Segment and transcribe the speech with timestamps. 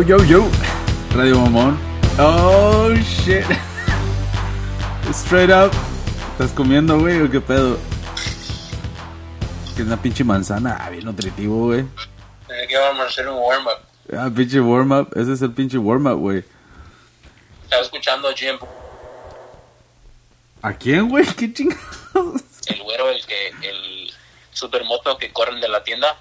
[0.00, 0.48] Yo, yo, yo.
[1.14, 1.78] Radio Mamón.
[2.18, 3.44] Oh, shit.
[5.12, 5.70] Straight up.
[6.32, 7.76] ¿Estás comiendo, güey, o qué pedo?
[9.76, 10.78] Que es una pinche manzana.
[10.80, 11.84] Ah, bien nutritivo, güey.
[12.66, 14.16] que vamos a hacer un warm-up.
[14.16, 15.10] Ah, pinche warm-up.
[15.16, 16.44] Ese es el pinche warm-up, güey.
[17.64, 18.56] Estaba escuchando a Jim.
[20.62, 21.26] ¿A quién, güey?
[21.26, 22.42] ¿Qué chingados?
[22.68, 24.10] El güero, el que, el
[24.50, 26.16] supermoto que corren de la tienda.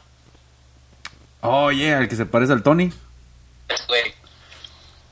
[1.39, 2.91] Oh, yeah, el que se parece al Tony.
[3.69, 4.13] Ese güey.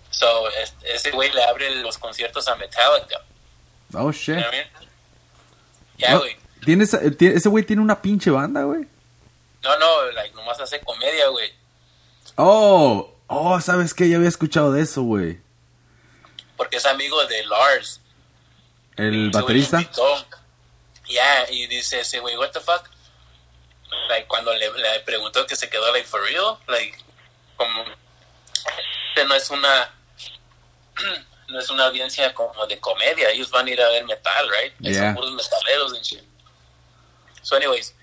[0.09, 3.21] So, es- ese güey le abre los conciertos a Metallica.
[3.93, 4.37] Oh, shit.
[5.97, 6.37] Ya, No, güey.
[6.65, 8.85] ¿tiene esa- eh, ese güey tiene una pinche banda, güey.
[9.63, 11.51] No, no, like, nomás hace comedia, güey.
[12.35, 14.07] Oh, oh, ¿sabes qué?
[14.09, 15.39] Ya había escuchado de eso, güey.
[16.55, 18.01] Porque es amigo de Lars.
[18.95, 19.81] El baterista.
[21.07, 22.89] Ya, y dice ese güey, what the fuck?
[24.09, 26.97] Like, cuando le, le preguntó que se quedó, like, for real, like,
[27.55, 27.85] como,
[29.27, 29.93] no es una,
[31.47, 34.73] no es una audiencia como de comedia, ellos van a ir a ver metal, right?
[34.79, 34.93] Yeah.
[35.05, 36.23] Son puros metaleros and shit.
[37.41, 37.95] So, anyways,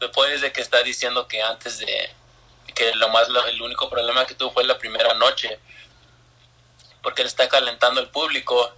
[0.00, 2.10] the point es de que está diciendo que antes de,
[2.74, 5.58] que lo más, lo- el único problema que tuvo fue la primera noche,
[7.02, 8.72] porque él está calentando el público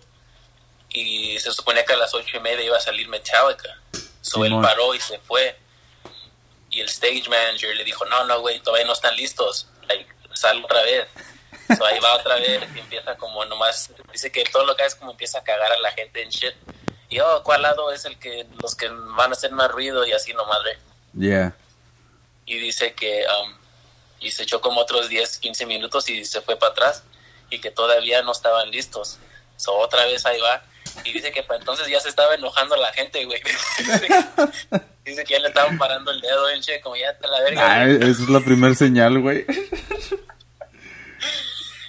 [0.88, 3.78] y se suponía que a las ocho y media iba a salir Metallica.
[4.22, 5.58] So él paró y se fue.
[6.70, 9.66] Y el stage manager le dijo, no, no, güey, todavía no están listos.
[9.88, 10.06] Like,
[10.40, 11.06] sal otra vez.
[11.76, 14.94] So ahí va otra vez y empieza como nomás, dice que todo lo que hace
[14.94, 16.54] es como empieza a cagar a la gente en shit.
[17.08, 20.12] Y oh, ¿cuál lado es el que, los que van a hacer más ruido y
[20.12, 20.76] así nomás, güey?
[21.12, 21.56] Yeah.
[22.46, 23.52] y dice que um,
[24.20, 27.02] y se echó como otros 10, 15 minutos y se fue para atrás
[27.48, 29.18] y que todavía no estaban listos.
[29.56, 30.62] So, otra vez ahí va.
[31.04, 33.40] Y dice que para entonces ya se estaba enojando la gente, güey.
[33.78, 34.06] dice,
[34.72, 37.40] que, dice que ya le estaban parando el dedo, en che, como ya te la
[37.40, 37.72] verga.
[37.72, 39.46] Ah, esa es la primer señal, güey.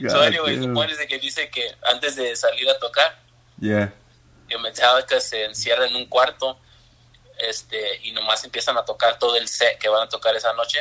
[0.10, 0.70] So, anyway, damn.
[0.70, 3.20] supone de que dice que antes de salir a tocar,
[3.60, 3.94] Yeah.
[4.48, 6.58] que Metallica se encierra en un cuarto
[7.38, 10.80] este y nomás empiezan a tocar todo el set que van a tocar esa noche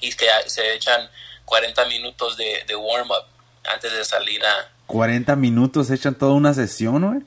[0.00, 1.08] y que se echan
[1.44, 3.24] 40 minutos de, de warm-up
[3.64, 4.68] antes de salir a...
[4.86, 7.22] 40 minutos echan toda una sesión, güey.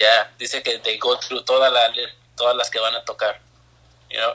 [0.00, 1.92] Ya, dice que they go through toda la,
[2.36, 3.40] todas las que van a tocar,
[4.10, 4.32] you know?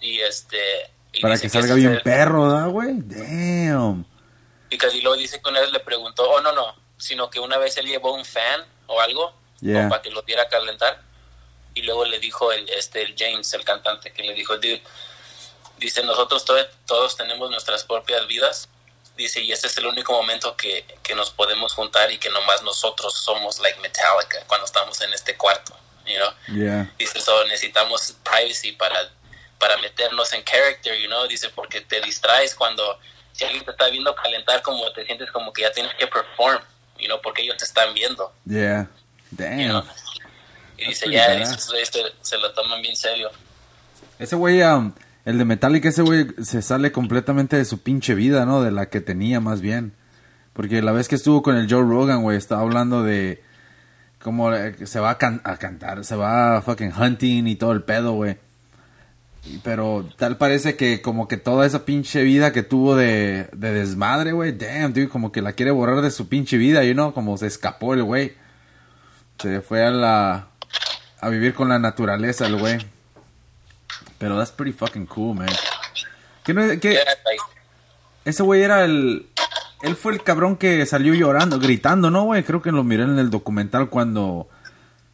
[0.00, 0.90] Y este...
[1.12, 2.94] y Para que salga bien el- perro, ¿da, güey?
[2.96, 4.04] Damn.
[4.70, 7.56] Y casi luego dice que una vez le preguntó, oh no, no, sino que una
[7.58, 9.88] vez él llevó un fan o algo Yeah.
[9.88, 11.02] para que lo diera a calentar.
[11.74, 14.80] Y luego le dijo el, este, el James, el cantante, que le dijo, dude,
[15.78, 18.68] dice, nosotros to- todos tenemos nuestras propias vidas.
[19.16, 22.62] Dice, y este es el único momento que, que nos podemos juntar y que nomás
[22.62, 25.76] nosotros somos like Metallica cuando estamos en este cuarto,
[26.06, 26.30] you know?
[26.56, 26.92] Yeah.
[26.96, 29.10] Dice, so necesitamos privacy para,
[29.58, 31.26] para meternos en character, you know?
[31.26, 32.96] Dice, porque te distraes cuando
[33.38, 36.60] si alguien te está viendo calentar, como te sientes como que ya tienes que perform,
[36.98, 37.20] you know?
[37.22, 38.88] Porque ellos te están viendo, Yeah.
[39.30, 39.82] you know?
[39.82, 39.84] Damn.
[40.76, 41.56] Y That's dice, ya,
[42.22, 43.30] se lo toman bien serio.
[44.18, 44.92] Ese güey, um,
[45.24, 48.62] el de Metallica, ese güey se sale completamente de su pinche vida, ¿no?
[48.62, 49.92] De la que tenía más bien.
[50.52, 53.42] Porque la vez que estuvo con el Joe Rogan, güey, estaba hablando de
[54.20, 57.70] cómo eh, se va a, can- a cantar, se va a fucking hunting y todo
[57.72, 58.38] el pedo, güey.
[59.44, 63.72] Y- Pero tal parece que como que toda esa pinche vida que tuvo de, de
[63.72, 67.12] desmadre, güey, damn, dude, como que la quiere borrar de su pinche vida, you know,
[67.12, 68.34] como se escapó el güey.
[69.38, 70.48] Se fue a la
[71.20, 72.78] a vivir con la naturaleza el güey.
[74.18, 75.48] Pero that's pretty fucking cool, man.
[76.44, 77.42] ¿Qué no Yeah, like,
[78.24, 79.26] ese güey era el
[79.82, 82.42] él fue el cabrón que salió llorando, gritando, ¿no, güey?
[82.42, 84.48] Creo que lo miré en el documental cuando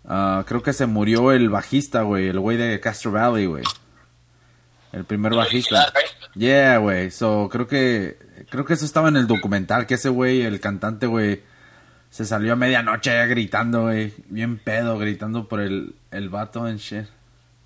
[0.06, 3.65] ah, creo que se murió el bajista, güey, el güey de Castro Valley, güey.
[4.94, 5.93] El primer el bajista.
[5.93, 6.32] original?
[6.34, 7.10] Yeah, güey.
[7.10, 8.16] So, creo que
[8.49, 11.43] creo que eso estaba en el documental que ese güey, el cantante, güey,
[12.11, 16.76] se salió a medianoche allá gritando, güey, bien pedo, gritando por el el vato en
[16.76, 17.06] shit.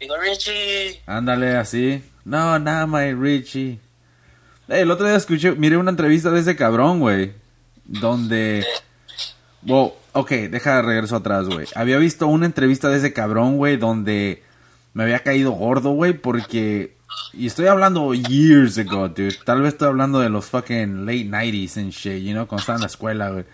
[0.00, 2.02] Digo, Richie, Ándale, así.
[2.24, 3.80] No, nada, my Richie.
[4.68, 7.32] Ey, el otro día escuché, miré una entrevista de ese cabrón, güey.
[7.84, 8.64] Donde...
[9.62, 11.66] Wow, ok, deja regreso atrás, güey.
[11.74, 14.44] Había visto una entrevista de ese cabrón, güey, donde
[14.92, 16.97] me había caído gordo, güey, porque...
[17.32, 19.36] Y estoy hablando years ago, dude.
[19.44, 22.76] Tal vez estoy hablando de los fucking late 90s and shit, you know, cuando estaba
[22.76, 23.44] en la escuela, güey.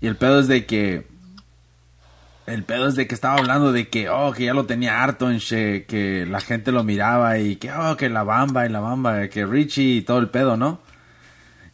[0.00, 1.06] Y el pedo es de que...
[2.46, 5.30] El pedo es de que estaba hablando de que, oh, que ya lo tenía harto
[5.30, 8.80] en shit, que la gente lo miraba y que, oh, que la bamba y la
[8.80, 10.80] bamba, que Richie y todo el pedo, ¿no?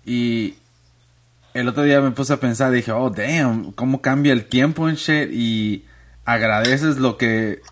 [0.04, 0.56] Y
[1.54, 4.96] el otro día me puse a pensar, dije, oh, damn, cómo cambia el tiempo en
[4.96, 5.86] shit y
[6.26, 7.62] agradeces lo que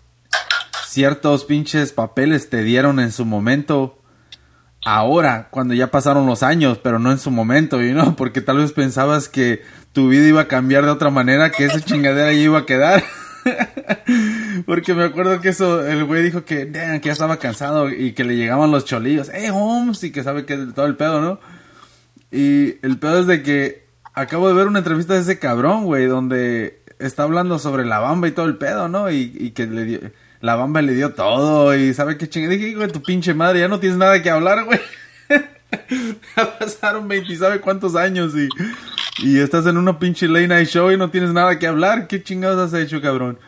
[0.95, 3.99] ciertos pinches papeles te dieron en su momento
[4.85, 8.15] ahora, cuando ya pasaron los años, pero no en su momento, you know?
[8.15, 9.61] Porque tal vez pensabas que
[9.91, 13.03] tu vida iba a cambiar de otra manera, que esa chingadera ya iba a quedar.
[14.65, 18.23] Porque me acuerdo que eso, el güey dijo que, que ya estaba cansado y que
[18.23, 19.27] le llegaban los cholillos.
[19.33, 20.01] ¡Eh, Holmes!
[20.01, 21.39] Y que sabe que todo el pedo, ¿no?
[22.31, 26.05] Y el pedo es de que acabo de ver una entrevista de ese cabrón, güey,
[26.05, 29.11] donde está hablando sobre la bamba y todo el pedo, ¿no?
[29.11, 30.13] Y, y que le
[30.45, 32.53] la bamba le dio todo y sabe qué chingada.
[32.53, 34.79] Dije, hijo de tu pinche madre, ya no tienes nada que hablar, güey.
[36.37, 38.47] ya pasaron 20 sabe cuántos años y,
[39.25, 42.07] y estás en una pinche late night show y no tienes nada que hablar.
[42.07, 43.39] ¿Qué chingados has hecho, cabrón?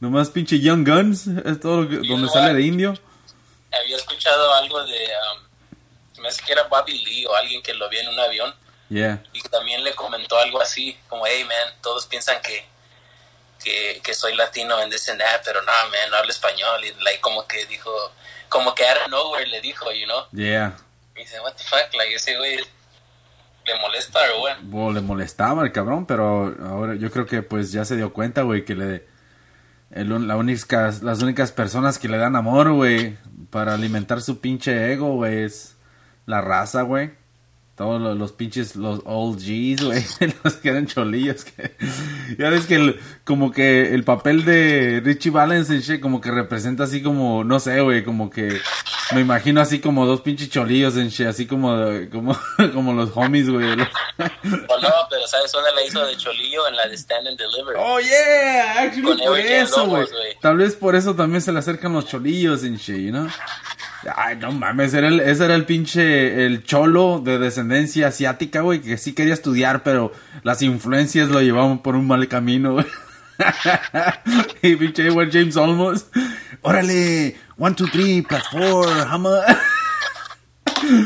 [0.00, 2.94] Nomás pinche Young Guns, es todo lo que, donde sale de indio.
[3.70, 5.06] Había escuchado algo de,
[6.16, 8.52] um, me hace que era Bobby Lee o alguien que lo vio en un avión.
[8.88, 9.22] Yeah.
[9.32, 12.64] Y también le comentó algo así, como, hey man, todos piensan que,
[13.62, 16.84] que, que soy latino en this and that, pero no, man, no hablo español.
[16.84, 17.90] Y like, como que dijo,
[18.48, 20.24] como que out of nowhere le dijo, you know.
[20.32, 20.76] Yeah.
[21.16, 24.60] Y dice, what the fuck, like, ese güey le molesta o bueno.
[24.62, 28.42] Bo, le molestaba el cabrón, pero ahora yo creo que pues ya se dio cuenta,
[28.42, 29.08] güey, que le...
[29.90, 33.18] El, la única, las únicas personas que le dan amor, güey,
[33.50, 35.76] para alimentar su pinche ego, güey, es
[36.26, 37.10] la raza, güey.
[37.80, 40.04] Todos los, los, pinches, los old G's, güey,
[40.44, 41.46] los que eran cholillos.
[41.46, 41.74] Que,
[42.38, 46.30] ya ves que el, como que el papel de Richie Valens en shit, como que
[46.30, 48.60] representa así como, no sé, güey, como que
[49.14, 51.74] me imagino así como dos pinches cholillos en shit, así como,
[52.12, 52.38] como,
[52.74, 53.70] como los homies, güey.
[53.70, 53.86] O no,
[55.08, 56.68] pero ¿sabes dónde la hizo de cholillo?
[56.68, 57.76] En la de Stand and Deliver.
[57.78, 60.06] Oh, yeah, actually Con por eso, güey.
[60.42, 63.26] Tal vez por eso también se le acercan los cholillos en shit, ¿no?
[64.16, 68.80] Ay, no mames, era el, ese era el pinche, el cholo de descendencia asiática, güey,
[68.80, 70.12] que sí quería estudiar, pero
[70.42, 72.86] las influencias lo llevaban por un mal camino, güey.
[74.62, 76.06] y pinche Edward James Olmos,
[76.62, 79.42] órale, one, two, three, plus four, hammer.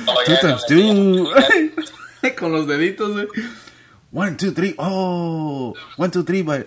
[0.06, 1.32] Oh, two times two.
[2.38, 3.26] Con los deditos, güey.
[4.12, 5.74] One, two, three, oh.
[5.96, 6.64] One, two, three, by,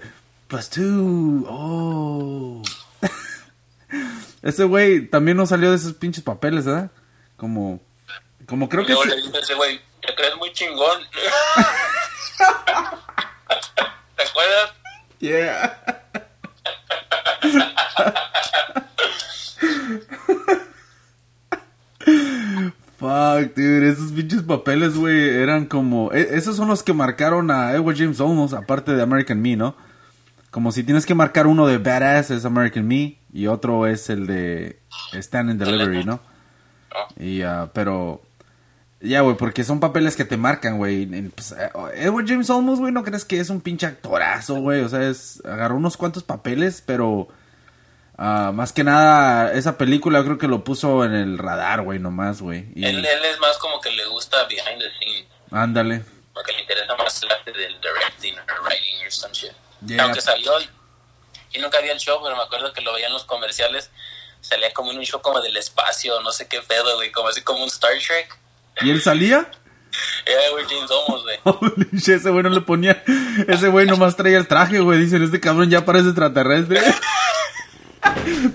[0.49, 2.63] plus two, oh.
[4.47, 6.89] Ese güey también no salió de esos pinches papeles, ¿verdad?
[7.35, 7.81] Como,
[8.45, 9.09] como creo que sí.
[9.09, 11.01] le dice a ese güey, te crees muy chingón.
[14.15, 14.73] ¿Te acuerdas?
[15.19, 15.81] Yeah.
[22.97, 26.13] Fuck, dude, esos pinches papeles, güey, eran como...
[26.13, 29.75] e- esos son los que marcaron a Edward James Olmos, aparte de American Me, ¿no?
[30.51, 34.25] Como si tienes que marcar uno de Badass es American Me y otro es el
[34.25, 34.79] de
[35.13, 36.19] Stand and Delivery, ¿no?
[37.19, 38.23] Y, ah, pero...
[38.99, 41.05] Ya, güey, porque son papeles que te marcan, güey.
[41.29, 44.81] Pues, eh, Edward James Olmos, güey, ¿no crees que es un pinche actorazo, güey?
[44.81, 45.39] O sea, es...
[45.45, 47.27] Agarró unos cuantos papeles, pero...
[48.17, 52.41] ah, más que nada, esa película creo que lo puso en el radar, güey, nomás,
[52.41, 52.71] güey.
[52.73, 55.27] Y Él, él es más como que le gusta behind the scenes.
[55.51, 56.03] ándale.
[56.33, 59.51] Porque le interesa más el arte del directing or writing or some shit.
[59.85, 60.05] Yeah.
[60.05, 60.53] Aunque salió,
[61.53, 63.89] y nunca vi el show, pero me acuerdo que lo veía en los comerciales.
[64.41, 67.41] Salía como en un show como del espacio, no sé qué pedo, güey, como así
[67.41, 68.37] como un Star Trek.
[68.81, 69.49] ¿Y él salía?
[70.51, 71.39] Güey James Olmos, güey.
[71.43, 73.03] Holy shit, ese güey no le ponía...
[73.47, 74.99] Ese güey nomás traía el traje, güey.
[74.99, 76.81] Dicen, este cabrón ya parece extraterrestre.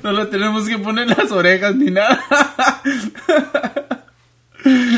[0.02, 2.24] No le tenemos que poner las orejas ni nada.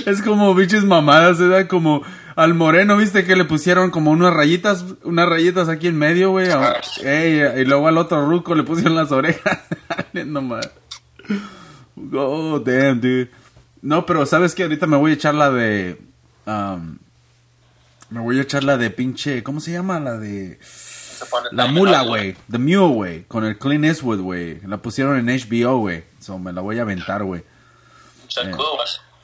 [0.07, 1.67] Es como biches mamadas, ¿verdad?
[1.67, 2.03] Como
[2.37, 3.25] al moreno, ¿viste?
[3.25, 6.51] Que le pusieron como unas rayitas, unas rayitas aquí en medio, güey.
[6.51, 9.61] A- ey, y luego al otro ruco le pusieron las orejas.
[10.13, 10.71] no más.
[12.13, 13.31] Oh, damn, dude.
[13.83, 14.65] No, pero ¿sabes qué?
[14.65, 16.01] Ahorita me voy a echar la de...
[16.47, 16.99] um,
[18.11, 19.43] me voy a echar la de pinche...
[19.43, 20.01] ¿Cómo se llama?
[20.01, 20.59] La de...
[21.53, 22.37] La mula, güey.
[22.51, 23.25] The Mule, güey.
[23.25, 24.61] Con el Clint Eastwood, güey.
[24.67, 26.05] La pusieron en HBO, güey.
[26.21, 27.45] So, me la voy a aventar, cool, güey.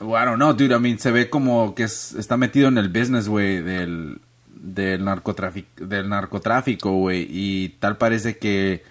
[0.01, 0.73] Well, I don't know, dude.
[0.75, 5.03] I mean, se ve como que es- está metido en el business, güey, del, del,
[5.05, 7.27] narcotráfico, del narcotráfico, güey.
[7.29, 8.83] Y tal parece que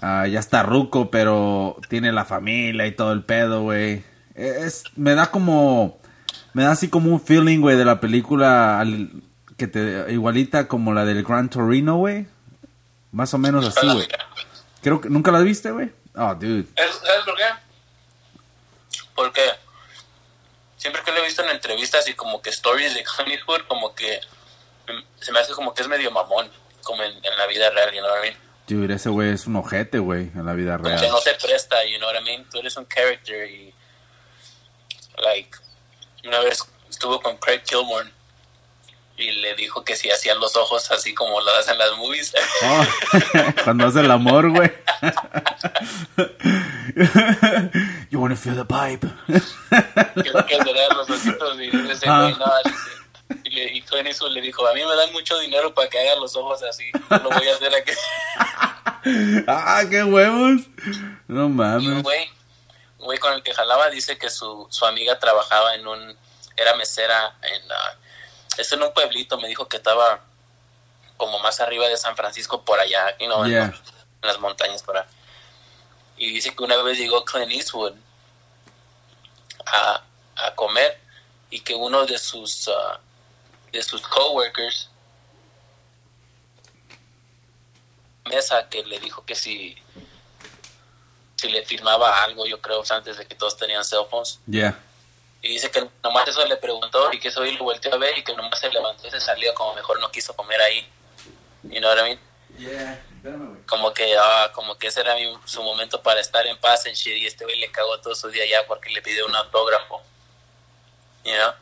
[0.00, 4.02] ah, ya está ruco, pero tiene la familia y todo el pedo, güey.
[4.34, 5.98] Es, me da como,
[6.54, 9.10] me da así como un feeling, güey, de la película al-
[9.58, 12.26] que te, igualita como la del Gran Torino, güey.
[13.12, 14.08] Más o menos así, güey.
[14.82, 15.90] Creo que, ¿nunca la viste, güey?
[16.14, 16.60] Oh, dude.
[16.76, 17.42] ¿Es- ¿Sabes por qué?
[19.14, 19.40] Porque
[20.82, 23.94] siempre que lo he visto en entrevistas y como que stories de Clint Eastwood, como
[23.94, 24.20] que
[24.88, 26.50] mm, se me hace como que es medio mamón,
[26.82, 28.38] como en, en la vida real, you know what I mean?
[28.66, 31.00] Dude, ese güey es un ojete, güey, en la vida Como real.
[31.00, 32.48] que no se presta, you know what I mean?
[32.50, 33.72] Tú eres un character y,
[35.18, 35.56] like,
[36.24, 38.12] una vez estuvo con Craig Kilborn
[39.16, 42.32] y le dijo que si hacían los ojos así como lo hacen las movies.
[42.64, 42.84] Oh,
[43.64, 44.72] cuando hace el amor, güey.
[48.10, 49.06] You wanna feel the pipe.
[49.26, 52.22] que, que le dan los ojitos y ese Ah.
[52.22, 52.76] güey, no, dice,
[53.44, 55.98] y, le- y Clint Eastwood le dijo, a mí me dan mucho dinero para que
[55.98, 57.92] hagan los ojos así, no lo voy a hacer aquí.
[59.48, 60.62] ah, qué huevos.
[61.28, 62.02] No Y un mames.
[62.02, 62.28] güey,
[62.98, 66.16] un güey con el que jalaba dice que su, su amiga trabajaba en un,
[66.56, 67.96] era mesera en, ah,
[68.58, 70.20] es en un pueblito, me dijo que estaba
[71.16, 73.66] como más arriba de San Francisco, por allá, you know, en, Yeah.
[73.68, 73.80] los-
[74.22, 75.04] en las montañas por ahí.
[76.16, 77.94] Y dice que una vez llegó Clint Eastwood
[79.66, 80.02] a,
[80.36, 81.00] a comer
[81.50, 83.00] y que uno de sus, ah,
[83.72, 84.88] de sus coworkers
[88.28, 89.76] mesa que le dijo que si
[91.36, 94.38] si le firmaba algo, yo creo, antes de que todos tenían cell phones.
[94.46, 94.78] Yeah.
[95.42, 98.16] Y dice que nomás eso le preguntó y que eso hoy lo volteó a ver
[98.16, 100.88] y que nomás se levantó y se salió como mejor no quiso comer ahí.
[101.64, 102.20] You know what I mean?
[102.58, 103.04] Yeah.
[103.66, 106.94] Como que, ah, como que ese era mi- su momento para estar en paz en
[106.94, 110.00] shit y este güey le cagó todo su día ya porque le pidió un autógrafo.
[111.24, 111.52] You know?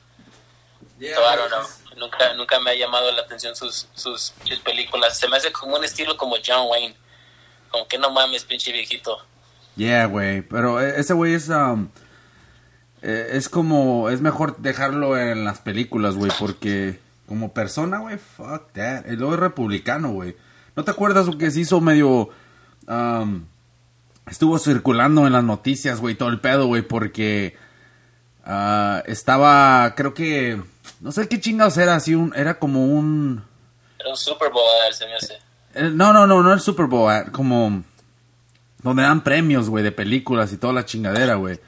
[0.98, 1.66] Yeah, So, I don't know.
[1.96, 5.18] Nunca, nunca me ha llamado la atención sus, sus, sus películas.
[5.18, 6.96] Se me hace como un estilo como John Wayne.
[7.70, 9.24] Como que no mames, pinche viejito.
[9.76, 10.42] Yeah, güey.
[10.42, 11.48] Pero e- ese güey es.
[11.48, 11.90] um,
[13.02, 14.10] eh, es como.
[14.10, 16.30] Es mejor dejarlo en las películas, güey.
[16.38, 19.06] Porque como persona, güey, fuck that.
[19.06, 20.36] El luego es republicano, güey.
[20.76, 22.30] ¿No te acuerdas lo que se hizo medio.
[22.88, 23.44] um,
[24.26, 27.56] estuvo circulando en las noticias, güey, todo el pedo, güey, porque.
[28.44, 29.94] ah, estaba.
[29.96, 30.62] Creo que.
[31.00, 32.32] No sé qué chingados era, así un.
[32.36, 33.42] Era como un.
[33.98, 35.34] Era un Super Bowl, ver, se me hace.
[35.74, 37.84] Eh, No, no, no, no el Super Bowl, como
[38.82, 41.60] donde dan premios, güey, de películas y toda la chingadera, güey.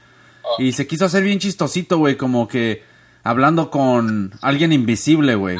[0.43, 0.61] Oh.
[0.61, 2.83] Y se quiso hacer bien chistosito, güey, como que
[3.23, 5.59] hablando con alguien invisible, güey.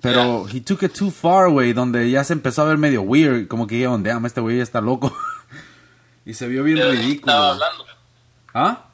[0.00, 3.48] Pero he took it too far, güey, donde ya se empezó a ver medio weird,
[3.48, 5.14] como que dijeron, damn, este güey ya está loco.
[6.24, 7.32] y se vio bien ¿De qué ridículo.
[7.32, 7.86] Estaba hablando.
[8.54, 8.84] ¿Ah?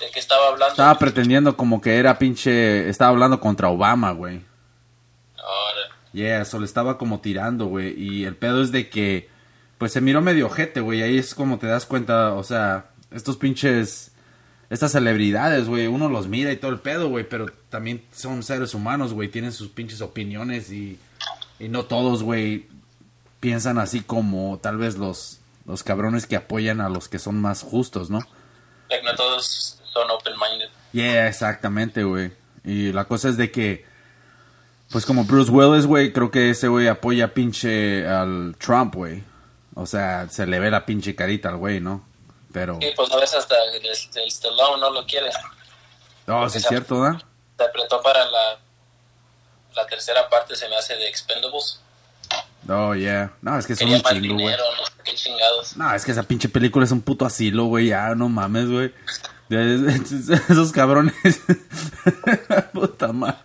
[0.00, 0.72] ¿De qué estaba hablando?
[0.72, 4.42] Estaba pretendiendo como que era pinche, estaba hablando contra Obama, güey.
[5.36, 7.94] Ahora, Yeah, eso le estaba como tirando, güey.
[7.96, 9.28] Y el pedo es de que,
[9.78, 11.02] pues se miró medio ojete, güey.
[11.02, 14.12] Ahí es como te das cuenta, o sea, estos pinches,
[14.70, 15.86] estas celebridades, güey.
[15.86, 17.28] Uno los mira y todo el pedo, güey.
[17.28, 19.28] Pero también son seres humanos, güey.
[19.28, 20.98] Tienen sus pinches opiniones y,
[21.58, 22.68] y no todos, güey,
[23.40, 27.62] piensan así como tal vez los, los cabrones que apoyan a los que son más
[27.62, 28.20] justos, ¿no?
[28.90, 30.68] like, no todos son open-minded.
[30.92, 32.32] Yeah, exactamente, güey.
[32.64, 33.84] Y la cosa es de que,
[34.90, 39.22] pues como Bruce Willis, güey, creo que ese güey apoya pinche al Trump, güey.
[39.74, 42.04] O sea, se le ve la pinche carita al güey, ¿no?
[42.52, 42.78] Pero...
[42.80, 45.30] Y pues a veces hasta el, el Stallone no lo quiere.
[46.26, 47.18] Oh, sí es cierto, ¿no?
[47.56, 48.58] Se apretó para la,
[49.74, 51.80] la tercera parte, se me hace de Expendables.
[52.68, 53.32] Oh, yeah.
[53.42, 54.54] No, es que son un chingo, güey.
[54.56, 55.84] no.
[55.84, 57.88] No, es que esa pinche película es un puto asilo, güey.
[57.88, 58.92] Ya, no mames, güey.
[59.50, 61.14] Esos cabrones.
[62.72, 63.38] Puta madre.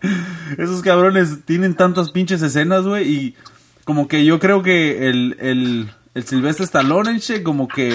[0.58, 3.10] Esos cabrones tienen tantas pinches escenas, güey.
[3.10, 3.38] Y
[3.86, 7.90] como que yo creo que el, el, el Silvestre Stallone, shit, como que.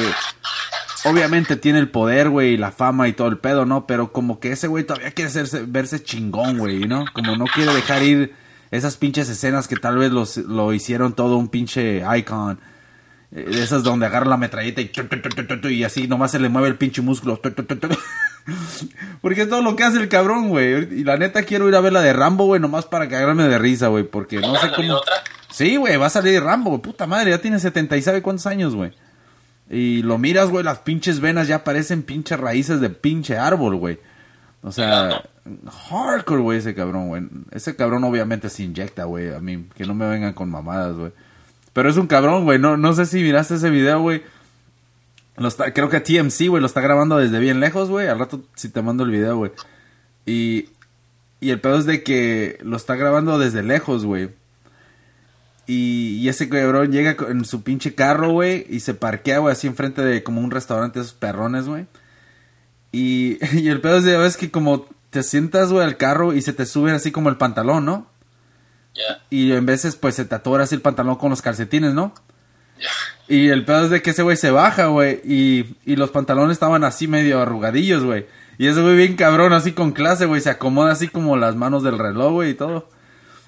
[1.05, 3.87] Obviamente tiene el poder, güey, y la fama y todo el pedo, ¿no?
[3.87, 7.05] Pero como que ese güey todavía quiere hacerse, verse chingón, güey, ¿no?
[7.13, 8.35] Como no quiere dejar ir
[8.71, 12.61] esas pinches escenas que tal vez los, lo hicieron todo un pinche icon.
[13.33, 16.07] Eh, De esas donde agarra la metralleta y, tu, tu, tu, tu, tu, y así
[16.09, 17.41] nomás se le mueve el pinche músculo.
[19.21, 21.01] Porque es todo lo que hace el cabrón, güey.
[21.01, 23.59] Y la neta quiero ir a ver la de Rambo, güey, nomás para cagarme de
[23.59, 24.05] risa, güey.
[24.05, 24.95] Porque no ¿Va a sé cómo...
[24.95, 25.15] otra?
[25.51, 26.83] Sí, güey, va a salir Rambo, güey.
[26.83, 28.93] Puta madre, ya tiene 70 y sabe cuántos años, güey.
[29.71, 34.01] Y lo miras, güey, las pinches venas ya parecen pinches raíces de pinche árbol, güey.
[34.63, 35.23] O sea,
[35.89, 37.23] hardcore, güey, ese cabrón, güey.
[37.53, 39.33] Ese cabrón obviamente se inyecta, güey.
[39.33, 41.13] A mí, que no me vengan con mamadas, güey.
[41.73, 42.59] Pero es un cabrón, güey.
[42.59, 44.23] No, no sé si miraste ese video, güey.
[45.73, 48.09] Creo que TMC, güey, lo está grabando desde bien lejos, güey.
[48.09, 49.53] Al rato si te mando el video, güey.
[50.27, 50.69] Y,
[51.41, 54.31] y el pedo es de que lo está grabando desde lejos, güey.
[55.73, 59.69] Y, y ese cabrón llega en su pinche carro, güey, y se parquea, güey, así
[59.69, 61.87] enfrente de como un restaurante de esos perrones, güey.
[62.91, 66.53] Y, y el pedo es de, que como te sientas, güey, al carro y se
[66.53, 68.09] te sube así como el pantalón, ¿no?
[68.97, 72.15] Ya, Y en veces, pues, se te atora así el pantalón con los calcetines, ¿no?
[72.77, 72.91] ya.
[73.29, 75.21] Y el pedo es de que ese güey se baja, güey.
[75.23, 78.27] Y, y los pantalones estaban así medio arrugadillos, güey.
[78.59, 80.41] Y ese güey bien cabrón, así con clase, güey.
[80.41, 82.89] Se acomoda así como las manos del reloj, güey, y todo.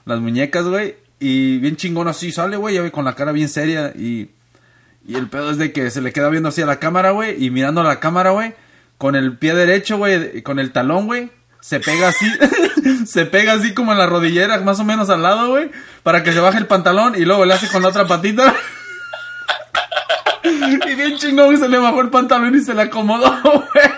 [0.05, 1.02] Las muñecas, güey.
[1.23, 3.93] Y bien chingón así sale, güey, ya, güey, con la cara bien seria.
[3.97, 4.31] Y,
[5.07, 7.45] y el pedo es de que se le queda viendo así a la cámara, güey.
[7.45, 8.55] Y mirando a la cámara, güey.
[8.99, 10.43] Con el pie derecho, güey.
[10.43, 11.31] Con el talón, güey.
[11.61, 12.27] Se pega así.
[13.07, 15.71] se pega así como en la rodillera, más o menos al lado, güey.
[16.03, 17.15] Para que se baje el pantalón.
[17.17, 18.55] Y luego le hace con la otra patita.
[20.45, 23.93] Y bien chingón se le bajó el pantalón y se le acomodó, güey.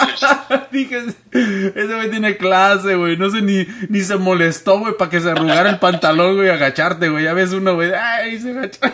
[0.72, 3.16] Dije, ese güey tiene clase, güey.
[3.16, 7.08] No sé, ni, ni se molestó, güey, para que se arrugara el pantalón, güey, agacharte,
[7.08, 7.24] güey.
[7.24, 8.80] Ya ves uno, güey, ay, se agachó.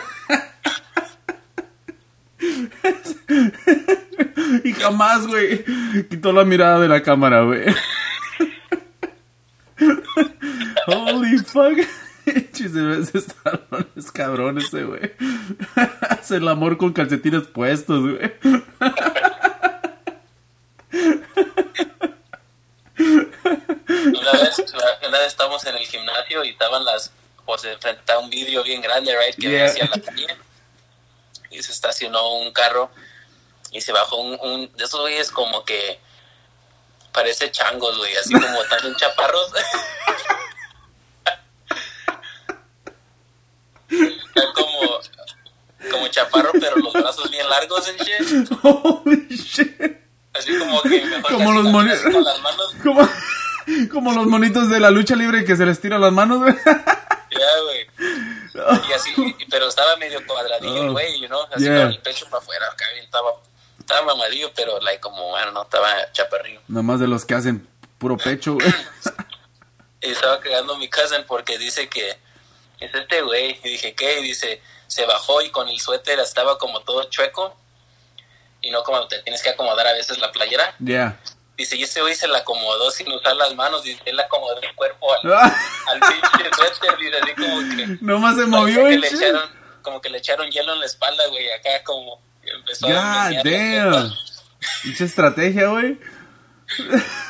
[4.65, 5.65] y jamás, güey,
[6.09, 7.65] quitó la mirada de la cámara, güey.
[10.87, 11.79] Holy fuck.
[12.53, 15.13] Chis, es cabrón ese, güey.
[16.11, 18.33] Hace el amor con calcetines puestos, güey.
[22.99, 24.59] Una vez,
[25.07, 27.13] una vez estábamos en el gimnasio y estaban las,
[27.47, 29.65] pues frente a un vídeo bien grande, right, que Yeah.
[29.65, 30.27] decía la calle.
[31.51, 32.91] Y se estacionó un carro
[33.71, 36.01] y se bajó un, un de esos güeyes como que
[37.13, 39.51] parece changos, güey, así como tan chaparros.
[44.55, 45.01] Como,
[45.91, 48.49] como chaparro, pero los brazos bien largos en shit.
[48.63, 49.98] Holy shit.
[50.35, 52.75] Así como que los casi moni- así con las manos.
[52.83, 53.09] Como,
[53.93, 56.55] como los monitos de la lucha libre que se les tiran las manos, güey.
[57.31, 57.87] Ya, güey.
[58.89, 59.13] Y así,
[59.51, 60.93] pero estaba medio cuadradillo el Oh.
[60.93, 61.83] güey, you know, así Yeah.
[61.83, 63.31] con el pecho para afuera, acá estaba,
[63.79, 66.61] estaba mamadillo, pero like como, bueno, no, estaba chaparrillo.
[66.69, 67.69] Nada más de los que hacen
[67.99, 68.67] puro pecho, güey.
[70.01, 72.09] Y estaba cagando mi cousin porque dice que
[72.81, 74.21] es este güey, y dije, ¿qué?
[74.21, 77.57] Y dice, se bajó y con el suéter estaba como todo chueco,
[78.61, 80.75] y no como te tienes que acomodar a veces la playera.
[80.79, 81.19] Yeah.
[81.57, 84.75] Dice, y ese güey se la acomodó sin usar las manos, dice, él acomodó el
[84.75, 85.57] cuerpo al, Ah.
[85.89, 87.99] al pinche suéter, dice, así como que...
[88.01, 89.51] Nomás se movió, que le echaron,
[89.83, 94.13] como que le echaron hielo en la espalda, güey, acá como empezó God a damn.
[94.85, 95.99] Mucha estrategia, güey.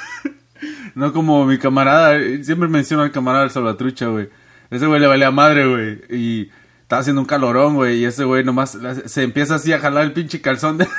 [0.95, 4.29] No como mi camarada, siempre menciono al camarada del Salvatrucha, güey.
[4.71, 6.01] Ese güey le valía madre, güey.
[6.11, 6.51] Y
[6.83, 7.99] estaba haciendo un calorón, güey.
[7.99, 8.77] Y ese güey nomás
[9.07, 10.89] se empieza así a jalar el pinche calzón de...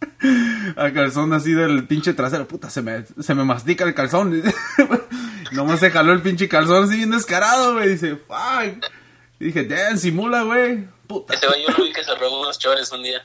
[0.76, 2.46] Al calzón así del pinche trasero.
[2.46, 4.42] Puta, se me, se me mastica el calzón.
[5.52, 7.90] nomás se jaló el pinche calzón así bien descarado, güey.
[7.90, 8.84] Dice, fuck.
[9.38, 10.86] Y dije, damn, simula, güey.
[11.06, 11.34] Puta.
[11.34, 13.24] Ese güey yo lo vi que se robó unos chores un día.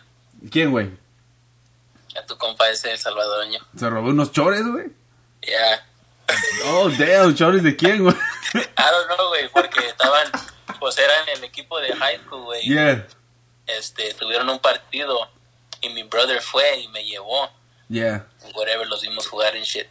[0.49, 0.89] ¿Quién, güey?
[2.21, 3.59] A tu compa ese, el salvadoreño.
[3.75, 4.87] Se robó unos chores, güey.
[5.41, 5.87] Ya.
[6.65, 8.15] Oh, damn, chores de quién, güey.
[8.53, 10.27] I don't know, güey, porque estaban,
[10.79, 12.63] pues eran el equipo de high school, güey.
[12.63, 13.07] Yeah,
[13.65, 15.29] Este, tuvieron un partido
[15.81, 17.49] y mi brother fue y me llevó.
[17.89, 18.25] yeah.
[18.55, 19.87] whatever, los vimos jugar en shit.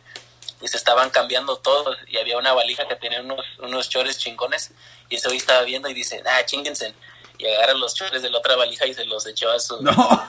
[0.63, 4.73] Y se estaban cambiando todos y había una valija que tenía unos, unos chores chingones
[5.09, 6.95] y ese güey estaba viendo y dice, ah, chinguense.
[7.39, 9.83] Y agarra los chores de la otra valija y se los echó a su...
[9.83, 10.29] No.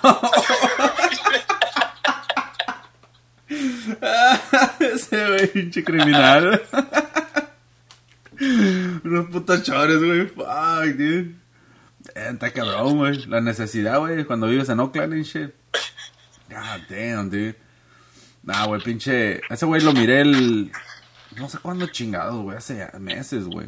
[4.79, 6.63] Ese güey, pinche criminal.
[8.39, 10.27] Unos putos chores, güey.
[10.27, 11.40] Fuck, dude.
[12.15, 13.25] Eh, Está cabrón, güey.
[13.25, 15.51] La necesidad, güey, cuando vives en Oakland and shit.
[16.49, 17.55] God damn, dude.
[18.43, 19.41] Nah, güey, pinche.
[19.49, 20.71] Ese güey lo miré el.
[21.37, 22.57] No sé cuándo chingado, güey.
[22.57, 23.67] Hace meses, güey.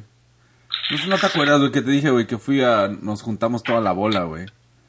[0.91, 2.88] No sé, no te acuerdas, güey, que te dije, güey, que fui a.
[2.88, 4.45] Nos juntamos toda la bola, güey.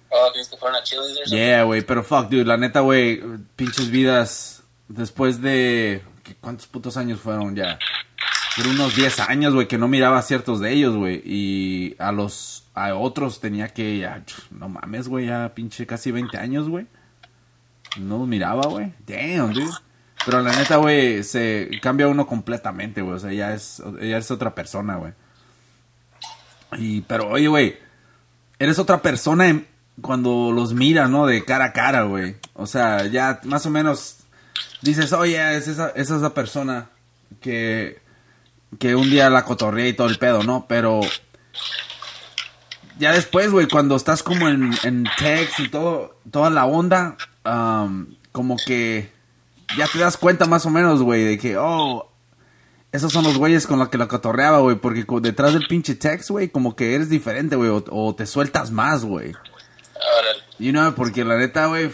[0.08, 0.82] Oh, ¿crees que fueron a?
[1.26, 3.20] Yeah, güey, pero fuck, dude, la neta, güey,
[3.56, 6.02] pinches vidas después de...
[6.22, 7.78] ¿qué- ¿Cuántos putos años fueron ya?
[8.54, 12.60] Fueron unos 10 años, güey, que no miraba ciertos de ellos, güey, y a los...
[12.76, 14.08] A otros tenía que.
[14.50, 16.88] No mames, güey, ya pinche casi 20 años, güey.
[18.00, 18.92] No miraba, güey.
[19.06, 19.70] Damn, dude.
[20.24, 24.30] Pero la neta, güey, se cambia uno completamente, güey, o sea, ya es, ya es
[24.30, 25.12] otra persona, güey.
[26.78, 27.76] Y, pero, oye, güey,
[28.58, 29.62] eres otra persona
[30.00, 31.26] cuando los miras, ¿no?
[31.26, 32.36] De cara a cara, güey.
[32.54, 34.20] O sea, ya más o menos
[34.82, 36.88] dices, oye, es esa, es esa persona
[37.40, 38.00] que,
[38.78, 40.66] que un día la cotorrea y todo el pedo, ¿no?
[40.68, 41.00] Pero
[42.98, 48.16] ya después, güey, cuando estás como en, en text y todo, toda la onda, am,
[48.32, 49.12] como que
[49.76, 52.10] ya te das cuenta más o menos, güey, de que, oh,
[52.92, 56.30] esos son los güeyes con los que la cotorreaba, güey, porque detrás del pinche text,
[56.30, 59.32] güey, como que eres diferente, güey, o, o te sueltas más, güey.
[60.58, 61.90] You know, porque la neta, güey,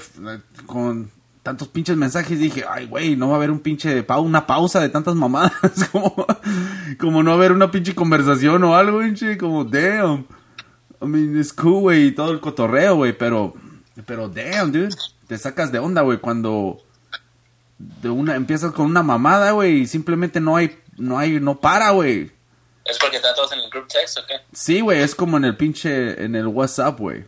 [0.67, 1.11] con
[1.43, 4.81] tantos pinches mensajes dije, ay, güey, no va a haber un pinche pau una pausa
[4.81, 5.53] de tantas mamadas,
[5.93, 6.27] como,
[6.99, 10.27] como no haber una pinche conversación o algo, pinche, como, damn.
[11.03, 13.55] I mean, it's cool, güey, y todo el cotorreo, güey, pero,
[14.05, 14.95] pero, damn, dude,
[15.27, 16.79] te sacas de onda, güey, cuando
[17.79, 21.91] de una, empiezas con una mamada, güey, y simplemente no hay, no hay, no para,
[21.91, 22.31] güey.
[22.85, 24.35] ¿Es porque están todos en el group text o qué?
[24.53, 27.25] Sí, güey, es como en el pinche, en el WhatsApp, güey.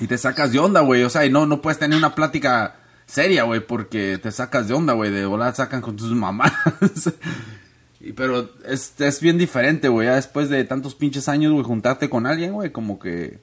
[0.00, 1.02] Y te sacas de onda, güey.
[1.02, 2.79] O sea, y no, no puedes tener una plática
[3.10, 5.10] seria, güey, porque te sacas de onda, güey.
[5.10, 6.52] De volar sacan con tus mamás.
[8.00, 10.06] y, pero es, es bien diferente, güey.
[10.06, 13.40] Ya después de tantos pinches años, güey, juntarte con alguien, güey, como que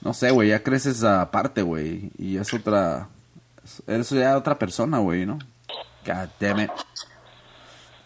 [0.00, 3.08] no sé, güey, ya creces aparte, güey, y es otra,
[3.86, 5.38] eres ya otra persona, güey, ¿no?
[6.06, 6.70] God damn it.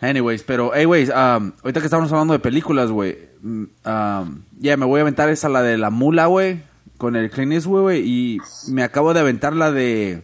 [0.00, 4.86] Anyways, pero, güey, um, ahorita que estamos hablando de películas, güey, mm, um, ya me
[4.86, 6.62] voy a aventar esa, la de la mula, güey,
[6.96, 10.22] con el Clint Eastwood, güey, y me acabo de aventar la de...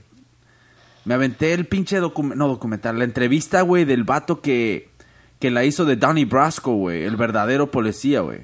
[1.09, 4.91] Me aventé el pinche documental, no documental, la entrevista, güey, del vato que,
[5.39, 8.41] que la hizo de Donnie Brasco, güey, el verdadero policía, güey.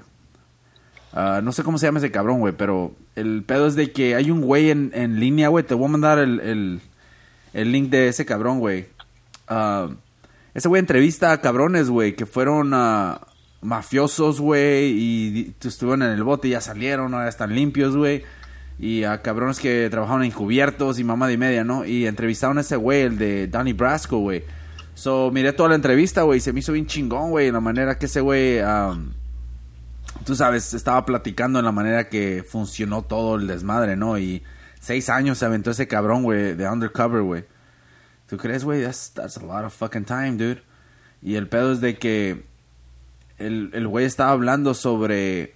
[1.12, 4.14] Ah, no sé cómo se llama ese cabrón, güey, pero el pedo es de que
[4.14, 6.80] hay un güey en, en línea, güey, te voy a mandar el,
[7.52, 8.86] el, link de ese cabrón, güey.
[9.46, 9.90] Ah,
[10.54, 13.18] ese güey entrevista a cabrones, güey, que fueron uh,
[13.60, 18.22] mafiosos, güey, y estuvieron en el bote y ya salieron, ahora están limpios, güey.
[18.78, 21.84] Y a cabrones que trabajaron encubiertos y mamá de media, ¿no?
[21.84, 24.44] Y entrevistaron a ese güey, el de Donnie Brasco, güey.
[24.94, 28.06] So, miré toda la entrevista, güey, se me hizo bien chingón, güey, la manera que
[28.06, 28.60] ese güey...
[30.24, 34.18] tú sabes, estaba platicando en la manera que funcionó todo el desmadre, ¿no?
[34.18, 34.42] Y
[34.80, 37.44] seis años se aventó ese cabrón, güey, de undercover, güey.
[38.26, 38.82] ¿Tú crees, güey?
[38.82, 40.62] That's, that's a lot of fucking time, dude.
[41.22, 42.44] Y el pedo es de que
[43.38, 45.53] el güey estaba hablando sobre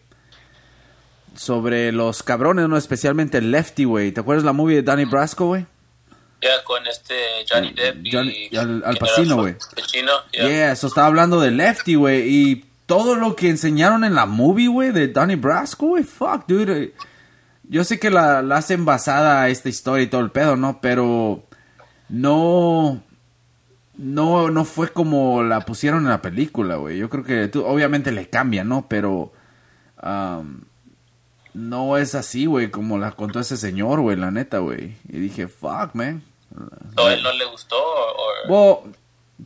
[1.39, 2.77] sobre los cabrones, ¿no?
[2.77, 4.13] Especialmente el Lefty, güey.
[4.13, 5.67] ¿Te acuerdas la movie de Danny Brasco, güey?
[6.43, 7.15] Ya, con este
[7.49, 9.57] Johnny Depp y, al, Pacino, güey.
[10.33, 10.73] Yeah.
[10.73, 12.29] eso estaba hablando de Lefty, güey.
[12.29, 16.05] Y todo lo que enseñaron en la movie, güey, de Danny Brasco, güey.
[16.05, 16.95] Fuck, dude.
[17.65, 20.81] Yo sé que la, la hacen basada a esta historia y todo el pedo, ¿no?
[20.81, 21.45] Pero
[22.09, 23.03] no
[23.97, 26.99] no no fue como la pusieron en la película, güey.
[26.99, 28.87] Yo creo que tú, obviamente le cambia, ¿no?
[28.89, 29.33] Pero
[31.55, 34.97] no es así, güey, como la contó ese señor, güey, la neta, güey.
[35.09, 36.23] Y dije, fuck, man.
[36.97, 37.77] ¿O él no le gustó?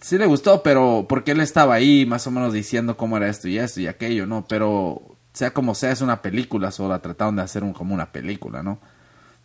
[0.01, 3.49] sí le gustó, pero porque él estaba ahí más o menos diciendo cómo era esto
[3.49, 4.47] y esto y aquello, ¿no?
[4.49, 8.13] Pero sea como sea, es una película, solo la trataron de hacer un, como una
[8.13, 8.79] película, ¿no?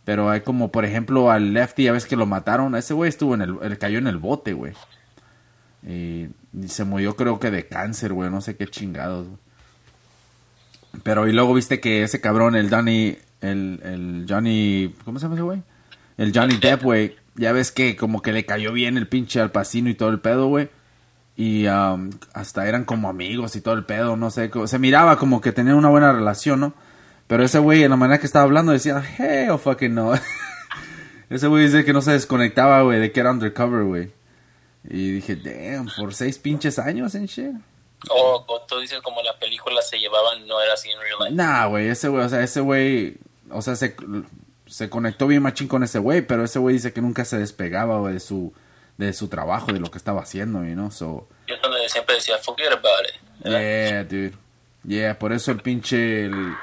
[0.04, 2.74] Pero hay como, por ejemplo, al Lefty, ya ves que lo mataron.
[2.76, 4.72] Ese güey estuvo en el, él cayó en el bote, güey.
[5.86, 6.28] Y,
[6.66, 8.30] se murió creo que de cáncer, güey.
[8.30, 9.26] No sé qué chingados.
[11.02, 15.34] Pero y luego viste que ese cabrón, el Johnny, el, el Johnny, ¿cómo se llama
[15.34, 15.62] ese güey?
[16.16, 17.16] El Johnny Depp, güey.
[17.36, 20.20] Ya ves que como que le cayó bien el pinche al pacino y todo el
[20.20, 20.70] pedo, güey.
[21.36, 24.50] Y um, hasta eran como amigos y todo el pedo, no sé.
[24.66, 26.74] Se miraba como que tenían una buena relación, ¿no?
[27.28, 30.14] Pero ese güey, en la manera que estaba hablando, decía, hey, oh fucking no.
[31.30, 34.10] ese güey dice que no se desconectaba, güey, de que era undercover, güey.
[34.82, 37.54] Y dije, damn, por seis pinches años en shit.
[38.10, 41.34] Oh, tú dices como la película se llevaban, no era así en real life.
[41.34, 43.16] Nah, güey, ese güey, o sea, ese güey,
[43.50, 43.96] o sea, se,
[44.66, 47.98] se conectó bien machín con ese güey, pero ese güey dice que nunca se despegaba,
[47.98, 48.52] güey, de su,
[48.96, 51.28] de su trabajo, de lo que estaba haciendo, you know, so.
[51.48, 51.56] Yo
[51.88, 53.44] siempre decía, forget about it.
[53.44, 54.34] Yeah, dude.
[54.84, 56.54] Yeah, por eso el pinche, el,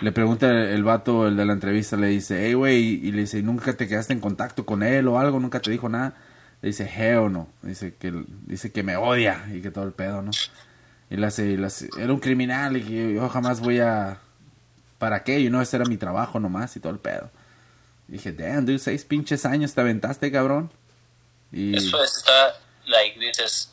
[0.00, 3.42] le pregunta el, vato, el de la entrevista, le dice, hey, güey, y le dice,
[3.42, 5.40] ¿nunca te quedaste en contacto con él o algo?
[5.40, 6.14] ¿Nunca te dijo nada?
[6.62, 7.48] Le dice, hell no.
[7.62, 8.12] Dice que,
[8.46, 10.30] dice que me odia y que todo el pedo, ¿no?
[11.10, 11.54] Y le hace,
[11.98, 14.20] era un criminal y yo jamás voy a...
[14.98, 15.38] ¿Para qué?
[15.38, 17.30] Y no, ese era mi trabajo nomás y todo el pedo.
[18.08, 20.70] dije, damn, dude, seis pinches años te aventaste, cabrón.
[21.52, 21.76] Y...
[21.76, 23.72] Eso está, like, dices...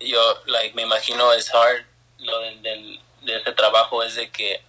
[0.00, 1.84] Yo, like, me imagino es hard
[2.18, 4.60] lo del de ese trabajo es de que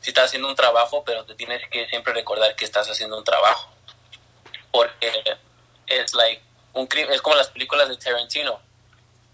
[0.00, 3.24] si estás haciendo un trabajo, pero te tienes que siempre recordar que estás haciendo un
[3.24, 3.70] trabajo.
[4.70, 5.12] Porque
[5.86, 6.42] es like
[6.80, 8.60] un es como las películas de Tarantino,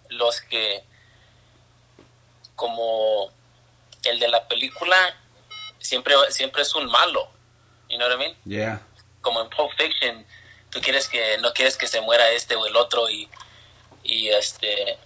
[0.09, 0.85] los que
[2.57, 3.31] como
[4.05, 4.97] el de la película
[5.79, 7.29] siempre siempre es un malo.
[7.89, 8.37] You know what I mean?
[8.45, 8.81] Yeah.
[9.21, 10.27] Como en Pulp Fiction,
[10.71, 13.29] tú quieres que no quieres que se muera este o el otro y
[14.03, 14.99] y este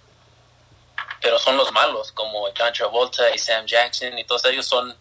[1.21, 4.95] pero son los malos, como John Travolta y Sam Jackson, y todos ellos son,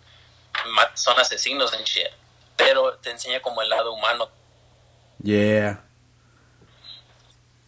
[0.95, 2.09] son asesinos en shit.
[2.57, 4.29] Pero te enseña como el lado humano.
[5.23, 5.85] Yeah.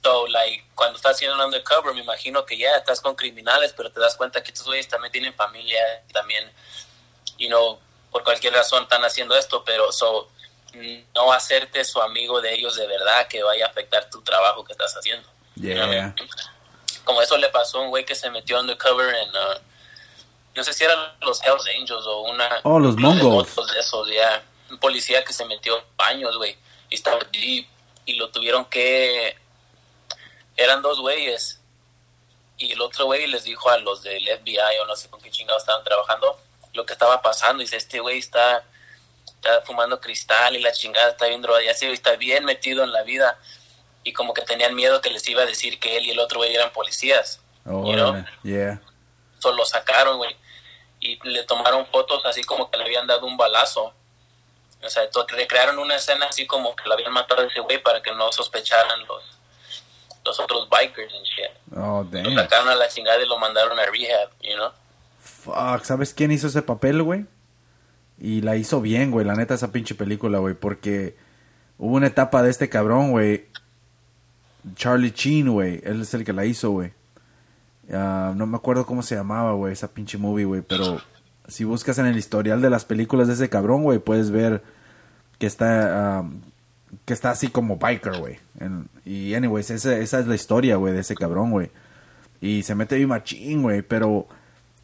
[0.03, 3.93] So, like, cuando estás haciendo un undercover, me imagino que ya estás con criminales, pero
[3.93, 5.81] te das cuenta que estos güeyes también tienen familia,
[6.13, 6.51] también,
[7.39, 7.79] you know,
[8.11, 10.31] por cualquier razón están haciendo esto, pero so,
[11.15, 14.73] no hacerte su amigo de ellos de verdad que vaya a afectar tu trabajo que
[14.73, 15.29] estás haciendo.
[15.57, 16.15] Yeah
[17.05, 19.59] como eso le pasó a un güey que se metió undercover en, uh,
[20.55, 22.61] no sé si eran los Hells Angels o una...
[22.63, 23.55] Oh, los Mongols.
[23.57, 24.43] De esos, ya.
[24.71, 26.57] Un policía que se metió baños, güey,
[26.89, 27.67] y estaba deep,
[28.07, 29.37] y lo tuvieron que...
[30.61, 31.59] Eran dos güeyes,
[32.61, 35.31] y el otro güey les dijo a los del FBI o no sé con qué
[35.31, 36.38] chingados estaban trabajando
[36.75, 37.62] lo que estaba pasando.
[37.62, 38.62] Y dice, este güey está,
[39.25, 42.92] está fumando cristal y la chingada está bien drogada, y así está bien metido en
[42.92, 43.38] la vida
[44.05, 46.40] y como que tenían miedo que les iba a decir que él y el otro
[46.40, 47.40] güey eran policías.
[47.64, 48.79] Oh, you yeah.
[49.38, 50.37] Solo lo sacaron, güey.
[51.01, 53.94] y le tomaron fotos así como que le habían dado un balazo.
[54.83, 58.03] O sea, recrearon una escena así como que le habían matado a ese güey para
[58.03, 59.39] que no sospecharan los,
[60.25, 61.77] los otros bikers and shit.
[61.77, 62.35] Oh, Lo damn.
[62.35, 64.71] sacaron a la chingada y lo mandaron a rehab, you know?
[65.21, 67.27] Fuck, ¿sabes quién hizo ese papel, güey?
[68.19, 71.17] Y la hizo bien, güey, la neta, esa pinche película, güey, porque
[71.79, 73.47] hubo una etapa de este cabrón, güey.
[74.77, 76.93] Charlie Sheen, güey, él es el que la hizo, güey.
[77.93, 81.01] Ah, no me acuerdo cómo se llamaba, güey, esa pinche movie, güey, pero
[81.49, 84.63] si buscas en el historial de las películas de ese cabrón, güey, puedes ver
[85.39, 86.25] que está ah,
[87.07, 88.39] que está así como biker, güey.
[88.61, 91.68] En- Y anyways, esa, esa es la historia, güey, de ese cabrón, güey.
[92.40, 94.29] Y se mete bien machín, güey, pero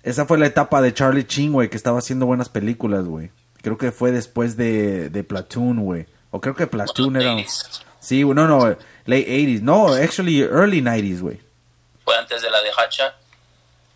[0.02, 3.30] esa fue la etapa de Charlie Sheen, güey, que estaba haciendo buenas películas, güey.
[3.62, 6.06] Creo que fue después de, de Platoon, güey.
[6.32, 7.36] O creo que Platoon era...
[8.00, 8.66] Sí, no, no,
[9.04, 9.60] late 80s.
[9.60, 11.38] No, actually early 90s, güey.
[12.04, 13.14] Fue antes de la de Hotshot.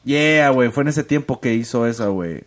[0.04, 2.44] Yeah, güey, fue en ese tiempo que hizo esa, güey.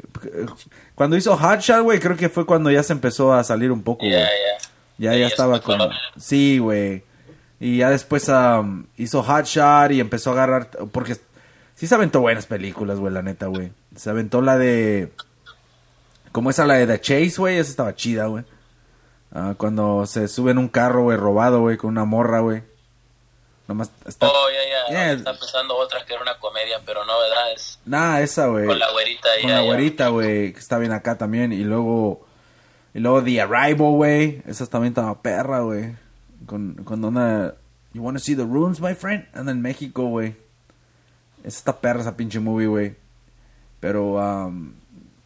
[0.95, 3.83] Cuando hizo Hot Shot, güey, creo que fue cuando ya se empezó a salir un
[3.83, 4.13] poco, güey.
[4.13, 4.29] ya.
[4.97, 5.79] Ya, Sí, ya ya estaba como...
[5.79, 5.95] color.
[6.17, 7.03] Sí, güey.
[7.59, 8.29] Y ya después
[8.97, 10.69] hizo Hot Shot y empezó a agarrar...
[10.91, 11.15] Porque
[11.75, 13.71] sí se aventó buenas películas, güey, la neta, güey.
[13.95, 15.13] Se aventó la de...
[16.31, 17.57] Como esa, la de The Chase, güey.
[17.57, 18.43] Esa estaba chida, güey.
[19.31, 22.63] Ah, cuando se sube en un carro, güey, robado, güey, con una morra, güey.
[23.67, 24.27] Nomás está...
[24.27, 24.91] Oh, ya, ya.
[24.91, 25.11] Yeah.
[25.13, 27.53] Está pensando otra que era una comedia, pero no, ¿verdad?
[27.55, 28.65] Es Nah, esa, güey.
[28.65, 29.29] con la güerita.
[29.41, 31.53] Con la güerita, güey, que está bien acá también.
[31.53, 32.25] Y luego...
[32.93, 34.43] Y luego The Arrival, güey.
[34.45, 35.95] Esa también estaba perra, güey.
[36.45, 37.53] Con, con una...
[37.93, 39.25] You wanna see the runes, my friend?
[39.33, 40.35] Anda en México, güey.
[41.43, 42.95] Está perra, esa pinche movie, güey.
[43.79, 44.73] Pero, um,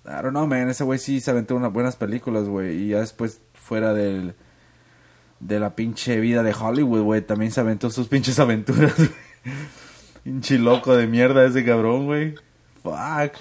[0.05, 0.69] I don't know, man.
[0.69, 2.75] Ese güey sí se aventó unas buenas películas, güey.
[2.83, 4.35] Y ya después, fuera del...
[5.39, 7.21] De la pinche vida de Hollywood, güey.
[7.21, 9.09] También se aventó sus pinches aventuras, güey.
[10.23, 12.35] Pinche loco de mierda ese cabrón, güey.
[12.83, 13.37] Fuck.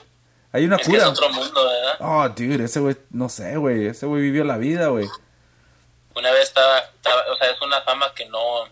[0.53, 1.09] Hay una Es que es cura.
[1.11, 1.97] otro mundo, ¿verdad?
[2.01, 3.87] Oh, dude, ese güey, no sé, güey.
[3.87, 5.09] Ese güey vivió la vida, güey.
[6.16, 8.64] Una vez estaba, estaba- o sea, es una fama que no,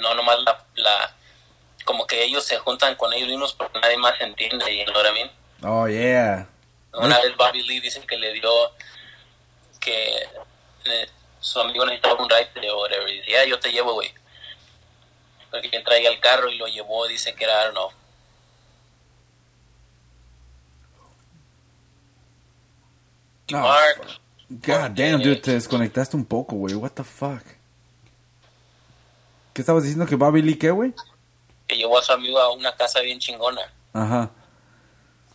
[0.00, 1.14] no nomás la, la,
[1.84, 5.30] como que ellos se juntan con ellos mismos porque nadie más entiende, y?
[5.62, 6.46] Oh, yeah.
[6.92, 8.50] Una vez Bobby Lee dice que le dio,
[9.80, 10.28] que
[10.84, 11.08] eh,
[11.40, 14.12] su amigo necesitaba un ride o whatever, y dice, ya, yo te llevo, güey.
[15.50, 17.90] Porque quien traía el carro y lo llevó, dice que era, know,
[23.50, 24.02] No, Mark,
[24.50, 26.74] God damn, dude, te desconectaste un poco, güey.
[26.74, 27.42] What the fuck?
[29.52, 30.94] ¿Qué estabas diciendo que Bobby Lee qué, güey?
[31.68, 33.72] que llevó a su amigo a una casa bien chingona.
[33.92, 34.30] Ajá.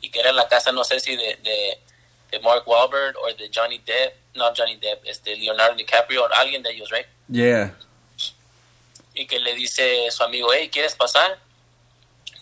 [0.02, 1.80] y que era la casa, no sé si de, de,
[2.32, 6.62] de Mark Wahlberg o de Johnny Depp, no Johnny Depp, este Leonardo DiCaprio, o alguien
[6.62, 7.06] de ellos, right?
[7.30, 7.78] Yeah.
[9.14, 11.40] Y que le dice su amigo, hey, ¿quieres pasar?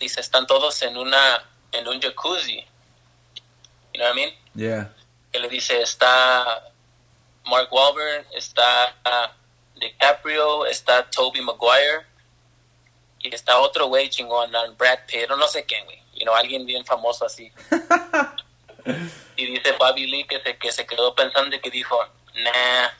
[0.00, 2.64] Dice, están todos en una, en un jacuzzi.
[3.94, 4.34] You know what I mean?
[4.54, 4.92] Yeah.
[5.32, 6.70] Que le dice, está
[7.44, 8.94] Mark Wahlberg, está
[9.74, 12.06] DiCaprio, está Toby Maguire,
[13.20, 16.02] y está otro güey chingón, Brad Pitt, o no sé quién, güey.
[16.14, 17.50] You know, alguien bien famoso así.
[19.36, 21.98] y dice Bobby Lee que se, que se quedó pensando y que dijo,
[22.34, 22.90] nah,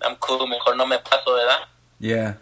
[0.00, 1.68] I'm cool, mejor no me paso, ¿verdad?
[1.98, 2.38] Yeah.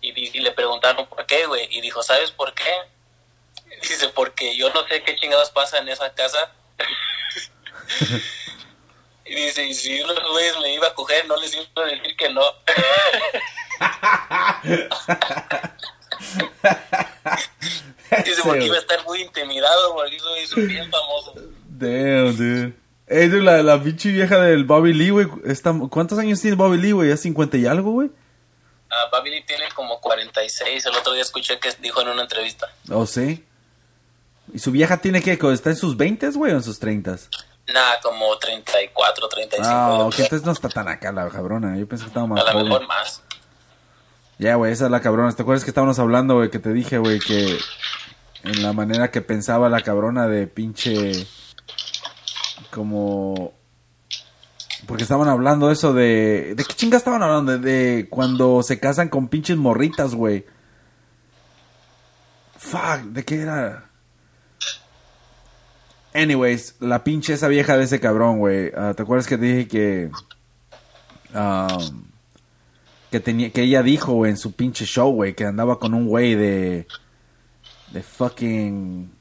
[0.00, 1.68] Y, y le preguntaron por qué, güey.
[1.70, 2.72] Y dijo, ¿sabes por qué?
[3.82, 6.52] Dice, porque yo no sé qué chingados pasa en esa casa.
[9.24, 12.14] y dice, y si unos güeyes me iba a coger, no les iba a decir
[12.16, 12.42] que no.
[18.24, 21.34] dice, porque iba a estar muy intimidado, porque güeyes son bien famosos.
[21.68, 22.74] Damn, dude.
[23.06, 25.26] Ey, dude, la, la pinche vieja del Bobby Lee, güey.
[25.90, 27.10] ¿Cuántos años tiene Bobby Lee, güey?
[27.10, 28.10] ¿Ya 50 y algo, güey?
[28.90, 30.86] Ah, Bobby Lee tiene como 46.
[30.86, 32.68] El otro día escuché que dijo en una entrevista.
[32.90, 33.44] ¿Oh, sí?
[34.52, 37.16] ¿Y su vieja tiene que ¿Está en sus 20, güey, o en sus 30?
[37.72, 39.68] Nada, como 34, 35.
[39.68, 41.76] Ah, ok, entonces no está tan acá la cabrona.
[41.76, 43.22] Yo pensé que estaba más A lo mejor más.
[44.38, 45.32] Ya, güey, esa es la cabrona.
[45.32, 46.50] ¿Te acuerdas que estábamos hablando, güey?
[46.50, 47.58] Que te dije, güey, que
[48.42, 51.26] en la manera que pensaba la cabrona de pinche.
[52.70, 53.52] Como.
[54.86, 56.54] Porque estaban hablando eso de.
[56.56, 57.52] ¿De qué chinga estaban hablando?
[57.52, 60.44] De, de cuando se casan con pinches morritas, güey.
[62.56, 63.84] Fuck, ¿de qué era?
[66.14, 68.70] Anyways, la pinche esa vieja de ese cabrón, güey.
[68.76, 70.10] Ah, ¿Te acuerdas que te dije que.
[71.34, 72.12] um,
[73.12, 76.06] que tenía que ella dijo güey, en su pinche show, güey, que andaba con un
[76.06, 76.86] güey de
[77.92, 79.12] de fucking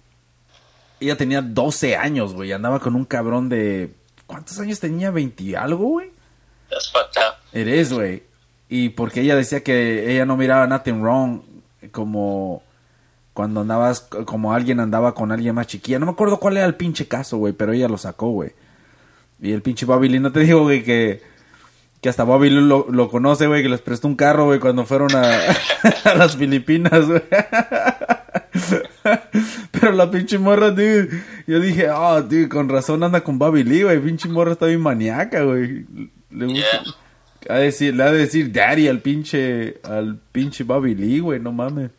[1.02, 3.94] ella tenía 12 años, güey, andaba con un cabrón de
[4.26, 5.12] ¿cuántos años tenía?
[5.12, 6.12] ¿20 y algo, güey?
[6.70, 7.36] That's fucked up.
[7.52, 8.24] Eres, güey.
[8.70, 11.42] Y porque ella decía que ella no miraba nothing wrong
[11.92, 12.64] como
[13.34, 16.00] Cuando andabas, como alguien andaba con alguien más chiquilla.
[16.00, 18.52] No me acuerdo cuál era el pinche caso, güey, pero ella lo sacó, güey.
[19.42, 21.22] Y el pinche Bobby Lee, no te digo, güey, que,
[22.02, 24.86] que hasta Bobby Lee lo, lo conoce, güey, que les prestó un carro, güey, cuando
[24.86, 25.40] fueron a,
[26.04, 27.24] a las Filipinas, güey.
[29.72, 31.10] Pero la pinche morra, dude,
[31.48, 34.00] yo dije, oh, dude, con razón anda con Bobby Lee, güey.
[34.00, 35.86] Pinche morra está bien maníaca, güey.
[36.30, 36.60] Le gusta.
[36.60, 37.58] Yeah.
[37.58, 41.52] De decir, le ha de decir daddy al pinche, al pinche Bobby Lee, güey, no
[41.52, 41.90] mames.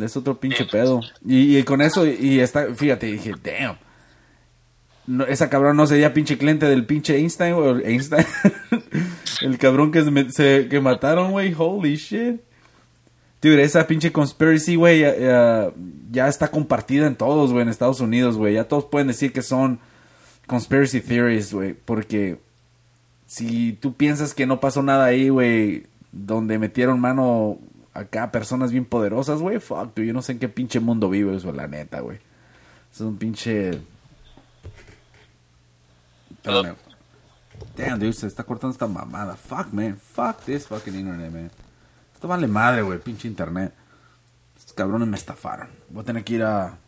[0.00, 1.00] Es otro pinche pedo.
[1.26, 3.76] Y, y con eso, y está, fíjate, dije, damn.
[5.06, 7.82] No, esa cabrón no sería pinche cliente del pinche Einstein, güey.
[7.86, 8.26] Einstein.
[9.40, 11.54] el cabrón que, se, que mataron, güey.
[11.56, 12.40] Holy shit.
[13.40, 15.72] Dude, esa pinche conspiracy, güey, ya, ya-
[16.10, 18.54] ya está compartida en todos, güey, en Estados Unidos, güey.
[18.54, 19.78] Ya todos pueden decir que son
[20.46, 21.72] conspiracy theories, güey.
[21.72, 22.40] Porque
[23.26, 27.58] si tú piensas que no pasó nada ahí, güey, donde metieron mano
[27.98, 31.44] acá personas bien poderosas, güey, fuck, dude, yo no sé en qué pinche mundo vives,
[31.44, 32.18] güey, la neta, güey.
[32.92, 33.80] Es un pinche...
[36.30, 36.76] Espérame.
[37.76, 39.36] Damn, dude, se está cortando esta mamada.
[39.36, 39.96] Fuck, man.
[39.96, 41.50] Fuck this fucking internet, man.
[42.14, 43.72] Esto vale madre, güey, pinche internet.
[44.56, 45.68] Estos cabrones me estafaron.
[45.88, 46.78] Voy a tener que ir a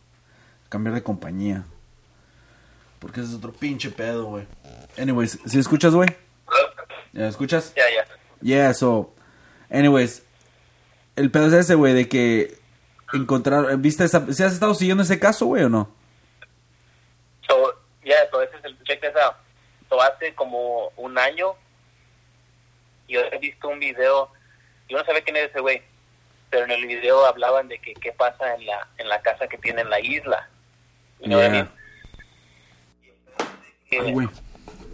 [0.69, 1.65] cambiar de compañía.
[2.99, 4.47] Porque ese es otro pinche pedo, güey.
[4.97, 6.09] Anyways, ¿si escuchas, güey?
[7.13, 7.73] ¿Ya escuchas?
[7.75, 8.05] Ya, ya.
[8.41, 9.13] Yeah, so.
[9.69, 10.23] Anyways,
[11.15, 12.57] el pedo es ese, güey, de que
[13.13, 13.81] encontraron.
[13.81, 14.25] ¿Viste esa.
[14.33, 15.89] ¿Si has estado siguiendo ese caso, güey, o no?
[17.47, 19.35] So, yeah, so ese es el check this out.
[19.89, 21.53] So hace como un año
[23.11, 24.31] yo he visto un video,
[24.87, 25.81] yo no sabía quién era ese güey,
[26.49, 29.57] pero en el video hablaban de que qué pasa en la en la casa que
[29.57, 30.49] tiene en la isla.
[31.19, 31.49] You know I Yeah.
[31.51, 31.69] mean?
[33.91, 34.29] Ay, güey.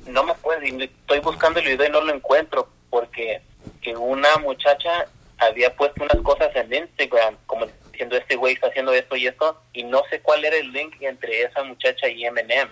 [0.08, 3.42] no me acuerdo, estoy buscando el video y no lo encuentro porque
[3.82, 5.06] que una muchacha
[5.38, 9.62] había puesto unas cosas en Instagram como diciendo este güey está haciendo esto y esto
[9.74, 12.70] y no sé cuál era el link entre esa muchacha y Eminem.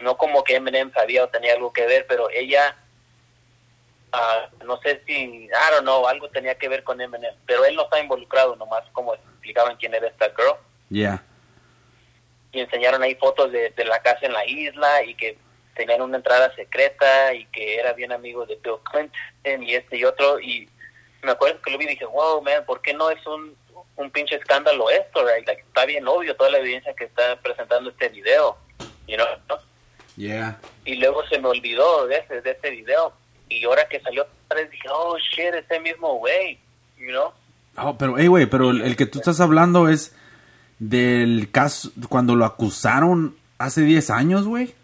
[0.00, 2.76] No como que Eminem sabía o tenía algo que ver, pero ella
[4.12, 7.76] ah, no sé si, I don't know, algo tenía que ver con Eminem, pero él
[7.76, 10.56] no está involucrado, nomás como explicaban quién era esta girl
[10.92, 11.22] Yeah.
[12.50, 15.38] y enseñaron ahí fotos de, de la casa en la isla y que
[15.76, 20.04] tenían una entrada secreta y que era bien amigo de Bill Clinton y este y
[20.04, 20.68] otro y
[21.22, 23.54] me acuerdo que lo vi y dije, wow, man, ¿por qué no es un,
[23.96, 25.24] un pinche escándalo esto?
[25.24, 25.46] Right?
[25.46, 28.56] Like, está bien obvio toda la evidencia que está presentando este video,
[29.06, 29.26] you know?
[29.48, 29.56] ¿no?
[30.16, 30.58] Yeah.
[30.84, 33.12] Y luego se me olvidó de ese, de ese video
[33.48, 34.26] y ahora que salió
[34.70, 36.58] dije, oh, shit, ese mismo güey,
[36.98, 37.32] you know?
[37.76, 40.14] Oh, pero, hey, güey, pero el, el que tú estás hablando es
[40.78, 44.74] del caso cuando lo acusaron hace 10 años, güey.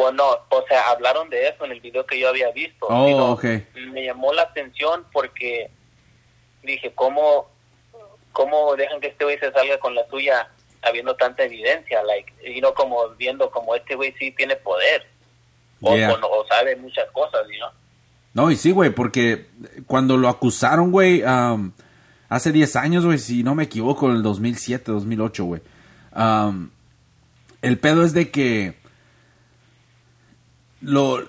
[0.00, 2.86] O no, o sea, hablaron de eso en el video que yo había visto.
[2.88, 3.44] Oh, Digo, ok.
[3.92, 5.68] Me llamó la atención porque
[6.62, 7.48] dije, ¿cómo,
[8.32, 10.48] cómo dejan que este güey se salga con la suya
[10.82, 12.00] habiendo tanta evidencia?
[12.04, 15.04] Like, y no como viendo como este güey sí tiene poder.
[15.80, 16.12] O, Yeah.
[16.12, 17.70] o o sabe muchas cosas, ¿no?
[18.34, 19.46] No, y sí, güey, porque
[19.88, 21.72] cuando lo acusaron, güey, am,
[22.28, 25.60] hace 10 años, güey, si no me equivoco, en el 2007, 2008, güey.
[26.12, 26.70] am,
[27.62, 28.74] el pedo es de que
[30.80, 31.26] lo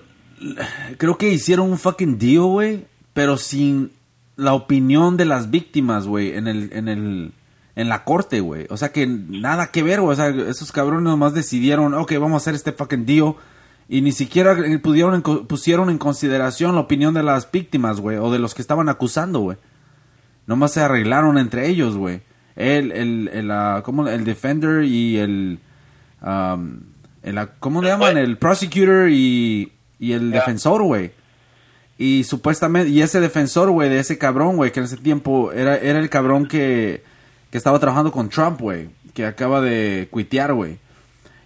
[0.96, 3.92] creo que hicieron un fucking deal, güey, pero sin
[4.36, 7.32] la opinión de las víctimas, güey, en el en el
[7.76, 8.66] en la corte, güey.
[8.70, 10.12] O sea que nada que ver, güey.
[10.12, 13.34] O sea, esos cabrones nomás decidieron, ok, vamos a hacer este fucking deal.
[13.88, 18.30] Y ni siquiera eh, pudieron pusieron en consideración la opinión de las víctimas, güey, o
[18.30, 19.56] de los que estaban acusando, güey.
[20.46, 22.22] Nomás se arreglaron entre ellos, güey.
[22.56, 24.08] El, el, el, ah, ¿cómo?
[24.08, 25.60] el defender y el,
[26.22, 26.80] um,
[27.22, 28.16] el, ¿cómo le llaman?
[28.16, 31.12] El prosecutor y, y el defensor, güey.
[31.98, 35.76] Y supuestamente, y ese defensor, güey, de ese cabrón, güey, que en ese tiempo era,
[35.76, 37.02] era el cabrón que,
[37.50, 40.78] que estaba trabajando con Trump, güey, que acaba de cuitear, güey.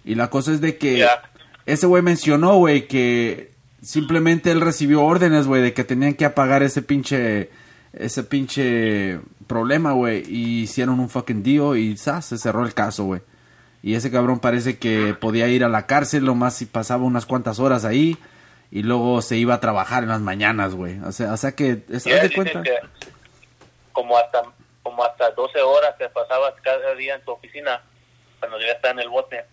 [0.05, 1.05] Y la cosa es de que
[1.65, 3.51] ese güey mencionó, güey, que
[3.81, 7.49] simplemente él recibió órdenes, güey, de que tenían que apagar ese pinche,
[7.91, 12.27] ese pinche problema, güey, y hicieron un fucking deal y ¡zas!
[12.27, 13.21] se cerró el caso, güey.
[13.85, 17.27] Y ese cabrón parece que podía ir a la cárcel lo más si pasaba unas
[17.27, 18.17] cuantas horas ahí
[18.71, 20.97] y luego se iba a trabajar en las mañanas, güey.
[21.01, 22.63] O sea, o sea que, ¿te Ya das dicen cuenta?
[22.63, 22.71] que
[23.91, 24.41] como hasta
[24.81, 27.79] como hasta 12 horas te pasabas cada día en tu oficina
[28.39, 29.45] cuando ya está en el bote.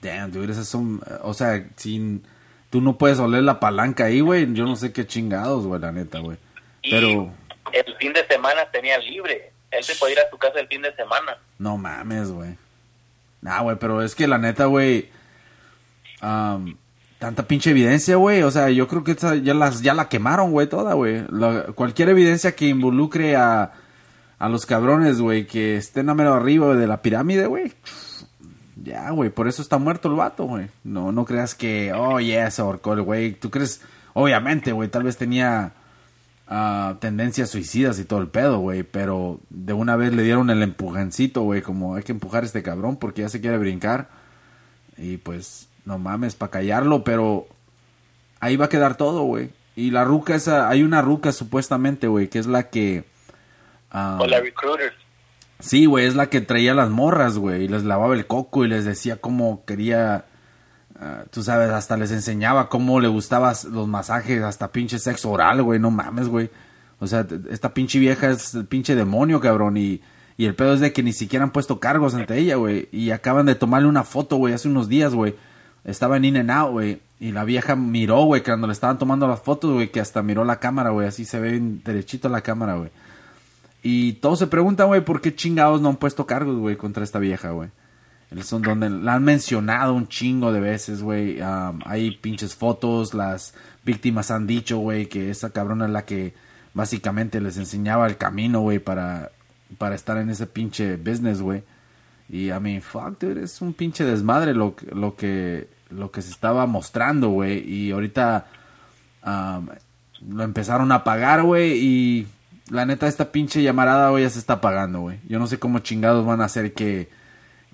[0.00, 2.24] Damn, dude, esas son, o sea, sin,
[2.70, 4.50] tú no puedes oler la palanca ahí, güey.
[4.54, 6.38] Yo no sé qué chingados, güey, la neta, güey.
[6.82, 7.30] Pero,
[7.72, 9.52] el fin de semana tenía libre.
[9.70, 11.36] Él se podía ir a su casa el fin de semana.
[11.58, 12.56] no mames, güey.
[13.42, 15.08] Nah, güey, pero es que la neta, güey,
[16.20, 16.76] am,
[17.18, 18.42] tanta pinche evidencia, güey.
[18.42, 21.24] O sea, yo creo que ya, las, ya la quemaron, güey, toda, güey.
[21.74, 23.72] Cualquier evidencia que involucre a,
[24.38, 27.72] a los cabrones, güey, que estén a menos arriba de la pirámide, güey.
[28.82, 30.68] Ya, güey, por eso está muerto el vato, güey.
[30.84, 33.32] No, no creas que, oh, yeah, se ahorcó güey.
[33.32, 33.82] Tú crees,
[34.14, 35.74] obviamente, güey, tal vez tenía
[36.50, 38.82] uh, tendencias suicidas y todo el pedo, güey.
[38.82, 42.62] Pero de una vez le dieron el empujancito, güey, como hay que empujar a este
[42.62, 44.08] cabrón porque ya se quiere brincar.
[44.96, 47.46] Y pues, no mames, para callarlo, pero
[48.40, 49.50] ahí va a quedar todo, güey.
[49.76, 53.04] Y la ruca esa, hay una ruca supuestamente, güey, que es la que...
[53.92, 54.92] o la recruiter.
[55.60, 58.68] Sí, güey, es la que traía las morras, güey, y les lavaba el coco y
[58.68, 60.24] les decía cómo quería,
[61.00, 65.62] ah, tú sabes, hasta les enseñaba cómo le gustaban los masajes, hasta pinche sexo oral,
[65.62, 66.50] güey, no mames, güey.
[67.00, 70.02] O sea, esta pinche vieja es pinche demonio, cabrón, y,
[70.36, 73.10] y el pedo es de que ni siquiera han puesto cargos ante ella, güey, y
[73.10, 75.34] acaban de tomarle una foto, güey, hace unos días, güey.
[75.82, 79.26] Estaba en In and Out, güey, y la vieja miró, güey, cuando le estaban tomando
[79.26, 82.76] las fotos, güey, que hasta miró la cámara, güey, así se ve derechito la cámara,
[82.76, 82.90] güey.
[83.82, 87.18] Y todos se preguntan, güey, por qué chingados no han puesto cargos, güey, contra esta
[87.18, 87.70] vieja, güey.
[88.42, 91.40] Son donde la han mencionado un chingo de veces, güey.
[91.84, 93.54] hay pinches fotos, las
[93.84, 96.34] víctimas han dicho, güey, que esa cabrona es la que
[96.72, 99.32] básicamente les enseñaba el camino, güey, para,
[99.78, 101.64] para estar en ese pinche business, güey.
[102.28, 106.30] Y a mí, fuck, dude, es un pinche desmadre lo, lo, que, lo que se
[106.30, 107.68] estaba mostrando, güey.
[107.68, 108.46] Y ahorita
[110.28, 112.28] lo empezaron a pagar, güey, y
[112.70, 115.18] la neta, esta pinche llamarada, güey, ya se está pagando, güey.
[115.28, 117.08] Yo no sé cómo chingados van a hacer que,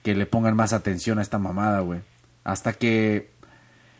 [0.06, 1.98] que le pongan más atención a esta mamada, güey.
[2.44, 3.32] Hasta que...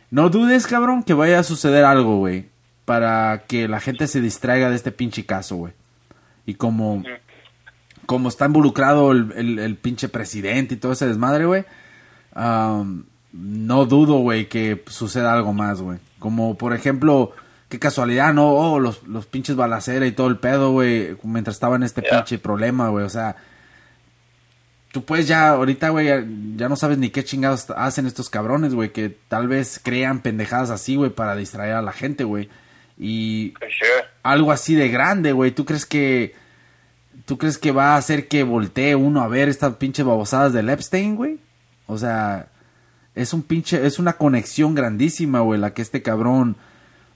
[0.09, 2.47] No dudes, cabrón, que vaya a suceder algo, güey.
[2.85, 5.73] Para que la gente se distraiga de este pinche caso, güey.
[6.45, 7.03] Y como...
[8.05, 11.65] Como está involucrado el, el, pinche presidente y todo ese desmadre, güey.
[13.33, 15.99] no dudo, güey, que suceda algo más, güey.
[16.19, 17.33] Como, por ejemplo
[17.67, 18.51] qué casualidad, ¿no?
[18.51, 22.39] Oh, los, los pinches balacera y todo el pedo, güey, mientras estaba en este pinche
[22.39, 23.35] problema, güey, o sea,
[24.91, 26.07] tú puedes ya, ahorita, güey,
[26.55, 30.69] ya, no sabes ni qué chingados hacen estos cabrones, güey, que tal vez crean pendejadas
[30.69, 32.49] así, güey, para distraer a la gente, güey.
[32.97, 33.53] Y
[34.23, 36.35] algo así de grande, güey, ¿tú crees que...
[37.25, 40.69] ¿Tú crees que va a hacer que voltee uno a ver estas pinches babosadas del
[40.69, 41.39] Epstein, güey?
[41.87, 42.47] O sea,
[43.15, 46.55] es un pinche, es una conexión grandísima, güey, la que este cabrón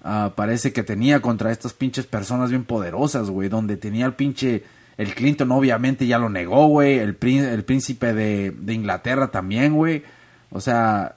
[0.03, 4.63] Ah, parece que tenía contra estas pinches personas bien poderosas, güey, donde tenía el pinche...
[4.97, 10.03] El Clinton obviamente ya lo negó, güey, el, el príncipe de, de Inglaterra también, güey.
[10.51, 11.15] O sea,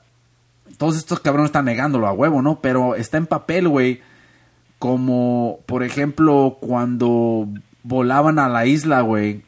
[0.79, 2.61] todos estos cabrones están negándolo a huevo, ¿no?
[2.61, 4.01] Pero está en papel, güey.
[4.79, 7.49] Como, por ejemplo, cuando
[7.83, 9.43] volaban a la isla, güey,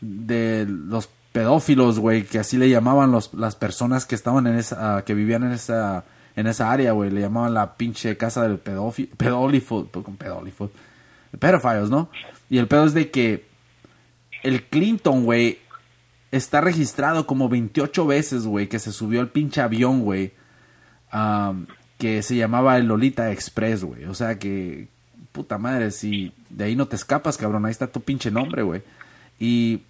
[0.00, 5.04] de los pedófilos, güey, que así le llamaban los, las personas que estaban en esa,
[5.04, 6.04] que vivían en esa
[6.36, 7.10] en esa área, güey.
[7.10, 9.86] Le llamaban la pinche casa del pedófilo, pedófilo,
[11.38, 12.08] pedófilo, ¿no?
[12.48, 13.49] Y el pedo es de que
[14.42, 15.58] el Clinton, güey,
[16.30, 20.32] está registrado como 28 veces, güey, que se subió al pinche avión, güey,
[21.98, 24.04] que se llamaba el Lolita Express, güey.
[24.04, 24.88] O sea que,
[25.32, 28.82] puta madre, si de ahí no te escapas, cabrón, ahí está tu pinche nombre, güey.
[29.38, 29.82] Y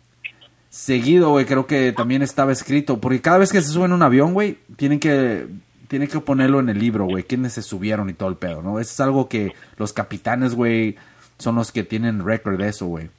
[0.70, 4.32] seguido, güey, creo que también estaba escrito, porque cada vez que se suben un avión,
[4.32, 5.46] güey, tienen que
[5.90, 8.78] tiene que ponerlo en el libro, güey, quiénes se subieron y todo el pedo, ¿no?
[8.78, 10.94] Eso es algo que los capitanes, güey,
[11.36, 13.10] son los que tienen récord de eso, güey.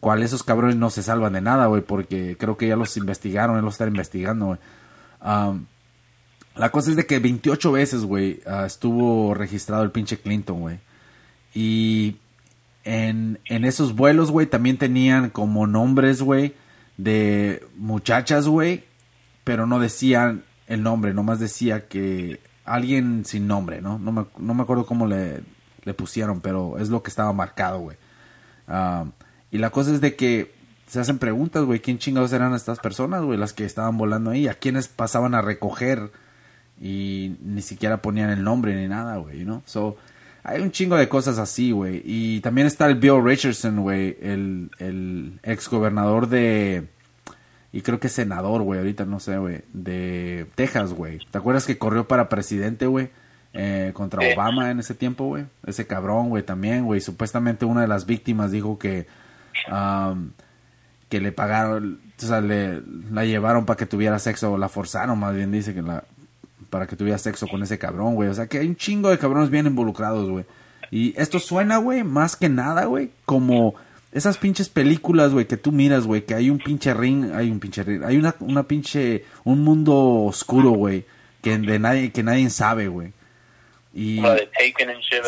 [0.00, 3.56] Cual esos cabrones no se salvan de nada, güey, porque creo que ya los investigaron,
[3.56, 4.58] ya los están investigando, güey.
[6.54, 10.78] la cosa es de que 28 veces, güey, ah, estuvo registrado el pinche Clinton, güey.
[11.54, 12.16] Y
[12.84, 16.54] en, en esos vuelos, güey, también tenían como nombres, güey,
[16.96, 18.84] de muchachas, güey,
[19.44, 23.98] pero no decían el nombre, nomás decía que alguien sin nombre, ¿no?
[23.98, 25.42] No me, no me acuerdo cómo le,
[25.84, 27.96] le, pusieron, pero es lo que estaba marcado, güey.
[28.68, 29.06] Ah,
[29.50, 30.52] y la cosa es de que
[30.86, 33.38] se hacen preguntas, güey, ¿quién chingados eran estas personas, güey?
[33.38, 36.10] Las que estaban volando ahí, ¿a quiénes pasaban a recoger?
[36.80, 39.62] Y ni siquiera ponían el nombre ni nada, güey, ¿no?
[39.66, 39.96] So,
[40.44, 42.02] hay un chingo de cosas así, güey.
[42.04, 46.88] Y también está el Bill Richardson, güey, el, el ex gobernador de
[47.72, 51.18] y creo que senador, güey, ahorita no sé, güey, de Texas, güey.
[51.30, 53.10] ¿Te acuerdas que corrió para presidente, güey?
[53.52, 55.44] Eh, contra Obama en ese tiempo, güey.
[55.66, 57.00] Ese cabrón, güey, también, güey.
[57.00, 59.06] Supuestamente una de las víctimas dijo que,
[61.08, 65.18] que le pagaron, o sea, le, la llevaron para que tuviera sexo, o la forzaron,
[65.18, 66.04] más bien dice que la,
[66.70, 68.28] para que tuviera sexo con ese cabrón, güey.
[68.28, 70.44] O sea, que hay un chingo de cabrones bien involucrados, güey.
[70.90, 73.74] Y esto suena, güey, más que nada, güey, como
[74.12, 77.60] esas pinches películas, güey, que tú miras, güey, que hay un pinche ring, hay un
[77.60, 79.94] pinche ring, hay una, una pinche, un mundo
[80.24, 81.04] oscuro, güey,
[81.42, 83.12] que de nadie, que nadie sabe, güey.
[83.92, 84.20] Y...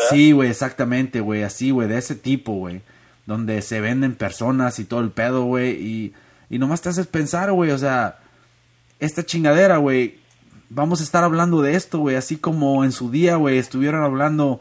[0.09, 2.81] Sí, güey, exactamente, güey, así, güey, de ese tipo, güey.
[3.31, 6.13] Donde se venden personas y todo el pedo, güey, y,
[6.49, 8.19] y nomás te haces pensar, güey, o sea,
[8.99, 10.19] esta chingadera, güey,
[10.69, 14.59] vamos a estar hablando de esto, güey, así como en su día, güey, estuvieron hablando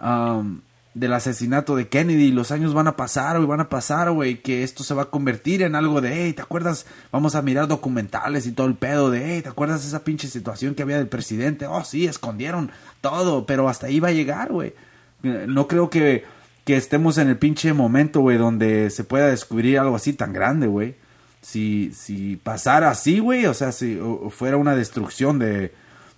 [0.00, 0.60] um,
[0.94, 4.62] del asesinato de Kennedy, los años van a pasar, güey, van a pasar, güey, que
[4.62, 6.86] esto se va a convertir en algo de, hey, ¿te acuerdas?
[7.10, 10.76] Vamos a mirar documentales y todo el pedo de, hey, ¿te acuerdas esa pinche situación
[10.76, 11.66] que había del presidente?
[11.66, 14.74] Oh, sí, escondieron todo, pero hasta ahí va a llegar, güey.
[15.22, 16.24] No creo que,
[16.66, 20.66] que estemos en el pinche momento, güey, donde se pueda descubrir algo así tan grande,
[20.66, 20.96] güey.
[21.40, 24.00] Si, si pasara así, güey, o sea, si
[24.30, 25.72] fuera una destrucción de,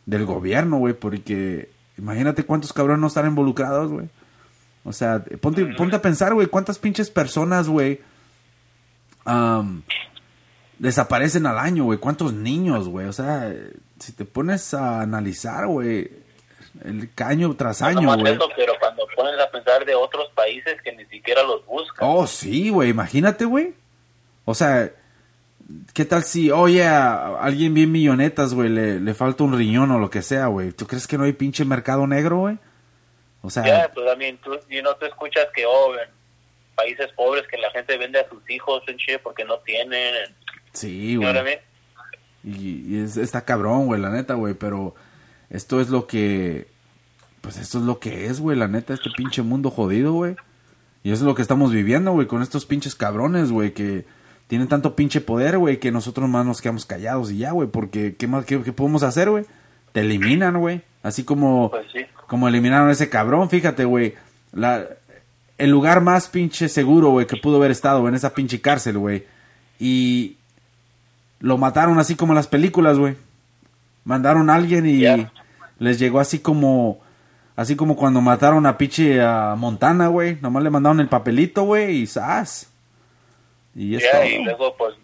[0.07, 1.68] del gobierno, güey, porque
[1.99, 4.09] imagínate cuántos cabrones no están involucrados, güey.
[4.84, 8.01] O sea, ponte, ponte a pensar, güey, cuántas pinches personas, güey,
[10.78, 11.99] desaparecen al año, güey.
[11.99, 13.07] ¿Cuántos niños, güey?
[13.07, 13.55] O sea,
[13.99, 16.11] si te pones a analizar, güey,
[16.84, 18.38] el año tras año, güey.
[19.18, 22.08] Pones a pensar de otros países que ni siquiera los buscan.
[22.08, 23.74] Oh, sí, güey, imagínate, güey.
[24.44, 24.92] O sea,
[25.92, 29.98] ¿qué tal si, oye, a alguien bien millonetas, güey, le, le falta un riñón o
[29.98, 30.70] lo que sea, güey?
[30.70, 32.58] ¿Tú crees que no hay pinche mercado negro, güey?
[33.42, 33.66] O sea...
[33.66, 36.08] Ya, pues también tú, y no te escuchas que, oh, en
[36.76, 38.84] países pobres que la gente vende a sus hijos
[39.24, 40.32] porque no tienen.
[40.72, 41.58] Sí, güey.
[42.44, 44.94] Y, y es, está cabrón, güey, la neta, güey, pero
[45.50, 46.68] esto es lo que...
[47.41, 50.36] Pues esto es lo que es, güey, la neta, este pinche mundo jodido, güey.
[51.03, 54.05] Y eso es lo que estamos viviendo, güey, con estos pinches cabrones, güey, que
[54.49, 58.16] tienen tanto pinche poder, güey, que nosotros más nos quedamos callados y ya, güey, porque
[58.16, 59.45] ¿qué más qué, podemos hacer, güey?
[59.93, 60.82] Te eliminan, güey.
[61.03, 64.14] Así como pues sí como eliminaron a ese cabrón, fíjate, güey.
[65.57, 69.24] El lugar más pinche seguro, güey, que pudo haber estado en esa pinche cárcel, güey.
[69.80, 70.36] Y
[71.41, 73.16] lo mataron así como en las películas, güey.
[74.05, 75.05] Mandaron a alguien y
[75.78, 77.01] les llegó así como...
[77.59, 80.36] Así como cuando mataron a pinche a Montana, güey.
[80.40, 82.72] Nomás le mandaron el papelito, güey, y ¡zas!
[83.74, 84.94] Y, y luego, pues,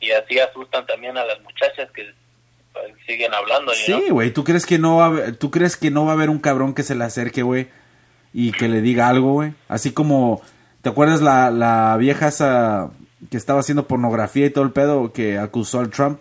[0.00, 2.12] y así asustan también a las muchachas que
[3.06, 3.72] siguen hablando.
[3.74, 6.40] Sí, güey, ¿tú crees que no va tú crees que no va a haber un
[6.40, 7.68] cabrón que se le acerque, güey,
[8.32, 9.54] y que le diga algo, güey?
[9.68, 10.42] Así como
[10.82, 12.90] ¿te acuerdas la, la vieja esa
[13.30, 16.18] que estaba haciendo pornografía y todo el pedo que acusó al Trump?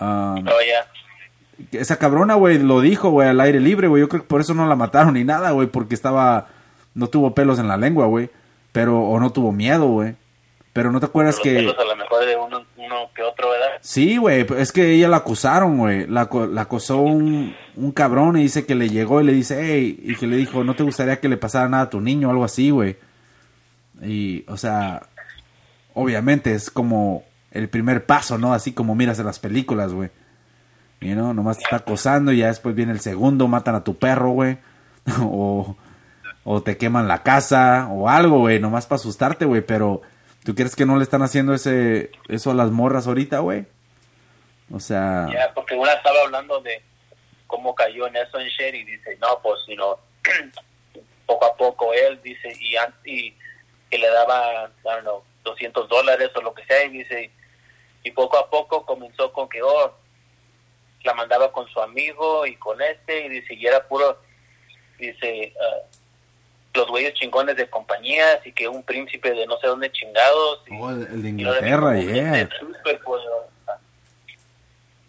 [0.00, 0.90] Um, oh, ya.
[1.72, 4.00] Esa cabrona, güey, lo dijo, güey, al aire libre, güey.
[4.00, 6.48] Yo creo que por eso no la mataron ni nada, güey, porque estaba
[6.96, 8.30] no tuvo pelos en la lengua, güey,
[8.72, 10.16] pero o no tuvo miedo, güey.
[10.72, 11.58] Pero no te acuerdas que...
[11.58, 12.62] a lo mejor de uno,
[13.14, 13.78] que otro, ¿verdad?
[13.80, 16.06] Sí, güey, es que ella la acusaron, güey.
[16.06, 19.98] La, la acosó un, un, cabrón y dice que le llegó y le dice, hey,
[20.02, 22.30] y que le dijo, no te gustaría que le pasara nada a tu niño o
[22.30, 22.96] algo así, güey.
[24.02, 25.08] Y, o sea,
[25.94, 28.52] obviamente es como el primer paso, ¿no?
[28.52, 30.10] Así como miras en las películas, güey.
[31.00, 33.96] Y no, nomás te está acosando y ya después viene el segundo, matan a tu
[33.96, 34.58] perro, güey.
[35.22, 35.76] o,
[36.44, 40.02] o te queman la casa o algo, güey, nomás para asustarte, güey, pero
[40.46, 43.66] ¿Tú crees que no le están haciendo ese eso a las morras ahorita, güey?
[44.72, 45.26] O sea...
[45.32, 46.84] Ya, porque una estaba hablando de
[47.48, 49.98] cómo cayó en eso en Sherry y dice, no, pues, sino
[51.26, 52.76] poco a poco él dice, y,
[53.10, 53.36] y
[53.90, 54.70] que le daba,
[55.02, 57.32] no 200 dólares o lo que sea, y dice,
[58.04, 59.98] y poco a poco comenzó con que, oh,
[61.06, 64.18] la mandaba con su amigo y con este, y dice, y era puro,
[64.98, 65.96] dice, uh,
[66.76, 70.62] los güeyes chingones de compañías y que un príncipe de no sé dónde chingados.
[70.78, 72.48] oh, el, de Inglaterra, yeah.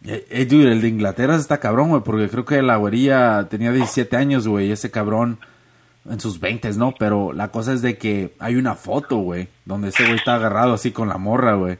[0.05, 4.15] Eh, dude, el de Inglaterra está cabrón, güey, porque creo que la güerilla tenía 17
[4.15, 5.39] años, güey, ese cabrón
[6.09, 6.93] en sus 20, ¿no?
[6.97, 10.73] Pero la cosa es de que hay una foto, güey, donde ese güey está agarrado
[10.73, 11.79] así con la morra, güey.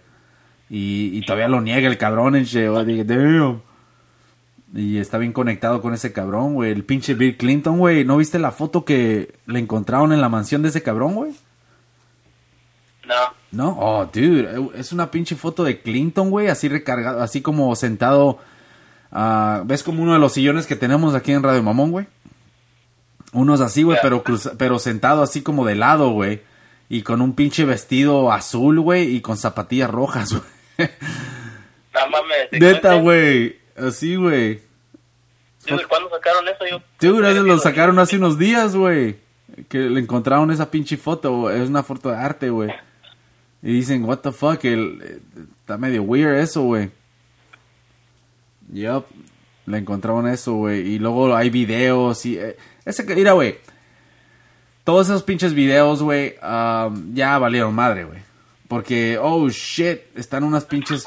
[0.69, 3.61] Y, y todavía lo niega el cabrón, en dije, damn.
[4.73, 6.71] Y está bien conectado con ese cabrón, güey.
[6.71, 8.03] El pinche Bill Clinton, güey.
[8.03, 11.31] ¿No viste la foto que le encontraron en la mansión de ese cabrón, güey?
[13.05, 13.15] No.
[13.51, 13.77] ¿No?
[13.79, 14.71] Oh, dude.
[14.75, 16.47] Es una pinche foto de Clinton, güey.
[16.47, 18.39] Así recargado, así como sentado.
[19.11, 22.07] Uh, ¿Ves como uno de los sillones que tenemos aquí en Radio Mamón, güey?
[23.31, 24.23] Unos así, güey, pero,
[24.57, 26.41] pero sentado así como de lado, güey.
[26.89, 29.15] Y con un pinche vestido azul, güey.
[29.15, 30.31] Y con zapatillas rojas,
[30.77, 30.89] güey.
[31.93, 32.51] No mames.
[32.51, 33.56] Neta, güey.
[33.77, 34.61] Así, güey.
[35.87, 36.65] ¿Cuándo sacaron eso?
[36.69, 39.17] Yo, sí, gracias, lo sacaron hace unos días, güey.
[39.69, 42.71] Que le encontraron esa pinche foto, es una foto de arte, güey.
[43.61, 45.21] Y dicen, what the fuck, el,
[45.59, 46.91] está medio weird eso, güey.
[48.69, 49.05] Yup,
[49.65, 50.81] le encontraron eso, güey.
[50.93, 52.37] Y luego hay videos y...
[52.37, 53.57] Eh, ese, mira, güey.
[54.83, 58.19] Todos esos pinches videos, güey, um, ya valieron madre, güey.
[58.69, 61.03] Porque, oh, shit, están unas pinches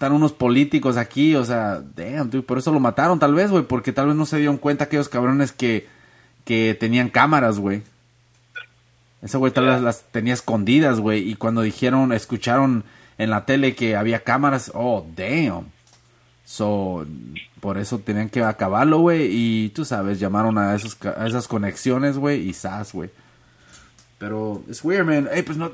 [0.00, 3.64] están unos políticos aquí, o sea, damn, dude, por eso lo mataron tal vez, güey,
[3.64, 5.88] porque tal vez no se dieron cuenta aquellos cabrones que,
[6.46, 7.82] que tenían cámaras, güey.
[9.20, 11.30] Ese güey tal vez las tenía escondidas, güey.
[11.30, 12.84] Y cuando dijeron, escucharon
[13.18, 15.66] en la tele que había cámaras, oh, damn.
[16.46, 17.04] So,
[17.60, 19.28] por eso tenían que acabarlo, güey.
[19.30, 22.48] Y tú sabes, llamaron a, esos, a esas conexiones, güey.
[22.48, 23.10] Y sas, güey.
[24.16, 25.28] Pero es weird, man.
[25.30, 25.70] Hey, pues no,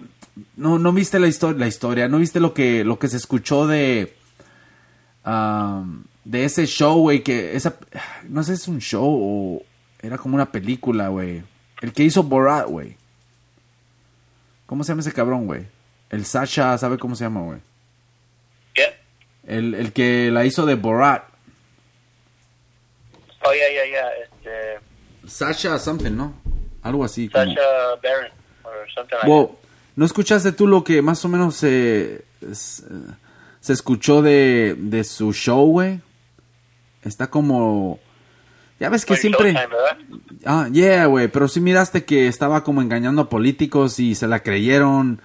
[0.57, 2.09] no, no viste la, historia la historia.
[2.09, 4.15] No viste lo que, lo que se escuchó de...
[5.25, 7.23] Um, de ese show, güey.
[7.23, 7.77] Que esa...
[8.29, 9.63] No sé si es un show o...
[10.03, 11.43] Era como una película, güey.
[11.81, 12.97] El que hizo Borat, güey.
[14.67, 15.67] ¿Cómo se llama ese cabrón, güey?
[16.11, 17.59] El Sasha, ¿sabe cómo se llama, güey?
[18.75, 18.91] ¿Quién?
[19.47, 21.25] El, el que la hizo de Borat.
[23.43, 24.09] Oh, ya, ya, ya.
[24.23, 26.35] Este, Sasha something, ¿no?
[26.83, 27.29] Algo así.
[27.29, 28.31] Sasha como- Baron,
[28.65, 29.27] or something like
[29.97, 32.85] ¿no escuchaste tú lo que más o menos se, se,
[33.61, 36.01] se escuchó de, de su show, güey?
[37.03, 37.99] Está como...
[38.79, 39.57] Ya ves que siempre...
[40.45, 44.41] Ah, yeah, güey, pero sí miraste que estaba como engañando a políticos y se la
[44.41, 45.21] creyeron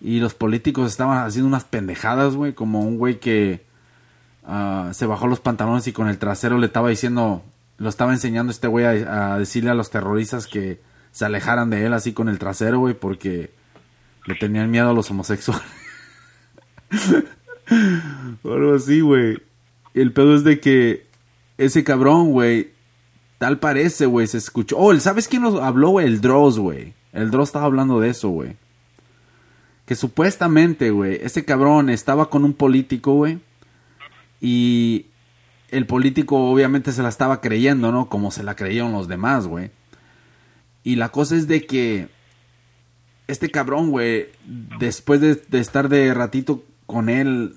[0.00, 3.64] y los políticos estaban haciendo unas pendejadas, güey, como un güey que
[4.44, 7.42] ah, se bajó los pantalones y con el trasero le estaba diciendo,
[7.78, 10.80] lo estaba enseñando este güey a, a decirle a los terroristas que
[11.12, 13.52] se alejaran de él así con el trasero, güey, porque
[14.28, 15.66] le tenían miedo a los homosexuales.
[18.42, 19.36] O algo así, güey.
[19.92, 21.06] El pedo es de que
[21.58, 22.70] ese cabrón, güey,
[23.38, 24.76] Tal parece, güey, se escuchó.
[24.78, 26.06] Oh, ¿sabes quién nos habló, güey?
[26.06, 26.94] El Dross, güey.
[27.12, 28.56] El Dross estaba hablando de eso, güey.
[29.86, 33.38] Que supuestamente, güey, ese cabrón estaba con un político, güey.
[34.40, 35.06] Y
[35.68, 38.08] el político obviamente se la estaba creyendo, ¿no?
[38.08, 39.70] Como se la creyeron los demás, güey.
[40.82, 42.08] Y la cosa es de que
[43.28, 44.28] este cabrón, güey,
[44.80, 47.54] después de, estar de ratito con él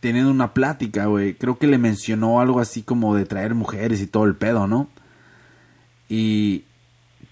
[0.00, 4.06] teniendo una plática, güey, creo que le mencionó algo así como de traer mujeres y
[4.06, 4.88] todo el pedo, ¿no?
[6.08, 6.64] Y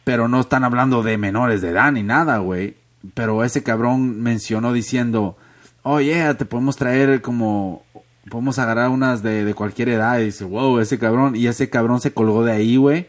[0.05, 2.76] pero no están hablando de menores de edad ni nada, güey.
[3.14, 5.36] Pero ese cabrón mencionó diciendo,
[5.82, 7.84] oh yeah, te podemos traer como,
[8.30, 10.18] podemos agarrar unas de, de cualquier edad.
[10.18, 11.36] Y dice, wow, ese cabrón.
[11.36, 13.09] Y ese cabrón se colgó de ahí, güey.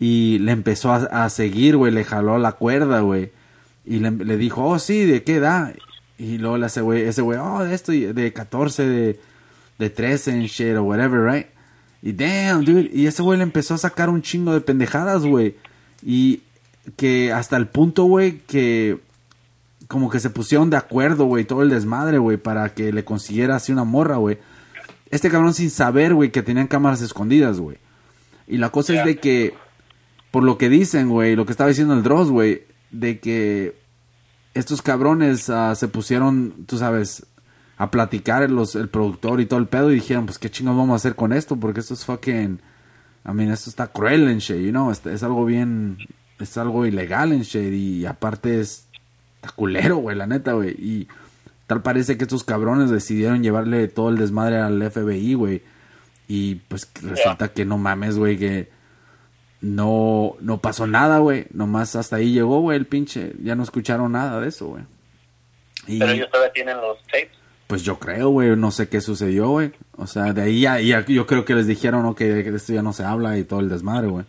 [0.00, 1.92] Y le empezó a, a seguir, güey.
[1.92, 3.30] Le jaló la cuerda, güey.
[3.86, 5.74] Y le, le dijo, oh sí, ¿de qué edad?
[6.18, 9.20] Y luego le hace, güey, ese güey, oh, de esto, de 14, de,
[9.78, 11.46] de 13 and shit, o whatever, right?
[12.02, 12.90] Y damn, dude.
[12.92, 15.56] Y ese güey le empezó a sacar un chingo de pendejadas, güey.
[16.02, 16.40] Y
[16.96, 19.00] que hasta el punto, güey, que
[19.88, 23.56] como que se pusieron de acuerdo, güey, todo el desmadre, güey, para que le consiguiera
[23.56, 24.38] así una morra, güey.
[25.10, 27.78] Este cabrón sin saber, güey, que tenían cámaras escondidas, güey.
[28.48, 29.54] Y la cosa es de que,
[30.30, 32.62] por lo que dicen, güey, lo que estaba diciendo el Dross, güey,
[33.00, 33.76] de que
[34.54, 37.26] estos cabrones ah, se pusieron, tú sabes,
[37.76, 40.94] a platicar los, el productor y todo el pedo y dijeron, pues qué chingos vamos
[40.94, 42.60] a hacer con esto, porque esto es fucking,
[43.28, 45.98] I mean, esto está cruel en shit, you know, es, es algo bien,
[46.38, 48.86] es algo ilegal en shit y aparte es,
[49.36, 51.08] está culero, güey, la neta, güey, y
[51.66, 55.62] tal parece que estos cabrones decidieron llevarle todo el desmadre al FBI, güey,
[56.28, 58.70] y pues resulta que no mames, güey, que
[59.60, 64.12] no, no pasó nada, güey, nomás hasta ahí llegó, güey, el pinche, ya no escucharon
[64.12, 64.84] nada de eso, güey.
[65.86, 67.30] Y- Pero ellos todavía tienen los tapes.
[67.66, 69.72] pues yo creo, güey, no sé qué sucedió, güey.
[69.96, 72.14] O sea, de ahí ya, ya- yo creo que les dijeron.
[72.14, 74.24] Que de esto ya no se habla y todo el desmadre, güey.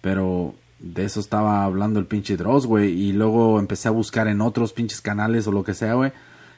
[0.00, 2.90] Pero de eso estaba hablando el pinche Dross, güey.
[2.90, 6.12] Y luego empecé a buscar en otros pinches canales o lo que sea, güey.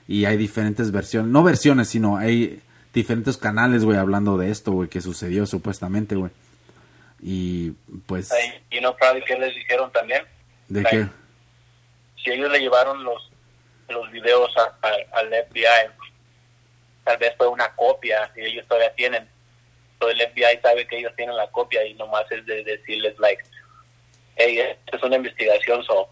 [0.08, 2.60] Y hay diferentes versiones, no versiones, sino hay
[2.92, 6.30] diferentes canales, güey, hablando de esto, güey, que sucedió supuestamente, güey.
[7.26, 7.70] Y
[8.06, 8.30] pues,
[8.70, 10.22] you know, probably que les dijeron también.
[10.68, 11.06] ¿de like, qué?
[12.22, 13.30] Si ellos le llevaron los
[13.88, 15.90] los videos a- a- al FBI,
[17.04, 19.26] tal vez fue una copia y ellos todavía tienen.
[20.00, 23.42] So el FBI sabe que ellos tienen la copia y nomás es de decirles, like,
[24.36, 26.08] hey, esta es una investigación, so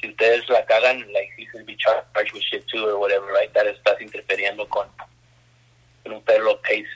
[0.00, 3.52] si ustedes la cagan, like, he should be charged with shit too or whatever, right?
[3.52, 4.88] That estás interfiriendo con,
[6.04, 6.88] con un federal case.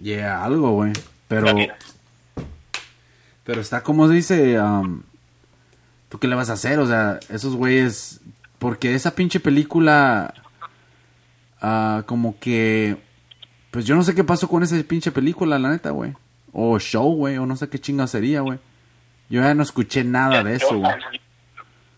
[0.00, 0.92] Yeah, algo, güey.
[1.28, 1.46] Pero...
[3.44, 5.02] Pero está como se dice, am,
[6.08, 6.78] ¿tú qué le vas a hacer?
[6.78, 8.20] O sea, esos güeyes,
[8.58, 10.34] porque esa pinche película,
[11.60, 12.96] ah, como que,
[13.70, 16.14] pues yo no sé qué pasó con esa pinche película, la neta, güey.
[16.52, 18.58] O show, güey, o no sé qué chinga sería, güey.
[19.28, 20.92] Yo ya no escuché nada de eso, güey.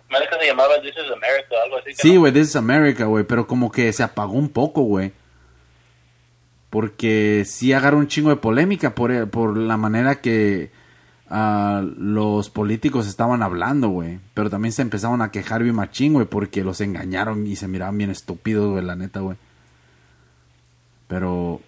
[0.08, 1.90] América se llamaba This is America, algo así.
[1.90, 5.12] que Sí, güey, This is America, güey, pero como que se apagó un poco, güey.
[6.70, 10.70] Porque sí agarró un chingo de polémica por, por la manera que
[11.28, 14.18] los políticos estaban hablando, güey.
[14.34, 17.98] Pero también se empezaron a quejar bien machín, güey, porque los engañaron y se miraban
[17.98, 19.36] bien estúpidos, güey, la neta, güey.
[21.08, 21.60] Pero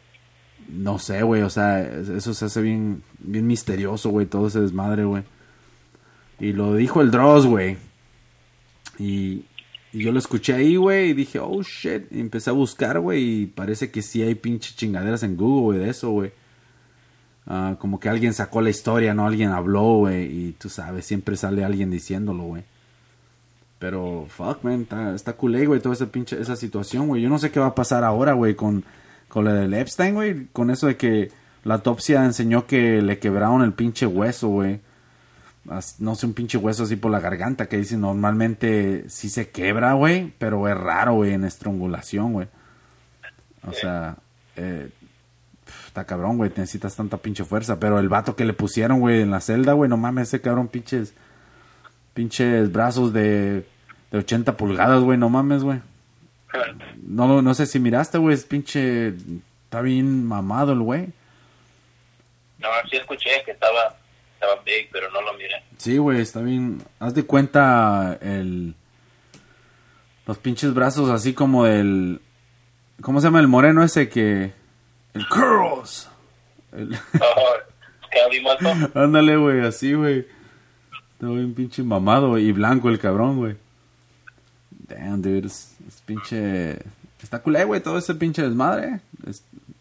[0.68, 5.04] no sé, güey, o sea, eso se hace bien, bien misterioso, güey, todo ese desmadre,
[5.04, 5.22] güey.
[6.38, 7.76] Y lo dijo el Dross, güey.
[8.98, 9.44] Y,
[9.92, 12.12] y yo lo escuché ahí, güey, y dije, oh shit.
[12.12, 15.78] Y empecé a buscar, güey, y parece que sí hay pinche chingaderas en Google, güey,
[15.78, 16.32] de eso, güey.
[17.50, 19.26] Ah, como que alguien sacó la historia, ¿no?
[19.26, 22.62] Alguien habló, güey, y tú sabes, siempre sale alguien diciéndolo, güey.
[23.78, 27.22] Pero, fuck, man, está, culé, güey, toda esa pinche, esa situación, güey.
[27.22, 28.84] Yo no sé qué va a pasar ahora, güey, con,
[29.28, 30.46] con la del Epstein, güey.
[30.52, 31.30] Con eso de que
[31.64, 34.80] la autopsia enseñó que le quebraron el pinche hueso, güey.
[36.00, 39.94] No sé, un pinche hueso así por la garganta que dice normalmente sí se quebra,
[39.94, 40.34] güey.
[40.38, 42.48] Pero es raro, güey, en estrangulación, güey.
[43.66, 44.16] O sea,
[44.56, 44.90] eh,
[45.88, 46.50] está cabrón, güey.
[46.50, 47.80] Necesitas tanta pinche fuerza.
[47.80, 50.68] Pero el vato que le pusieron, güey, en la celda, güey, no mames, ese cabrón
[50.68, 51.14] pinches
[52.18, 53.64] pinches brazos de,
[54.10, 55.78] de 80 pulgadas, güey, no mames, güey.
[57.00, 59.14] No, no sé si miraste, güey, es pinche...
[59.64, 61.12] Está bien mamado el güey.
[62.58, 63.94] No, sí escuché que estaba,
[64.34, 65.62] estaba big, pero no lo miré.
[65.76, 66.82] Sí, güey, está bien...
[66.98, 68.74] Haz de cuenta el...
[70.26, 72.20] Los pinches brazos así como el...
[73.00, 74.52] ¿Cómo se llama el moreno ese que...
[75.18, 76.08] El Curls.
[76.72, 76.96] El...
[78.94, 80.26] Ándale, güey, así, güey.
[81.12, 83.56] Está bien pinche mamado y blanco el cabrón, güey.
[84.86, 85.46] Damn, dude.
[85.46, 86.78] Es, pinche.
[87.20, 89.00] Está culé, güey, todo ese pinche desmadre.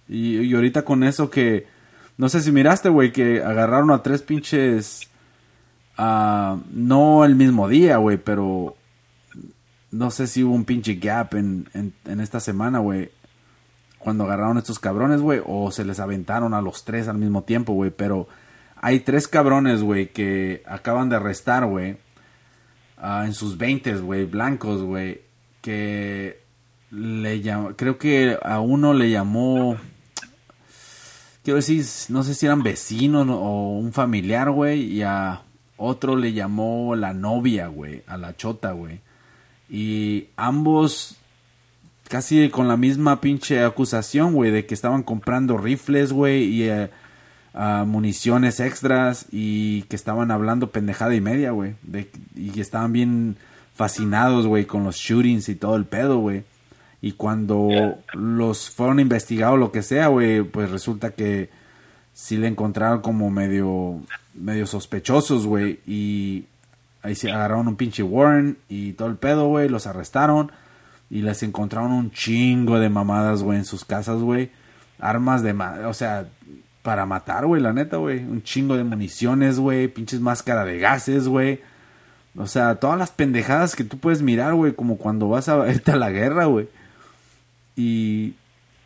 [0.10, 1.68] y, y, ahorita con eso que.
[2.18, 5.08] No sé si miraste, güey, que agarraron a tres pinches.
[6.00, 8.76] Uh, no el mismo día, güey, pero.
[9.92, 13.12] No sé si hubo un pinche gap en, en, en esta semana, güey.
[14.08, 15.42] Cuando agarraron estos cabrones, güey.
[15.46, 17.92] O se les aventaron a los tres al mismo tiempo, güey.
[17.92, 18.30] Pero
[18.78, 21.98] hay tres cabrones, güey, que acaban de arrestar, güey.
[22.98, 25.24] Ah, en sus veintes, güey, blancos, güey.
[25.60, 26.40] Que
[26.90, 29.76] le llamó, creo que a uno le llamó,
[31.44, 34.84] quiero decir, no sé si eran vecinos o un familiar, güey.
[34.84, 35.42] Y a
[35.76, 39.02] otro le llamó la novia, güey, a la chota, güey.
[39.70, 41.18] Y ambos
[42.10, 46.64] casi con la misma pinche acusación, güey, de que estaban comprando rifles, güey, y...
[46.70, 46.90] Eh,
[47.86, 51.76] municiones extras y que estaban hablando pendejada y media, güey.
[52.36, 53.38] Y que estaban bien
[53.74, 56.44] fascinados, güey, con los shootings y todo el pedo, güey.
[57.02, 57.70] Y cuando
[58.14, 61.50] los fueron investigados, lo que sea, güey, pues resulta que
[62.14, 64.02] sí le encontraron como medio,
[64.34, 65.80] medio sospechosos, güey.
[65.88, 66.46] Y
[67.02, 69.70] ahí se agarraron un pinche Warren y todo el pedo, güey.
[69.70, 70.52] Los arrestaron
[71.10, 74.52] y les encontraron un chingo de mamadas, güey, en sus casas, güey.
[75.00, 76.28] Armas de, o sea,
[76.82, 78.20] para matar, güey, la neta, güey.
[78.20, 79.88] Un chingo de municiones, güey.
[79.88, 81.62] Pinches máscara de gases, güey.
[82.38, 85.92] O sea, todas las pendejadas que tú puedes mirar, güey, como cuando vas a irte
[85.92, 86.68] a la guerra, güey.
[87.76, 88.36] Y,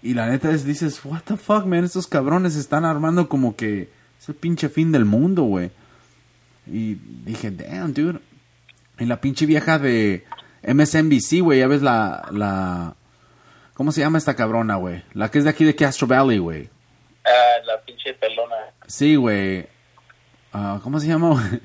[0.04, 3.90] y la neta es, dices, what the fuck, man, estos cabrones están armando como que
[4.20, 5.72] es el pinche fin del mundo, güey.
[6.68, 6.96] Y
[7.26, 8.20] dije, damn, dude.
[9.00, 10.26] Y la pinche vieja de
[10.64, 12.94] MSNBC, güey, ya ves la, la,
[13.74, 15.04] ¿cómo se llama esta cabrona, güey?
[15.14, 16.70] La que es de aquí de Castro Valley, güey.
[17.26, 18.56] Ah, la pinche pelona.
[18.88, 19.68] Sí, güey.
[20.54, 21.62] Uh, ¿Cómo se llama, güey?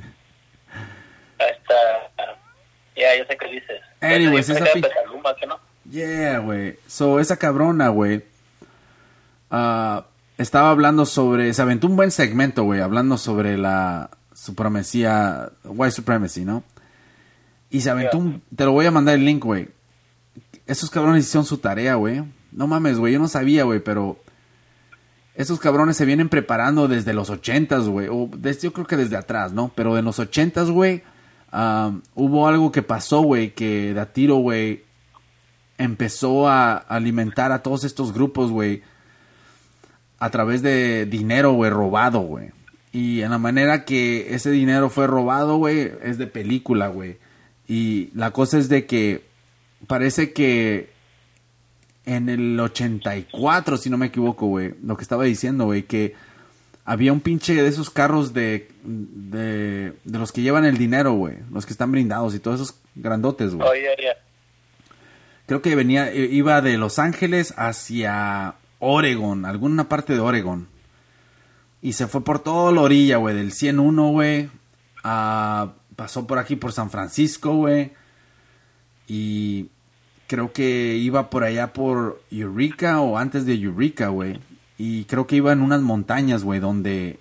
[1.39, 1.75] Esta.
[2.95, 3.81] Ya, yeah, yo sé qué dices.
[4.01, 4.89] Anyways, esa pinche.
[5.47, 5.59] No?
[5.91, 6.79] Yeah, güey.
[6.87, 8.25] So, esa cabrona, güey.
[9.51, 10.03] Uh,
[10.39, 11.53] estaba hablando sobre.
[11.53, 12.81] Se aventó un buen segmento, güey.
[12.81, 15.51] Hablando sobre la supremacía.
[15.65, 16.63] White supremacy, ¿no?
[17.71, 18.43] Y se aventó un.
[18.55, 19.69] Te lo voy a mandar el link, güey.
[20.67, 22.23] Esos cabrones hicieron su tarea, güey.
[22.53, 23.13] No mames, güey.
[23.13, 24.19] Yo no sabía, güey, pero
[25.35, 28.09] esos cabrones se vienen preparando desde los ochentas, güey.
[28.09, 29.71] O desde, yo creo que desde atrás, ¿no?
[29.75, 31.03] Pero en los ochentas, güey,
[32.15, 34.85] hubo algo que pasó, güey, que de tiro, güey,
[35.79, 38.83] empezó a alimentar a todos estos grupos, güey,
[40.19, 42.51] a través de dinero, güey, robado, güey.
[42.93, 47.19] Y en la manera que ese dinero fue robado, güey, es de película, güey.
[47.69, 49.25] Y la cosa es de que
[49.87, 50.91] parece que
[52.05, 56.15] en el 84, si no me equivoco, güey, lo que estaba diciendo, güey, que
[56.85, 61.39] había un pinche de esos carros de, de, de los que llevan el dinero, güey,
[61.51, 63.69] los que están brindados y todos esos grandotes, güey.
[63.69, 63.73] Oh,
[65.47, 70.69] Creo que venía, iba de Los Ángeles hacia Oregon, alguna parte de Oregon.
[71.83, 74.51] Y se fue por toda la orilla, güey, del 101, güey.
[75.97, 77.93] Pasó por aquí, por San Francisco, güey.
[79.09, 79.71] Y
[80.27, 84.39] creo que iba por allá por Eureka o antes de Eureka, güey.
[84.79, 87.19] Y creo que iba en unas montañas, güey, donde,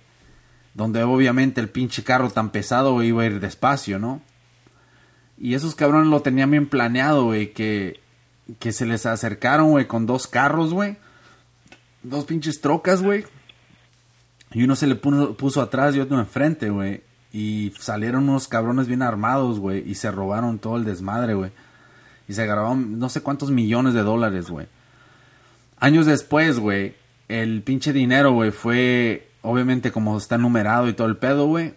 [0.74, 4.20] donde obviamente el pinche carro tan pesado iba a ir despacio, ¿no?
[5.38, 8.00] Y esos cabrones lo tenían bien planeado, güey, que,
[8.58, 10.96] que se les acercaron, güey, con dos carros, güey.
[12.02, 13.24] Dos pinches trocas, güey.
[14.52, 17.02] Y uno se le puso, puso atrás y otro enfrente, güey.
[17.36, 19.86] Y salieron unos cabrones bien armados, güey.
[19.86, 21.50] Y se robaron todo el desmadre, güey.
[22.26, 24.68] Y se agarraron no sé cuántos millones de dólares, güey.
[25.78, 26.94] Años después, güey,
[27.28, 31.74] el pinche dinero, güey, fue, obviamente como está numerado y todo el pedo, güey,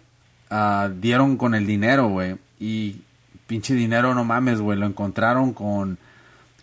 [0.48, 2.38] ah, dieron con el dinero, güey.
[2.58, 3.02] Y
[3.46, 5.98] pinche dinero, no mames, güey, lo encontraron con,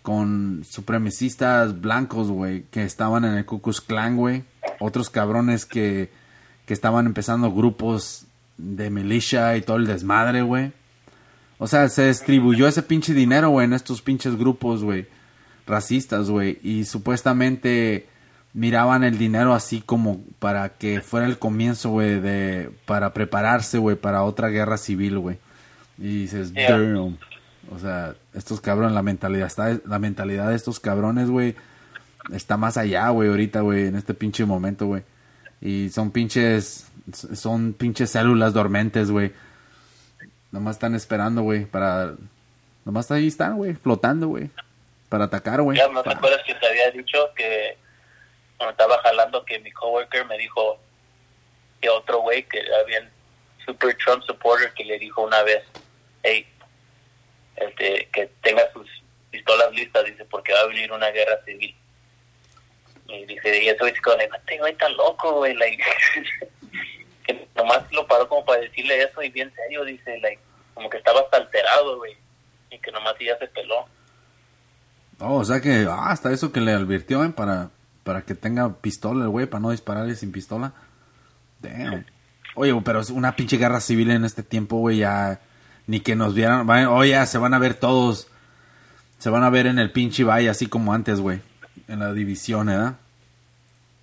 [0.02, 4.44] con supremacistas blancos, güey, que estaban en el Ku Klux Klan, güey.
[4.80, 6.10] Otros cabrones que,
[6.66, 8.27] que estaban empezando grupos
[8.58, 10.72] de milicia y todo el desmadre, güey.
[11.60, 15.08] O sea, se distribuyó ese pinche dinero, güey, en estos pinches grupos, güey,
[15.66, 16.60] racistas, güey.
[16.62, 18.08] Y supuestamente
[18.54, 22.72] miraban el dinero así como para que fuera el comienzo, güey, de...
[22.86, 25.38] Para prepararse, güey, para otra guerra civil, güey.
[25.98, 27.18] Y dices, damn.
[27.70, 31.56] O sea, estos cabrones, la mentalidad, está, la mentalidad de estos cabrones, güey,
[32.32, 35.04] está más allá, güey, ahorita, güey, en este pinche momento, güey.
[35.60, 39.34] Y son pinches, son pinches células dormentes, güey
[40.52, 42.16] Nomás están esperando, güey, para...
[42.86, 44.50] Nomás ahí están, güey, flotando, güey.
[45.10, 45.78] Para atacar, güey.
[45.78, 47.78] Ya, ¿no te acuerdas que te había dicho que
[48.56, 50.80] cuando estaba jalando que mi coworker me dijo
[51.82, 53.10] que otro güey que había
[53.66, 55.64] super Trump supporter que le dijo una vez,
[56.24, 56.48] hey,
[57.58, 58.90] este, que tenga sus
[59.30, 61.76] pistolas listas, dice, porque va a venir una guerra civil.
[63.10, 65.84] Y dice, y eso es como, este güey está loco, güey, like,
[67.58, 70.42] nomás lo paró como para decirle eso y bien serio, dice, like,
[70.74, 72.16] como que estaba hasta alterado, güey,
[72.72, 73.86] y que nomás ya se peló.
[75.20, 77.30] Oh, o sea que ah, hasta eso que le advirtió, ¿eh?
[77.30, 77.72] Para,
[78.04, 80.74] para que tenga pistola el güey, para no dispararle sin pistola.
[81.60, 82.06] Damn.
[82.56, 85.42] Oye, pero es una pinche guerra civil en este tiempo, güey, ya
[85.88, 88.28] ni que nos vieran, oye, ya se van a ver todos,
[89.18, 91.42] se van a ver en el pinche valle así como antes, güey,
[91.88, 92.98] en la división, ¿verdad?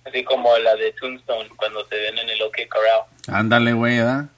[0.05, 3.01] Así como la de Tombstone cuando se ven en el OK Corral.
[3.27, 4.29] Ándale, güey, ¿verdad?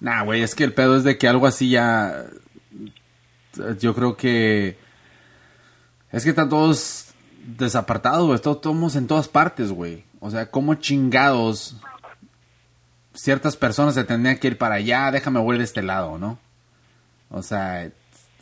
[0.00, 2.26] Nah, güey, es que el pedo es de que algo así ya.
[3.80, 4.78] Yo creo que.
[6.12, 7.12] Es que están todos
[7.42, 8.36] desapartados, güey.
[8.36, 10.04] Estamos en todas partes, güey.
[10.20, 11.76] O sea, como chingados.
[13.14, 16.38] Ciertas personas se tendrían que ir para allá, déjame voy de este lado, ¿no?
[17.30, 17.90] O sea,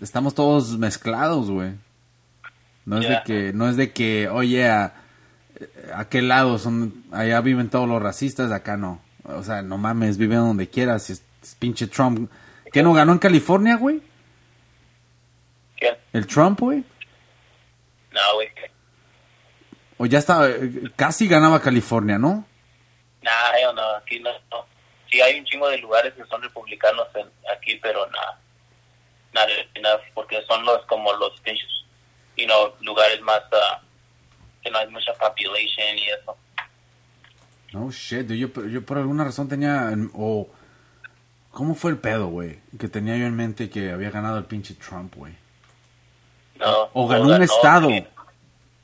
[0.02, 1.72] estamos todos mezclados, güey.
[2.84, 4.92] No es de que, no es de que, oye, a,
[5.94, 9.00] a qué lado son, allá viven todos los racistas, acá no.
[9.24, 11.04] O sea, no mames, viven donde quieras.
[11.04, 11.22] Si es,
[11.58, 12.30] pinche Trump.
[12.72, 14.02] ¿Qué no ganó en California, güey?
[15.76, 15.96] ¿Qué?
[16.12, 16.84] ¿El Trump, güey?
[18.12, 18.48] No, güey.
[19.98, 20.48] O ya estaba,
[20.94, 22.44] casi ganaba California, ¿no?
[23.22, 24.66] Nah, yo no, aquí no, no.
[25.10, 28.38] Sí hay un chingo de lugares que son republicanos en, aquí, pero nada.
[29.32, 29.48] Nada,
[29.80, 31.68] nada, porque son los como los pinches,
[32.36, 33.40] you know, lugares más...
[33.52, 33.85] Uh,
[34.66, 36.36] que no hay mucha population y eso.
[37.72, 39.92] No shit, yo, yo por alguna razón tenía.
[40.14, 40.48] O.
[41.52, 42.58] ¿Cómo fue el pedo, güey?
[42.78, 45.34] Que tenía yo en mente que había ganado el pinche Trump, güey.
[46.58, 46.90] No.
[46.92, 47.88] O ganó un estado.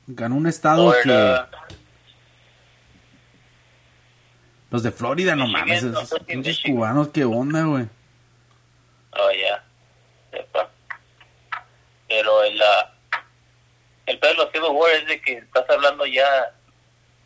[0.07, 1.39] Ganó un estado que.
[4.71, 5.83] Los de Florida, no mames.
[5.83, 7.87] Esos pinches cubanos, qué onda, güey.
[9.11, 9.63] Oh, ya.
[12.07, 12.92] Pero en la
[14.13, 16.53] el pedo de los Civil War es de que estás hablando ya,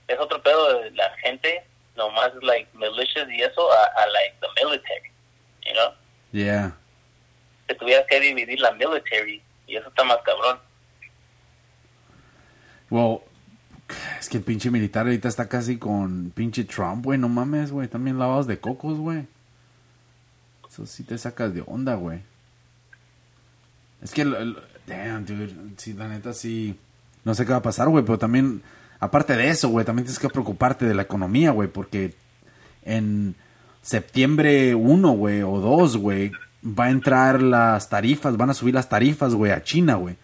[0.07, 1.63] es otro pedo de la gente,
[1.95, 5.11] nomás like militias y eso, a, like the military,
[5.65, 5.93] you know?
[6.31, 6.77] Yeah.
[7.67, 10.59] Que tuvieras que dividir la military y eso está más cabrón.
[12.89, 13.19] Well,
[14.19, 17.89] es que el pinche militar ahorita está casi con pinche Trump, güey, no mames, güey,
[17.89, 19.27] también lavados de cocos, güey.
[20.69, 22.21] Eso sí te sacas de onda, güey.
[24.01, 24.57] Es que el,
[24.87, 25.53] Damn, dude.
[25.75, 26.79] Sí, la neta sí.
[27.25, 28.63] No sé qué va a pasar, güey, pero también,
[28.99, 32.15] aparte de eso, güey, también tienes que preocuparte de la economía, güey, porque
[32.83, 33.35] en
[33.81, 36.31] septiembre 1, güey, o 2, güey,
[36.63, 40.15] va a entrar las tarifas, van a subir las tarifas, güey, a China, güey.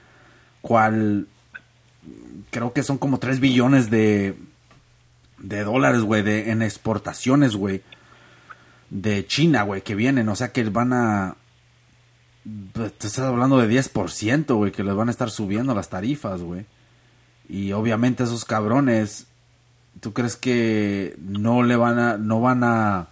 [0.62, 1.28] Cual
[2.50, 4.38] creo que son como 3 billones de,
[5.40, 7.82] de dólares, güey, de, en exportaciones, güey,
[8.90, 10.30] de China, güey, que vienen.
[10.30, 11.36] O sea que van a,
[12.74, 16.66] te estás hablando de 10%, güey, que les van a estar subiendo las tarifas, güey.
[17.48, 19.28] Y obviamente esos cabrones,
[20.02, 23.08] ¿tú crees que no le van a, no van a...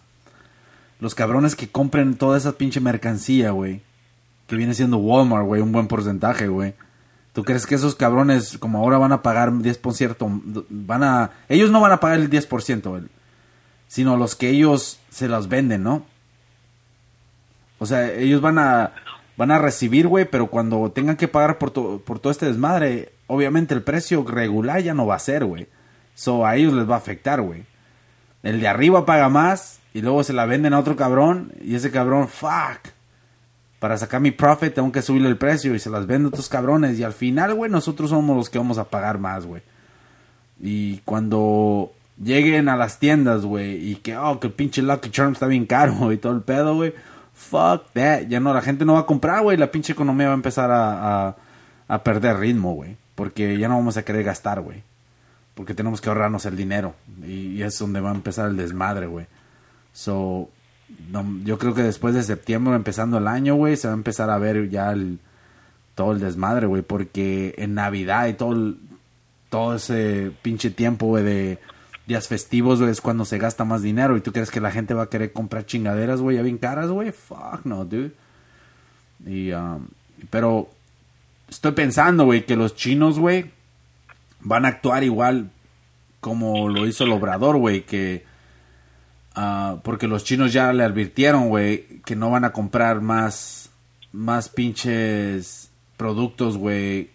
[1.00, 3.82] Los cabrones que compren toda esa pinche mercancía, güey,
[4.48, 6.76] que viene siendo Walmart, güey, un buen porcentaje, güey.
[7.34, 11.32] ¿Tú crees que esos cabrones, como ahora van a pagar 10%, van a...
[11.48, 13.04] Ellos no van a pagar el 10%, güey,
[13.88, 16.06] sino los que ellos se las venden, ¿no?
[17.80, 18.92] O sea, ellos van a
[19.38, 21.72] van a recibir, güey, pero cuando tengan que pagar por,
[22.02, 25.68] por todo este desmadre, obviamente el precio regular ya no va a ser, güey.
[26.16, 27.64] So a ellos les va a afectar, güey.
[28.44, 31.92] el de arriba paga más y luego se la venden a otro cabrón y ese
[31.92, 32.92] cabrón, fuck.
[33.80, 36.50] Para sacar mi profit tengo que subirle el precio y se las vendo a otros
[36.50, 39.64] cabrones y al final, güey, nosotros somos los que vamos a pagar más, güey.
[40.60, 41.92] Y cuando
[42.24, 45.66] lleguen a las tiendas, güey, y que, oh, que el pinche Lucky Charm está bien
[45.66, 46.94] caro y todo el pedo, güey.
[47.50, 48.28] Fuck that.
[48.28, 49.58] Ya no, la gente no va a comprar, güey.
[49.58, 51.36] La pinche economía va a empezar a,
[51.88, 52.96] a, perder ritmo, güey.
[53.16, 54.84] Porque ya no vamos a querer gastar, güey.
[55.56, 56.94] Porque tenemos que ahorrarnos el dinero.
[57.26, 59.26] Y, es donde va a empezar el desmadre, güey.
[59.92, 60.50] So,
[61.44, 64.38] yo creo que después de septiembre, empezando el año, güey, se va a empezar a
[64.38, 65.20] ver ya el,
[65.96, 66.84] todo el desmadre, güey.
[66.84, 68.78] Porque en Navidad y todo, el,
[69.50, 71.60] todo ese pinche tiempo, güey, de
[72.12, 74.18] días festivos, es cuando se gasta más dinero.
[74.18, 76.90] ¿Y tú crees que la gente va a querer comprar chingaderas, güey, ya bien caras,
[76.90, 77.14] güey?
[77.14, 78.12] Fuck no, dude.
[79.26, 79.88] Y, um,
[80.30, 80.70] pero
[81.48, 83.52] estoy pensando, güey, que los chinos, güey,
[84.42, 85.52] van a actuar igual
[86.20, 88.26] como lo hizo el obrador, güey, que...
[89.38, 93.70] Uh, porque los chinos ya le advirtieron, güey, que no van a comprar más,
[94.12, 97.10] más pinches productos, güey,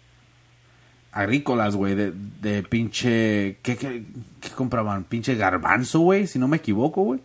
[1.17, 3.57] agrícolas, güey, de, de pinche...
[3.63, 4.05] ¿qué, qué,
[4.55, 5.03] compraban?
[5.03, 7.19] Pinche garbanzo, güey, si no me equivoco, güey.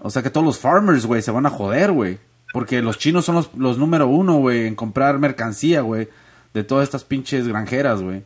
[0.00, 2.18] O sea que todos los farmers, güey, se van a joder, güey.
[2.52, 6.08] Porque los chinos son los, los número uno, güey, en comprar mercancía, güey.
[6.52, 8.24] De todas estas pinches granjeras, güey.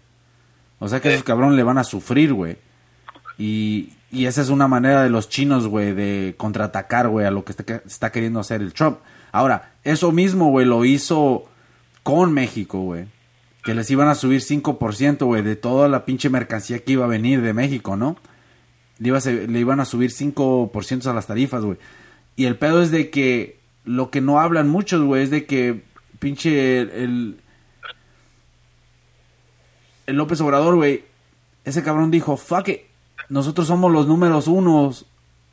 [0.78, 2.56] O sea que esos cabrones le van a sufrir, güey.
[3.36, 7.44] Y, y esa es una manera de los chinos, güey, de contraatacar, güey, a lo
[7.44, 8.98] que está, está queriendo hacer el Trump.
[9.30, 11.44] Ahora, eso mismo, güey, lo hizo
[12.02, 13.06] con México, güey.
[13.62, 17.08] Que les iban a subir 5%, güey, de toda la pinche mercancía que iba a
[17.08, 18.16] venir de México, ¿no?
[18.98, 21.78] Le, iba le iban a subir 5% a las tarifas, güey.
[22.36, 25.82] Y el pedo es de que lo que no hablan muchos, güey, es de que
[26.18, 27.36] pinche el,
[30.06, 31.04] el, López Obrador, güey,
[31.64, 32.68] ese cabrón dijo, fuck
[33.28, 35.06] nosotros somos los números unos,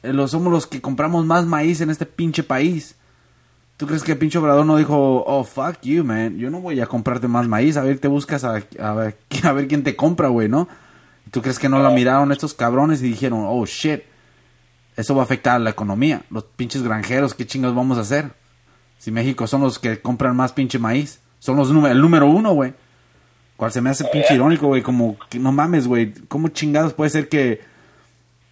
[0.03, 2.95] eh, los, somos los que compramos más maíz en este pinche país.
[3.79, 6.85] ¿Tú crees que pinche Obrador no dijo, oh, fuck you, man, yo no voy a
[6.85, 10.27] comprarte más maíz, a ver, te buscas a, a, ver, a ver quién te compra,
[10.27, 10.67] güey, ¿no?
[11.31, 14.01] ¿Tú crees que no la miraron estos cabrones y dijeron, oh, shit,
[14.97, 16.23] eso va a afectar a la economía?
[16.29, 18.33] Los pinches granjeros, ¿qué chingos vamos a hacer?
[18.97, 22.73] Si México son los que compran más pinche maíz, son los el número uno, güey.
[23.55, 27.11] Cual se me hace pinche irónico, güey, como, que no mames, güey, ¿cómo chingados puede
[27.11, 27.61] ser que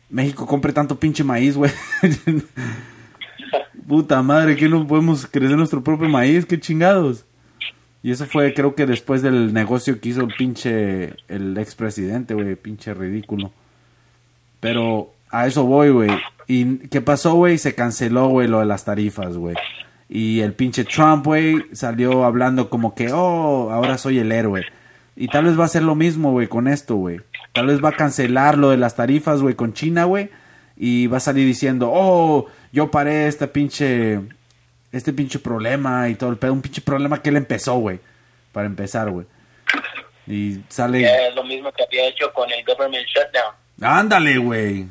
[0.10, 1.72] México compre tanto pinche maíz, güey?
[3.88, 7.26] Puta madre, que no podemos crecer nuestro propio maíz, qué chingados.
[8.04, 12.56] Y eso fue, creo que después del negocio que hizo el pinche, el expresidente, güey,
[12.56, 13.52] pinche ridículo.
[14.60, 16.12] Pero a eso voy, güey.
[16.48, 17.58] ¿Y qué pasó, güey?
[17.58, 19.56] Se canceló, güey, lo de las tarifas, güey.
[20.10, 24.66] Y el pinche Trump, güey, salió hablando como que, oh, ahora soy el héroe.
[25.16, 27.20] Y tal vez va a ser lo mismo, güey, con esto, güey.
[27.54, 30.30] Tal vez va a cancelar lo de las tarifas, güey, con China, güey.
[30.78, 34.20] Y va a salir diciendo, oh, yo paré este pinche,
[34.92, 36.54] este pinche problema y todo el pedo.
[36.54, 38.00] Un pinche problema que él empezó, güey.
[38.52, 39.26] Para empezar, güey.
[40.26, 41.00] Y sale...
[41.00, 43.54] Yeah, es lo mismo que había hecho con el government shutdown.
[43.82, 44.88] Ándale, güey.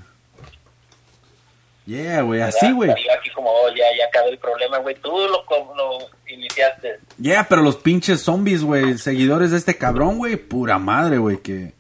[1.85, 2.91] Yeah, güey, así, güey.
[2.91, 4.97] Aquí como, oh, ya, ya acabó el problema, güey.
[4.97, 5.45] Tú lo,
[5.77, 5.99] lo
[6.29, 6.99] iniciaste.
[7.21, 11.77] Yeah, pero los pinches zombies, güey, seguidores de este cabrón, güey, pura madre, güey, que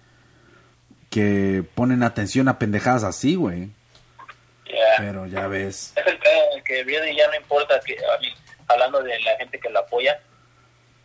[1.16, 3.70] que ponen atención a pendejadas así, güey.
[4.76, 4.96] Yeah.
[4.98, 5.94] Pero ya ves.
[5.96, 8.28] Es el pedo, que really ya no importa que, a mí,
[8.68, 10.20] hablando de la gente que la apoya,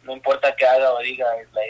[0.04, 1.62] no importa que haga o diga, la,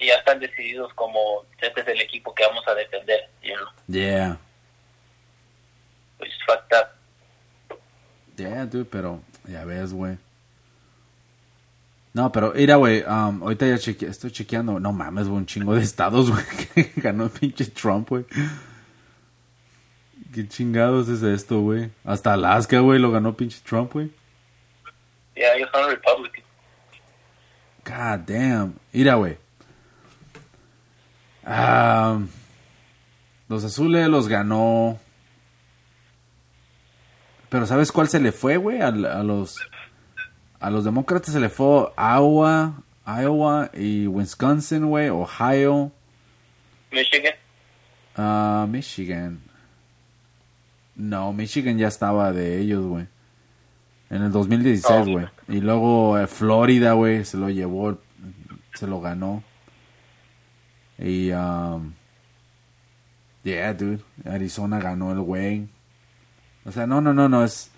[0.00, 3.68] ya están decididos como este es el equipo que vamos a defender, you know?
[3.88, 4.38] Yeah.
[6.18, 7.78] Which is fucked up.
[8.36, 10.16] Yeah, dude, pero ya ves, güey.
[12.14, 14.80] No, pero mira, güey, um, ahorita ya cheque, estoy chequeando.
[14.80, 18.24] No mames, güey, un chingo de estados, güey, que ganó el pinche Trump, güey.
[20.32, 21.90] ¿Qué chingados es esto, güey?
[22.04, 24.10] Hasta Alaska, güey, lo ganó pinche Trump, güey.
[25.34, 26.44] Yeah, ellos son Republican.
[27.84, 28.74] God damn.
[28.92, 29.38] Mira, güey.
[31.46, 32.28] Um,
[33.48, 34.98] los azules los ganó.
[37.48, 38.82] Pero ¿sabes cuál se le fue, güey?
[38.82, 39.56] A, a, los
[40.60, 45.90] a los demócratas se le fue Iowa, Iowa y Wisconsin, güey, Ohio.
[46.90, 47.34] Michigan.
[48.18, 49.47] Uh, Michigan.
[50.98, 53.06] No, Michigan ya estaba de ellos, güey.
[54.10, 55.26] En el 2016, güey.
[55.48, 57.98] Y luego eh, Florida, güey, se lo llevó,
[58.74, 59.44] se lo ganó.
[60.98, 61.92] Y, um,
[63.44, 65.68] yeah, dude, Arizona ganó el güey.
[66.64, 67.70] O sea, no, no, no, no, es...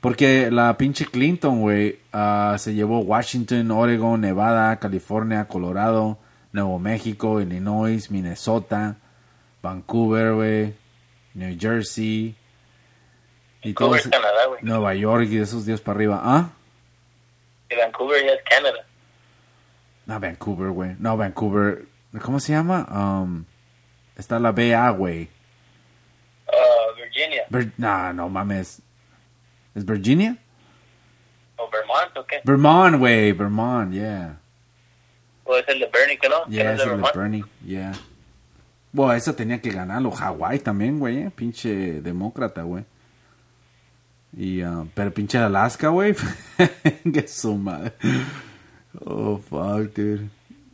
[0.00, 6.18] Porque la pinche Clinton, güey, uh, se llevó Washington, Oregon, Nevada, California, Colorado,
[6.52, 8.96] Nuevo México, Illinois, Minnesota,
[9.60, 10.74] Vancouver, güey.
[11.34, 12.36] New Jersey.
[13.62, 14.60] Y Vancouver, ese- Canadá, güey.
[14.62, 16.20] Nueva York y de esos días para arriba.
[16.22, 16.50] ¿Ah?
[17.70, 18.84] Y Vancouver ya es Canadá.
[20.06, 20.96] No, Vancouver, güey.
[20.98, 21.84] No, Vancouver.
[22.22, 22.86] ¿Cómo se llama?
[22.90, 23.44] Um,
[24.16, 25.28] está la BA, güey.
[26.46, 27.44] Uh, Virginia.
[27.50, 28.80] Vir- nah, no mames.
[29.74, 30.36] ¿Es Virginia?
[31.56, 32.40] ¿O Vermont o qué?
[32.44, 33.32] Vermont, güey.
[33.32, 34.38] Vermont, yeah.
[35.44, 36.44] ¿O es el de Bernie, que no?
[36.46, 37.14] ¿Que Yeah, es de el de Vermont?
[37.16, 37.92] Bernie, yeah.
[38.92, 40.10] Bueno, eso tenía que ganarlo.
[40.10, 41.18] Hawái también, güey.
[41.24, 41.30] eh.
[41.34, 42.84] Pinche demócrata, güey.
[44.36, 46.14] Y, ah, pero pinche Alaska, güey.
[47.12, 47.92] que su madre.
[49.04, 50.28] Oh, fuck, dude.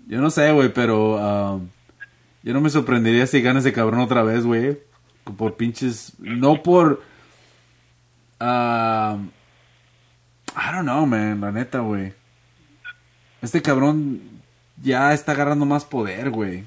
[0.07, 1.59] Yo no sé, güey, pero ah,
[2.43, 4.79] yo no me sorprendería si gana ese cabrón otra vez, güey.
[5.37, 6.13] Por pinches.
[6.19, 7.03] No por.
[8.41, 9.19] ah,
[10.57, 11.41] I don't know, man.
[11.41, 12.13] La neta, güey.
[13.41, 14.21] Este cabrón
[14.83, 16.65] ya está agarrando más poder, güey.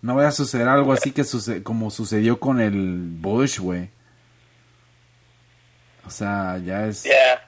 [0.00, 3.90] No vaya a suceder algo así que suce como sucedió con el Bush, güey.
[6.08, 7.02] O sea, ya es...
[7.04, 7.46] Yeah,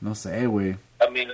[0.00, 0.70] No sé, güey.
[0.70, 1.28] I mean...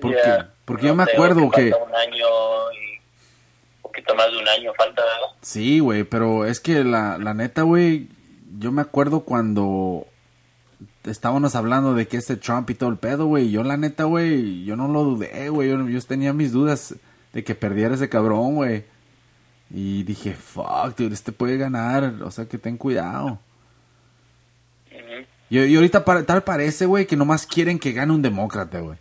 [0.00, 0.44] ¿Por yeah, qué?
[0.64, 2.26] Porque yo me acuerdo que- Falta un año
[2.72, 2.96] y...
[3.76, 5.36] Un poquito más de un año falta, ¿verdad?
[5.42, 8.08] Sí, güey, pero es que la, la neta, güey,
[8.58, 10.08] yo me acuerdo cuando
[11.04, 13.52] estábamos hablando de que este Trump y todo el pedo, güey.
[13.52, 15.68] Yo la neta, güey, yo no lo dudé, güey.
[15.70, 16.96] Yo, yo tenía mis dudas
[17.32, 18.84] de que perdiera ese cabrón, güey.
[19.70, 22.22] Y dije, fuck, dude, este puede ganar.
[22.24, 23.38] O sea, que ten cuidado.
[25.50, 28.98] Y, y ahorita pa- tal parece, güey, que nomás quieren que gane un demócrata, güey.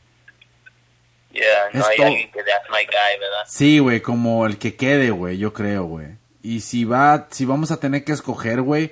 [1.32, 1.44] Yeah,
[1.74, 2.08] no Es hay todo.
[2.08, 3.44] alguien que that's my guy, ¿verdad?
[3.48, 6.08] Sí, güey, como el que quede, güey, yo creo, güey.
[6.42, 8.92] Y si va, si vamos a tener que escoger, güey,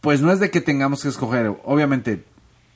[0.00, 2.24] pues no es de que tengamos que escoger, obviamente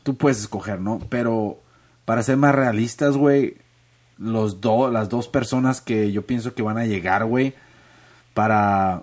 [0.03, 0.99] tú puedes escoger, ¿no?
[1.11, 1.61] Pero
[2.05, 3.57] para ser más realistas, güey,
[4.19, 7.55] los dos, las dos personas que yo pienso que van a llegar, güey,
[8.35, 9.03] para,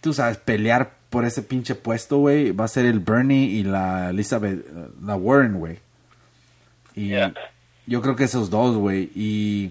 [0.00, 4.10] tú sabes, pelear por ese pinche puesto, güey, va a ser el Bernie y la
[4.10, 4.66] Elizabeth,
[5.02, 5.78] la Warren, güey.
[6.94, 7.34] Y Yeah.
[7.86, 9.10] yo creo que esos dos, güey.
[9.14, 9.70] Y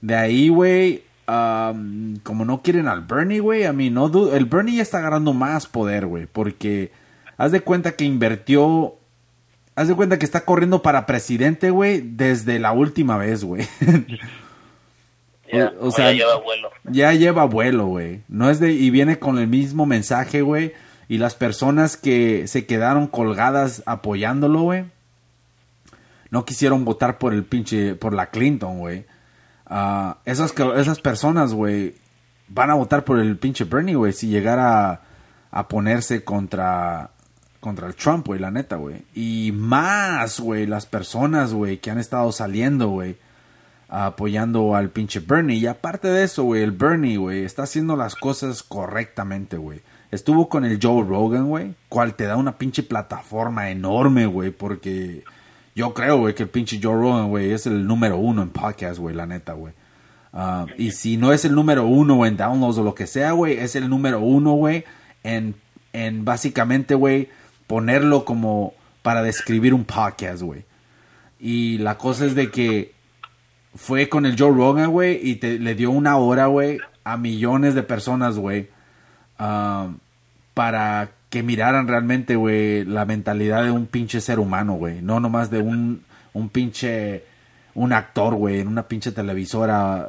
[0.00, 4.36] de ahí, güey, am, como no quieren al Bernie, güey, a mí no dudo.
[4.36, 6.26] El Bernie ya está agarrando más poder, güey.
[6.26, 6.90] Porque
[7.36, 8.94] haz de cuenta que invirtió.
[9.74, 13.66] Haz de cuenta que está corriendo para presidente, güey, desde la última vez, güey.
[15.52, 16.70] Yeah, O- sea, ya lleva vuelo.
[16.84, 18.22] ya lleva vuelo, güey.
[18.28, 20.72] No es de y viene con el mismo mensaje, güey.
[21.08, 24.84] Y las personas que se quedaron colgadas apoyándolo, güey,
[26.30, 29.06] no quisieron votar por el pinche por la Clinton, güey.
[29.66, 31.94] Ah, esas esas personas, güey,
[32.48, 35.02] van a votar por el pinche Bernie, güey, si llegara
[35.50, 37.10] a ponerse contra
[37.60, 39.02] contra el Trump, güey, la neta, güey.
[39.14, 43.16] Y más, güey, las personas, güey, que han estado saliendo, güey,
[43.88, 45.56] apoyando al pinche Bernie.
[45.56, 49.80] Y aparte de eso, güey, el Bernie, güey, está haciendo las cosas correctamente, güey.
[50.10, 55.22] Estuvo con el Joe Rogan, güey, cual te da una pinche plataforma enorme, güey, porque
[55.74, 58.98] yo creo, güey, que el pinche Joe Rogan, güey, es el número uno en podcast,
[58.98, 59.74] güey, la neta, güey.
[60.32, 63.58] Ah, y si no es el número uno en downloads o lo que sea, güey,
[63.58, 64.84] es el número uno, güey,
[65.22, 65.54] en,
[65.92, 67.28] en básicamente, güey,
[67.66, 70.64] ponerlo como para describir un podcast, güey.
[71.38, 72.97] Y la cosa es de que
[73.78, 77.76] fue con el Joe Rogan, güey, y te, le dio una hora, güey, a millones
[77.76, 78.68] de personas, güey,
[79.38, 79.98] um,
[80.52, 85.00] para que miraran realmente, güey, la mentalidad de un pinche ser humano, güey.
[85.00, 86.02] No nomás de un,
[86.32, 87.24] un pinche,
[87.74, 90.08] un actor, güey, en una pinche televisora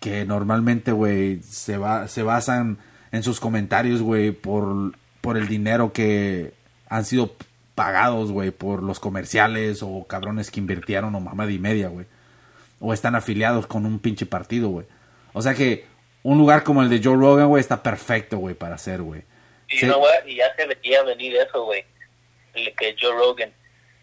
[0.00, 1.78] que normalmente, güey, se,
[2.08, 2.78] se basan
[3.12, 6.54] en sus comentarios, güey, por, por el dinero que
[6.88, 7.36] han sido
[7.76, 12.06] pagados, güey, por los comerciales o cabrones que invirtieron o mamada y media, güey.
[12.86, 14.86] O están afiliados con un pinche partido, güey.
[15.32, 15.86] O sea que
[16.22, 19.22] un lugar como el de Joe Rogan, güey, está perfecto, güey, para hacer, güey.
[19.70, 19.88] Y Sí.
[19.88, 20.26] what?
[20.26, 21.82] Y ya se veía venir eso, güey.
[22.52, 23.54] El que Joe Rogan.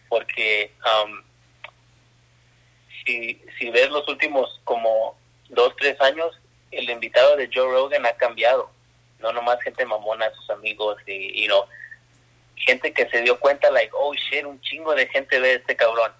[0.09, 1.21] Porque um,
[3.05, 5.15] si, si ves los últimos como
[5.49, 6.35] dos, tres años,
[6.71, 8.71] el invitado de Joe Rogan ha cambiado.
[9.19, 11.65] No nomás gente mamona, sus amigos y, know,
[12.55, 15.75] gente que se dio cuenta, like, oh shit, un chingo de gente ve a este
[15.75, 16.11] cabrón.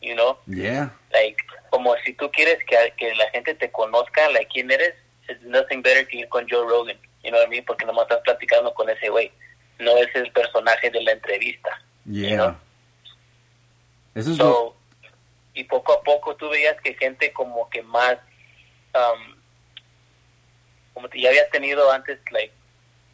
[0.00, 0.38] You know?
[0.46, 0.90] Yeah.
[1.12, 1.36] like
[1.70, 4.94] como si tú quieres que, que la gente te conozca like quién eres
[5.28, 8.04] it's nothing better que ir con Joe Rogan you know what I mean porque nomás
[8.04, 9.30] estás platicando con ese güey
[9.78, 11.70] no es el personaje de la entrevista
[12.06, 12.30] Yeah.
[12.30, 12.56] you know?
[14.14, 14.44] Eso es lo...
[14.44, 14.76] so,
[15.54, 18.16] y poco a poco tú veías que gente como que más
[18.94, 19.36] um,
[20.94, 22.54] como que ya habías tenido antes like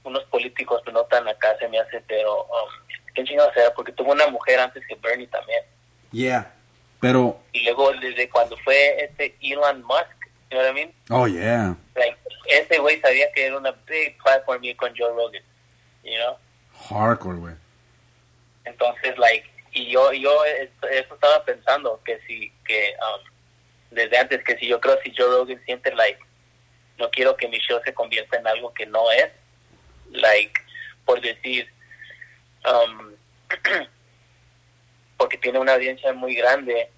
[0.04, 2.70] unos políticos que no tan acá se me hace pero um,
[3.12, 5.62] quién chingados era porque tuvo una mujer antes que Bernie también
[6.12, 6.55] Yeah.
[7.00, 10.16] Pero, y luego desde cuando fue este Elon Musk
[10.50, 10.92] You know what I mean?
[11.10, 11.74] Oh, yeah.
[11.96, 12.16] Like,
[12.46, 15.42] ese güey sabía que era una big platform ir con Joe Rogan,
[16.04, 16.36] you know?
[16.88, 17.54] Hardcore, güey.
[18.64, 23.20] Entonces, like, y yo, yo eso estaba pensando, que si, que, um,
[23.90, 26.20] desde antes, que si yo creo si Joe Rogan siente, like,
[26.98, 29.30] no quiero que mi show se convierta en algo que no es,
[30.12, 30.60] like,
[31.04, 31.68] por decir,
[32.64, 33.14] um,
[35.16, 36.90] porque tiene una audiencia muy grande,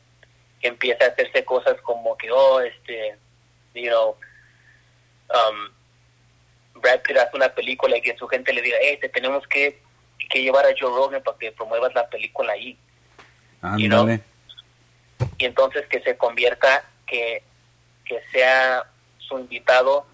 [0.60, 3.16] que empieza a hacerse cosas como que, oh, este,
[3.74, 4.16] you know,
[5.30, 9.46] um, Brad Pitt hace una película y que su gente le diga, hey, te tenemos
[9.46, 9.80] que,
[10.30, 12.76] que llevar a Joe Rogan para que promuevas la película ahí.
[13.76, 14.08] You know?
[15.36, 17.42] Y entonces que se convierta, que,
[18.04, 18.84] que sea
[19.18, 20.06] su invitado,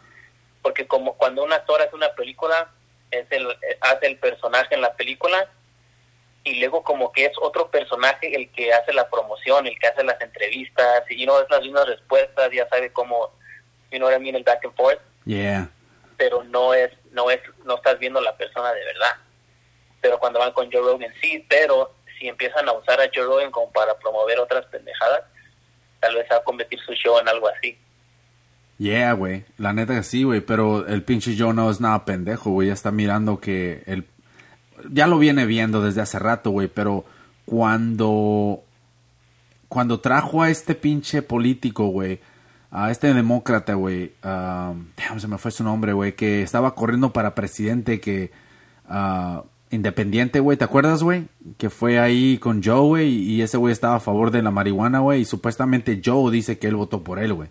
[0.63, 2.71] porque como cuando un actor hace una película,
[3.11, 3.47] es el,
[3.81, 5.49] hace el personaje en la película
[6.45, 10.05] y luego como que es otro personaje el que hace la promoción, el que hace
[10.05, 13.31] las entrevistas, y no es las mismas respuestas, ya sabe cómo,
[13.91, 15.71] you know what I mean, el back and forth, Yeah.
[16.19, 19.17] pero no es, no es, no estás viendo la persona de verdad.
[20.03, 23.51] Pero cuando van con Joe Rogan sí, pero si empiezan a usar a Joe Rogan
[23.51, 25.23] como para promover otras pendejadas,
[26.01, 27.79] tal vez va a convertir su show en algo así.
[28.79, 29.45] Yeah, güey.
[29.57, 30.41] La neta que sí, güey.
[30.41, 32.69] Pero el pinche Joe no es nada pendejo, güey.
[32.69, 34.05] Ya está mirando que el...
[34.91, 36.69] Ya lo viene viendo desde hace rato, güey.
[36.69, 37.05] Pero
[37.45, 38.63] cuando...
[39.69, 42.21] Cuando trajo a este pinche político, güey.
[42.71, 44.13] A este demócrata, güey.
[44.23, 46.15] damn, se me fue su nombre, güey.
[46.15, 48.31] Que estaba corriendo para presidente, que...
[48.89, 50.57] ah, independiente, güey.
[50.57, 51.27] ¿Te acuerdas, güey?
[51.59, 53.09] Que fue ahí con Joe, güey.
[53.11, 55.23] Y ese güey estaba a favor de la marihuana, güey.
[55.23, 57.49] Y supuestamente Joe dice que él votó por él, güey.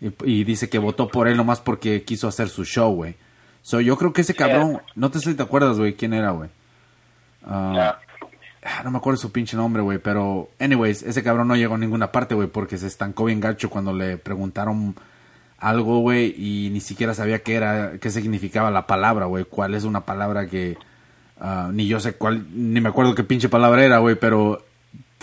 [0.00, 3.16] Y, y dice que votó por él nomás porque quiso hacer su show, güey.
[3.64, 6.32] So, yo creo que ese cabrón, no te sé si te acuerdas, güey, quién era,
[6.32, 6.50] güey.
[7.46, 7.96] Ah,
[8.84, 12.12] no me acuerdo su pinche nombre, güey, pero, anyways, ese cabrón no llegó a ninguna
[12.12, 14.94] parte, güey, porque se estancó bien gacho cuando le preguntaron
[15.56, 19.84] algo, güey, y ni siquiera sabía qué era, qué significaba la palabra, güey, cuál es
[19.84, 20.76] una palabra que
[21.40, 24.62] ah, ni yo sé cuál, ni me acuerdo qué pinche palabra era, güey, pero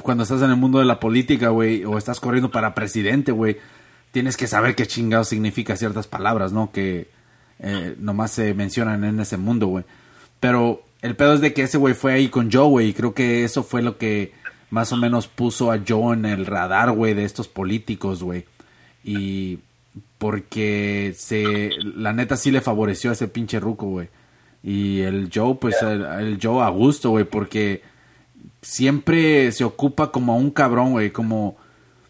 [0.01, 3.59] cuando estás en el mundo de la política, güey, o estás corriendo para presidente, güey,
[4.11, 6.71] tienes que saber qué chingados significa ciertas palabras, ¿no?
[6.71, 7.20] Que
[7.61, 9.85] eh, nomás se mencionan en ese mundo, güey.
[10.39, 13.13] Pero el pedo es de que ese güey fue ahí con Joe, güey, y creo
[13.13, 14.33] que eso fue lo que
[14.69, 18.45] más o menos puso a Joe en el radar, güey, de estos políticos, güey.
[19.03, 19.59] Y
[20.17, 24.09] porque se, la neta sí le favoreció a ese pinche ruco, güey.
[24.63, 27.81] Y el Joe, pues, el, el Joe a gusto, güey, porque
[28.61, 31.57] siempre se ocupa como a un cabrón, güey, como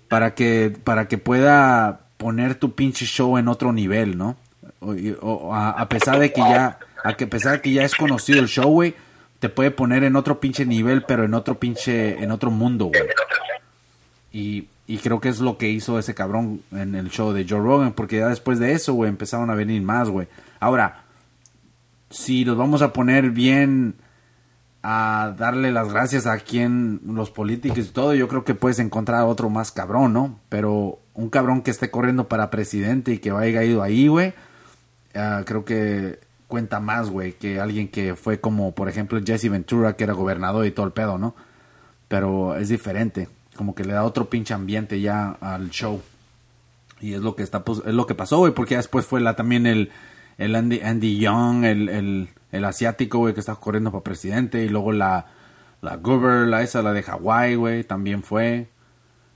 [0.07, 4.35] para que para que pueda poner tu pinche show en otro nivel, ¿no?
[4.81, 8.95] A, pesar de que ya a que pesar que ya es conocido el show, güey,
[9.39, 13.03] te puede poner en otro pinche nivel, pero en otro pinche en otro mundo, güey.
[14.33, 17.59] Y, y creo que es lo que hizo ese cabrón en el show de Joe
[17.59, 20.27] Rogan, porque ya después de eso, güey, empezaron a venir más, güey.
[20.59, 21.03] Ahora,
[22.09, 23.95] si nos vamos a poner bien
[24.83, 29.23] a darle las gracias a quien los políticos y todo, yo creo que puedes encontrar
[29.23, 30.39] otro más cabrón, ¿no?
[30.49, 34.33] Pero un cabrón que esté corriendo para presidente y que haya ido ahí, güey,
[35.15, 39.95] ah, creo que cuenta más, güey, que alguien que fue como, por ejemplo, Jesse Ventura,
[39.95, 41.35] que era gobernador y todo el pedo, ¿no?
[42.07, 46.01] Pero es diferente, como que le da otro pinche ambiente ya al show.
[46.99, 49.65] Y es lo que está es lo que pasó, güey, porque después fue la también
[49.65, 49.91] el
[50.37, 54.69] el Andy, Andy Young, el, el, el asiático, güey, que está corriendo para presidente y
[54.69, 55.27] luego la
[55.81, 58.69] la Goober, la esa la de Hawái, güey, también fue.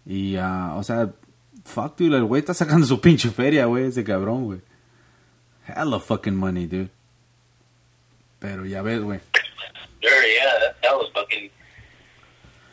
[0.06, 1.12] Y ah, o sea,
[1.64, 4.62] fuck dude, el güey está sacando su pinche feria, güey, ese cabrón, güey.
[5.68, 6.90] Hella fucking money, dude.
[8.40, 9.20] Pero ya ves, güey.
[10.02, 11.50] Sure, yeah, that, that was fucking...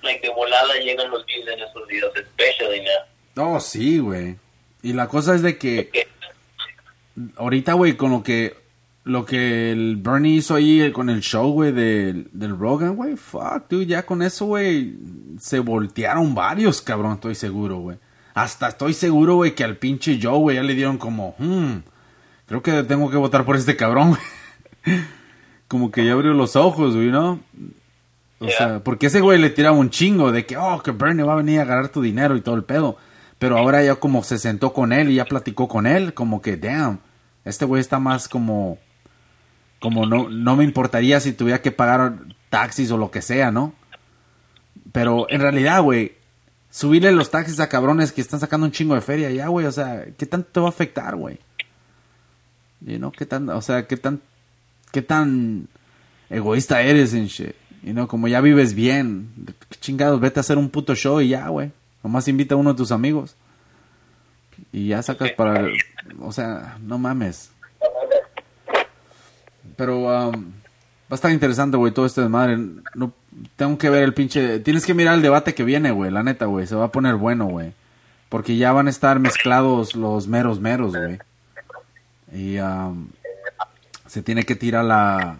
[0.02, 3.54] Like, de volada llegan los views en esos videos, especially now.
[3.54, 4.36] Oh, sí, güey.
[4.82, 5.90] Y la cosa es de que
[7.36, 8.56] ahorita, güey, con lo que
[9.04, 13.68] lo que el Bernie hizo ahí con el show, güey, del, del Rogan, güey, fuck,
[13.68, 14.94] dude, ya con eso, güey,
[15.40, 17.98] se voltearon varios, cabrón, estoy seguro, güey.
[18.34, 21.78] Hasta estoy seguro, güey, que al pinche Joe, güey, ya le dieron como, hmm,
[22.60, 24.10] creo que tengo que votar por este cabrón,
[24.84, 25.00] güey.
[25.68, 27.40] Como que ya abrió los ojos, güey, ¿no?
[28.40, 28.56] O Yeah.
[28.58, 31.36] sea, porque ese güey le tiraba un chingo de que, oh, que Bernie va a
[31.36, 32.96] venir a agarrar tu dinero y todo el pedo.
[33.38, 36.56] Pero ahora ya como se sentó con él y ya platicó con él, como que,
[36.56, 36.98] damn,
[37.44, 38.78] este güey está más como,
[39.80, 42.14] como no, no me importaría si tuviera que pagar
[42.50, 43.74] taxis o lo que sea, ¿no?
[44.92, 46.12] Pero en realidad, güey,
[46.70, 49.72] subirle los taxis a cabrones que están sacando un chingo de feria ya, güey, o
[49.72, 51.38] sea, ¿qué tanto te va a afectar, güey?
[52.84, 54.20] You know, ¿qué tan, o sea, qué tan,
[54.90, 55.68] qué tan
[56.30, 57.54] egoísta eres en shit?
[57.82, 59.28] You know, como ya vives bien,
[59.68, 61.72] ¿qué chingados, vete a hacer un puto show y ya, güey.
[62.02, 63.36] Nomás invita a uno de tus amigos.
[64.72, 65.66] Y ya sacas para...
[66.20, 67.50] O sea, no mames.
[69.76, 72.58] Pero um, va a estar interesante, güey, todo este desmadre.
[72.94, 73.12] No,
[73.56, 74.60] tengo que ver el pinche...
[74.60, 76.66] Tienes que mirar el debate que viene, güey, la neta, güey.
[76.66, 77.72] Se va a poner bueno, güey.
[78.28, 81.18] Porque ya van a estar mezclados los meros meros, güey.
[82.32, 83.08] Y um,
[84.06, 85.38] se tiene que tirar la...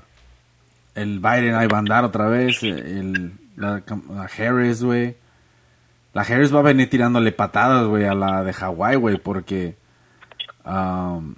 [0.94, 2.62] El Biden va a andar otra vez.
[2.62, 5.16] El, la, la Harris, güey.
[6.12, 9.74] La Harris va a venir tirándole patadas, güey, a la de Hawái, güey, porque
[10.66, 11.34] um,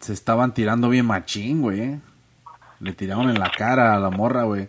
[0.00, 1.98] se estaban tirando bien machín, güey.
[2.78, 4.68] Le tiraron en la cara a la morra, güey.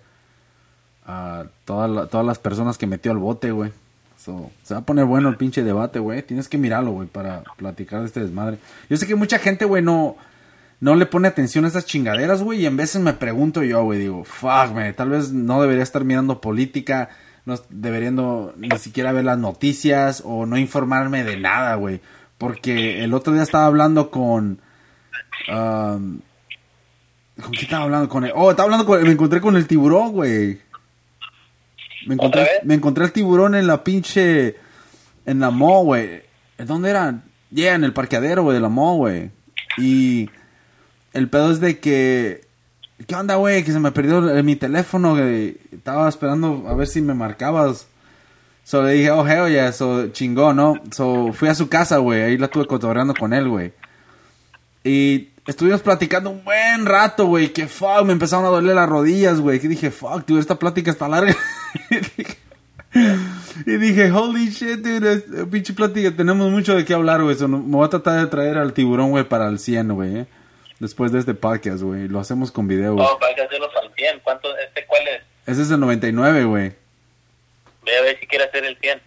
[1.05, 3.71] A toda la- todas las personas que metió al bote, güey.
[4.63, 6.21] Se va a poner bueno el pinche debate, güey.
[6.23, 8.57] Tienes que mirarlo, güey, para platicar de este desmadre.
[8.89, 10.17] Yo sé que mucha gente, güey, no,
[10.79, 12.61] no le pone atención a esas chingaderas, güey.
[12.61, 16.03] Y en veces me pregunto yo, güey, digo, fuck, man, tal vez no debería estar
[16.03, 17.09] mirando política,
[17.45, 22.01] no deberíando ni siquiera ver las noticias o no informarme de nada, güey.
[22.37, 24.59] Porque el otro día estaba hablando con...
[25.51, 26.19] um,
[27.41, 28.09] ¿Con quién estaba hablando?
[28.09, 29.01] Con el, oh, estaba hablando con...
[29.03, 30.59] Me encontré con el tiburón, güey.
[32.07, 34.55] Me encontré, me encontré el tiburón en la pinche...
[35.25, 36.21] En la mall, güey.
[36.57, 37.21] ¿Dónde era?
[37.51, 39.31] Yeah, en el parqueadero, güey, de la mall, güey.
[39.77, 40.29] Y
[41.13, 42.47] el pedo es de que...
[43.05, 43.63] ¿Qué onda, güey?
[43.63, 45.57] Que se me perdió el- mi teléfono, güey.
[45.71, 47.87] Estaba esperando a ver si me marcabas.
[48.63, 50.73] So le dije, oh, hell yeah, so chingón, ¿no?
[50.91, 52.21] So fui a su casa, güey.
[52.23, 53.71] Ahí la estuve cotorreando con él, güey.
[54.83, 57.53] Y estuvimos platicando un buen rato, güey.
[57.53, 59.59] Que fuck, me empezaron a doler las rodillas, güey.
[59.59, 61.35] Que dije, fuck, dude, esta plática está larga.
[63.65, 66.11] y dije, holy shit, dude, eh, pinche plática.
[66.15, 67.35] Tenemos mucho de qué hablar, güey.
[67.35, 70.17] So, me voy a tratar de traer al tiburón, güey, para el 100, güey.
[70.19, 70.25] eh.
[70.79, 72.07] Después de este podcast, güey.
[72.07, 73.05] Lo hacemos con video, güey.
[73.09, 74.19] Oh, para que hacerlos al 100.
[74.23, 75.23] ¿Cuánto, este cuál es?
[75.47, 76.73] Ese es el 99, güey.
[77.85, 78.99] Ve a ver si quiere hacer el 100.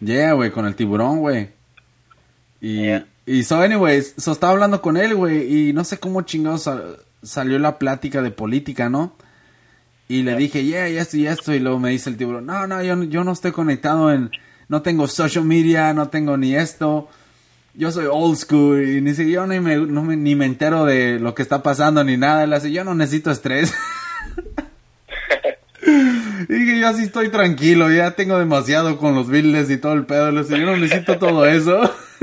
[0.00, 1.50] Yeah, güey, con el tiburón, güey.
[2.60, 3.06] Y, Yeah.
[3.26, 6.96] y so, anyways, so estaba hablando con él, güey, y no sé cómo chingados sal-
[7.22, 9.16] salió la plática de política, ¿no?
[10.12, 12.66] Y le dije, yeah, y esto y esto, y luego me dice el tiburón, no,
[12.66, 14.30] no, yo, yo no estoy conectado en,
[14.68, 17.08] no tengo social media, no tengo ni esto,
[17.74, 20.84] yo soy old school, y ni siquiera yo ni me, no me- ni me entero
[20.84, 23.72] de lo que está pasando ni nada, él hace, yo no necesito estrés.
[26.48, 30.06] Y dije, yo así estoy tranquilo, ya tengo demasiado con los Beatles y todo el
[30.06, 30.30] pedo.
[30.32, 31.80] Le yo no necesito todo eso.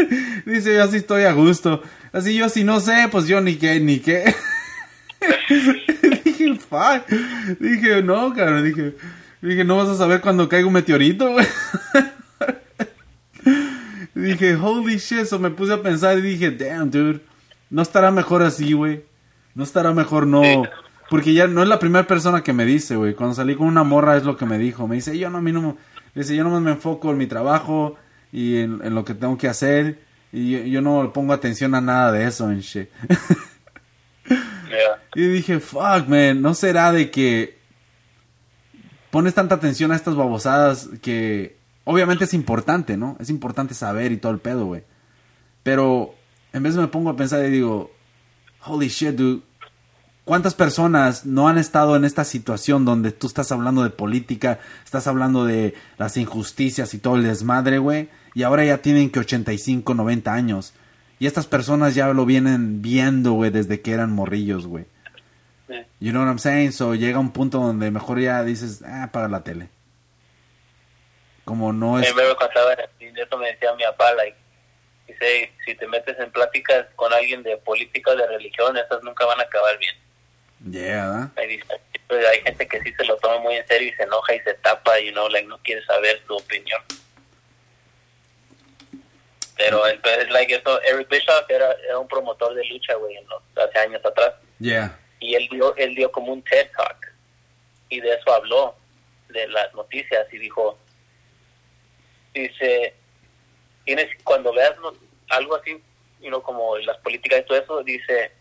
[0.46, 1.82] Dice, yo así estoy a gusto.
[2.12, 4.34] Así yo si no sé, pues yo ni qué, ni qué.
[6.70, 7.60] dije, fuck.
[7.60, 8.64] Dije, no, cabrón.
[8.64, 8.96] Dije,
[9.42, 11.48] dije, no vas a saber cuando caiga un meteorito, güey.
[14.16, 15.26] dije, holy shit.
[15.26, 17.22] So me puse a pensar y dije, damn, dude.
[17.70, 19.04] No estará mejor así, güey.
[19.56, 20.64] No estará mejor no.
[21.10, 23.14] Porque ya no es la primera persona que me dice, güey.
[23.14, 24.88] Cuando salí con una morra es lo que me dijo.
[24.88, 25.76] Me dice, yo no, a mí no me...
[26.16, 27.96] Dice, yo nomás me enfoco en mi trabajo
[28.32, 30.00] y en, en lo que tengo que hacer.
[30.32, 32.90] Y yo, yo no le pongo atención a nada de eso en shit.
[35.16, 37.60] Y dije, fuck, man, ¿no será de que
[39.10, 43.18] pones tanta atención a estas babosadas que obviamente es importante, ¿no?
[43.20, 44.84] Es importante saber y todo el pedo, güey.
[45.64, 46.14] Pero
[46.54, 47.92] en vez me pongo a pensar y digo,
[48.66, 49.42] holy shit, dude.
[50.24, 55.08] ¿Cuántas personas no han estado en esta situación donde tú estás hablando de política, estás
[55.08, 58.10] hablando de las injusticias y todo el desmadre, güey?
[58.36, 60.74] Y ahora ya tienen que 85, 90 años.
[61.20, 64.86] Y estas personas ya lo vienen viendo, güey, desde que eran morrillos, güey.
[65.68, 65.76] Sí.
[66.00, 66.72] You know what I'm saying?
[66.72, 69.70] So llega un punto donde mejor ya dices, ah, apaga la tele.
[71.44, 72.16] Como no es...
[72.16, 74.38] mí me contaba, eso me decía mi papá, like,
[75.08, 79.26] dice, si te metes en pláticas con alguien de política o de religión, esas nunca
[79.26, 79.96] van a acabar bien.
[80.72, 84.04] Yeah, dice, pues, hay gente que sí se lo toma muy en serio y se
[84.04, 86.82] enoja y se tapa y no, like, no quiere saber su opinión.
[89.60, 93.44] Pero el es like eso, Eric Bischoff era, era un promotor de lucha, güey, los-
[93.70, 94.34] hace años atrás.
[94.60, 94.98] Yeah.
[95.22, 97.14] y él dio, él dio como un TED Talk
[97.90, 98.74] y de eso habló,
[99.28, 100.78] de las noticias y dijo,
[102.34, 102.94] dice,
[103.86, 104.94] tienes, cuando veas no-
[105.30, 105.72] algo así,
[106.22, 108.32] you know, como las políticas y todo eso, dice,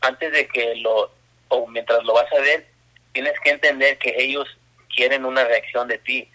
[0.00, 1.12] antes de que lo,
[1.48, 2.66] o mientras lo vas a ver,
[3.12, 4.48] tienes que entender que ellos
[4.94, 6.30] quieren una reacción de ti.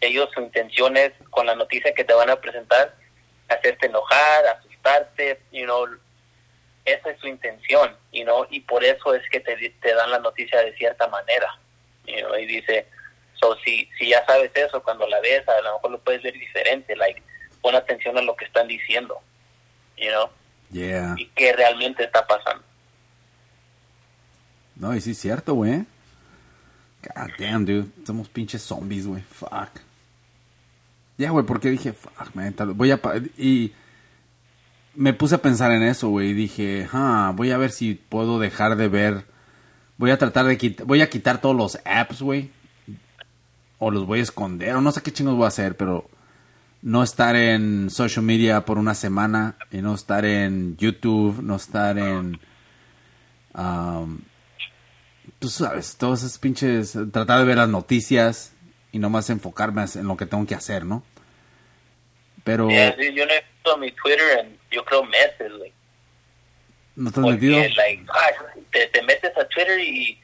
[0.00, 2.94] Ellos su intención es, con la noticia que te van a presentar,
[3.48, 5.86] hacerte enojar, asustarte, you know,
[6.84, 10.18] esa es su intención, you know, y por eso es que te, te dan la
[10.20, 11.58] noticia de cierta manera,
[12.06, 12.86] you know, y dice,
[13.34, 16.34] so, si, si ya sabes eso, cuando la ves, a lo mejor lo puedes ver
[16.34, 17.22] diferente, like,
[17.60, 19.20] pon atención a lo que están diciendo,
[19.96, 20.30] you know,
[20.70, 21.14] Yeah.
[21.16, 22.64] y qué realmente está pasando.
[24.74, 25.84] No, y sí es cierto, güey.
[27.02, 27.88] God damn, dude.
[28.04, 29.22] Somos pinches zombies, güey.
[29.22, 29.80] Fuck.
[31.18, 32.32] Ya, güey, porque dije, fuck,
[32.74, 33.00] Voy a...
[33.38, 33.72] Y
[34.96, 36.30] me puse a pensar en eso, güey.
[36.30, 39.26] Y dije, ah, voy a ver si puedo dejar de ver.
[39.98, 40.86] Voy a tratar de quitar.
[40.86, 42.50] Voy a quitar todos los apps, güey.
[43.78, 44.74] O los voy a esconder.
[44.74, 46.08] O no sé qué chingos voy a hacer, pero.
[46.82, 49.56] No estar en social media por una semana.
[49.70, 51.42] Y no estar en YouTube.
[51.42, 52.38] No estar en.
[53.54, 54.20] Um,
[55.38, 56.96] tú sabes, todos esos pinches.
[57.12, 58.52] Tratar de ver las noticias.
[58.92, 61.02] Y nomás enfocarme en lo que tengo que hacer, ¿no?
[62.44, 62.68] Pero.
[62.68, 65.72] Yeah, sí, yo no he visto mi Twitter en, yo creo, meses, güey.
[66.94, 67.58] ¿No has Porque, metido?
[67.76, 68.30] like, ah,
[68.70, 70.18] te, te metes a Twitter y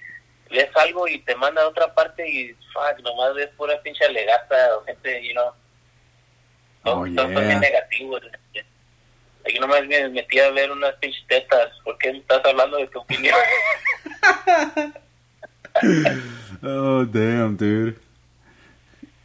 [0.51, 4.76] ves algo y te manda a otra parte y, fuck, nomás ves pura pinche legata
[4.76, 5.52] o gente, you know.
[6.84, 7.60] Oh, son bien yeah.
[7.60, 8.22] negativos.
[8.55, 11.70] Yo nomás me metí a ver unas pinches tetas.
[11.84, 13.36] ¿Por qué estás hablando de tu opinión?
[16.62, 17.97] Oh, damn, dude.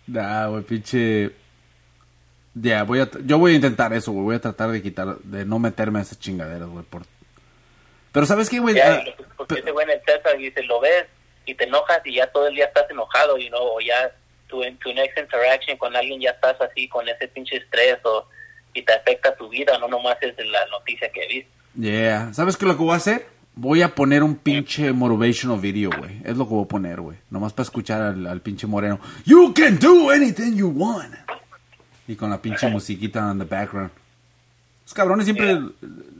[0.08, 1.32] Nah, güey, pinche.
[2.54, 3.10] Ya, voy a.
[3.26, 4.24] Yo voy a intentar eso, güey.
[4.26, 5.18] Voy a tratar de quitar.
[5.20, 6.84] De no meterme a esas chingaderas, güey.
[6.86, 7.04] Por...
[8.12, 8.76] Pero, ¿sabes qué, güey?
[8.76, 11.06] Ya, Ah, y porque pe- ese güey en el teta dice, lo ves
[11.46, 14.12] y te enojas y ya todo el día estás enojado, you know, o ya
[14.48, 18.28] tu, tu next interaction con alguien ya estás así con ese pinche estrés o
[18.74, 21.52] y te afecta tu vida, no nomás es la noticia que viste.
[21.76, 22.34] Yeah.
[22.34, 23.26] ¿Sabes qué lo que voy a hacer?
[23.60, 26.22] Voy a poner un pinche motivational video, güey.
[26.24, 27.18] Es lo que voy a poner, güey.
[27.32, 29.00] Nomás para escuchar al, pinche moreno.
[29.26, 31.16] You can do anything you want.
[32.08, 33.90] Y con la pinche musiquita en the background.
[34.84, 35.60] Los cabrones siempre,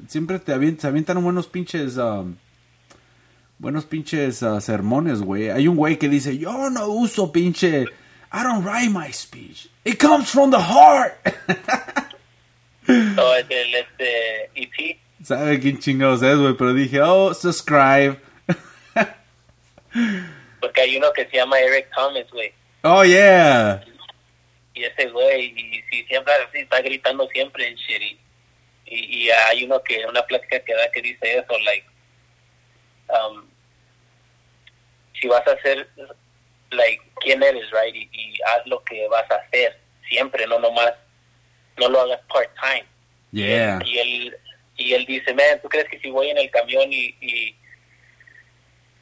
[0.08, 2.36] siempre te avientan, se avientan buenos pinches, um,
[3.60, 5.52] buenos pinches uh, sermones, güey.
[5.52, 7.84] Hay un güey que dice, yo no uso pinche,
[8.34, 9.70] I don't write my speech.
[9.86, 11.14] It comes from the heart.
[12.88, 14.98] So, es el este EP,
[15.28, 16.54] ¿Sabe quién chingados es, güey?
[16.54, 18.18] Pero dije, oh, subscribe.
[20.62, 23.84] porque hay uno que se llama Eric Thomas, güey, Oh, yeah.
[24.74, 28.18] y ese güey, y si siempre así está gritando siempre en shit, y,
[28.86, 31.86] y, y hay uno que, una plática que da que dice eso, like,
[33.10, 33.46] um,
[35.20, 35.90] si vas a hacer,
[36.72, 39.78] like, quién eres, right, y, y haz lo que vas a hacer,
[40.08, 40.94] siempre, no nomás,
[41.76, 42.86] no lo hagas part-time.
[43.34, 43.80] Yeah.
[43.84, 44.38] Y él,
[44.78, 47.56] y él dice, man, ¿tú crees que si voy en el camión y, y,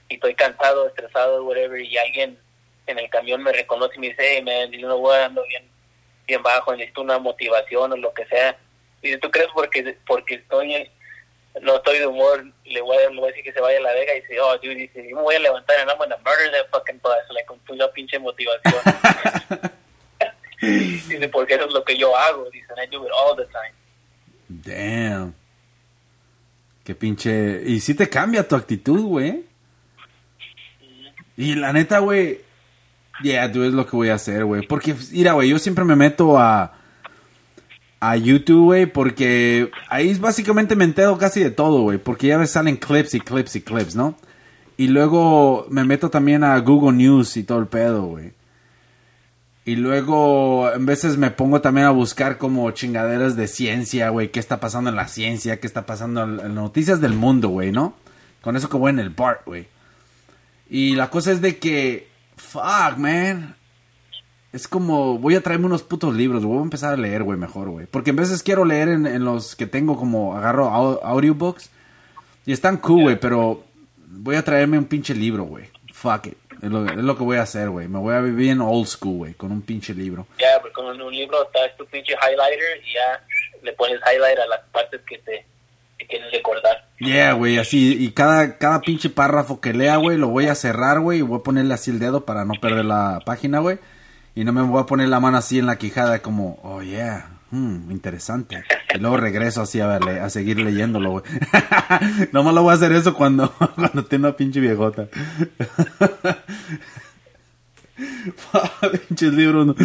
[0.08, 2.40] y estoy cansado, estresado, whatever, y alguien
[2.88, 5.64] en el camión me reconoce y me dice, hey, man, you know what, ando bien,
[6.26, 8.58] bien bajo, necesito una motivación o lo que sea.
[9.02, 10.90] Y dice, ¿tú crees porque, porque estoy,
[11.62, 13.82] no estoy de humor, le voy, a, le voy a decir que se vaya a
[13.82, 14.16] la vega?
[14.16, 16.70] Y dice, oh, dude, dice, yo me voy a levantar and I'm gonna murder that
[16.72, 18.82] fucking bus, like, con una pinche motivación.
[20.62, 23.74] dice, porque eso es lo que yo hago, dice, I do it all the time.
[24.48, 25.36] Damn.
[26.86, 27.64] Qué pinche.
[27.66, 29.44] Y sí te cambia tu actitud, güey.
[31.36, 32.42] Y la neta, güey.
[33.24, 34.68] Yeah, tú es lo que voy a hacer, güey.
[34.68, 36.74] Porque, mira, güey, yo siempre me meto a.
[38.02, 41.98] A YouTube, güey, porque ahí básicamente me entero casi de todo, güey.
[41.98, 44.16] Porque ya ves, salen clips y clips y clips, ¿no?
[44.78, 48.34] Y luego me meto también a Google News y todo el pedo, güey.
[49.68, 54.30] Y luego, en veces me pongo también a buscar como chingaderas de ciencia, güey.
[54.30, 55.60] ¿Qué está pasando en la ciencia?
[55.60, 57.96] ¿Qué está pasando en, las noticias del mundo, güey, no?
[58.42, 59.68] Con eso que voy en el BART, güey.
[60.70, 63.56] Y la cosa es de que, fuck, man.
[64.54, 67.70] Es como, voy a traerme unos putos libros, voy a empezar a leer, güey, mejor,
[67.70, 67.88] güey.
[67.88, 71.72] Porque en veces quiero leer en, en los que tengo como, agarro au- audiobooks.
[72.46, 73.64] Y están cool, güey, pero
[74.08, 75.66] voy a traerme un pinche libro, güey.
[75.92, 76.38] Fuck it.
[76.66, 77.88] Es lo, es lo que voy a hacer, güey.
[77.88, 80.26] Me voy a vivir en old school, güey, con un pinche libro.
[80.40, 83.24] Ya, porque con un libro está tu pinche highlighter y ya
[83.62, 85.46] le pones highlight a las partes que te
[86.00, 86.88] que quieres recordar.
[86.98, 88.04] Yeah, güey, así.
[88.04, 91.40] Y cada, cada pinche párrafo que lea, güey, lo voy a cerrar, güey, y voy
[91.40, 93.78] a ponerle así el dedo para no perder la página, güey.
[94.34, 97.30] Y no me voy a poner la mano así en la quijada como, oh, yeah,
[97.52, 98.64] hmm, interesante.
[98.96, 101.24] Y luego regreso así a, verle, a seguir leyéndolo, güey.
[102.32, 105.08] Nomás lo voy a hacer eso cuando, cuando tengo una pinche viejota.
[109.08, 109.68] Pinches libros.
[109.68, 109.76] ¿no?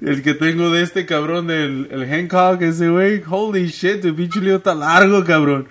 [0.00, 3.22] El que tengo de este cabrón, el, el Hancock, ese güey.
[3.28, 5.68] Holy shit, tu pinche libro está largo, cabrón.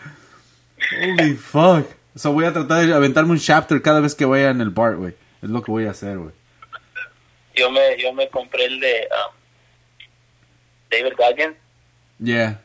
[1.02, 1.88] Holy fuck.
[2.16, 4.98] So voy a tratar de aventarme un chapter cada vez que vaya en el bar,
[4.98, 5.14] güey.
[5.42, 6.34] Es lo que voy a hacer, güey.
[7.56, 9.36] Yo me yo me compré el de um,
[10.90, 11.56] David Goggins,
[12.24, 12.61] Yeah,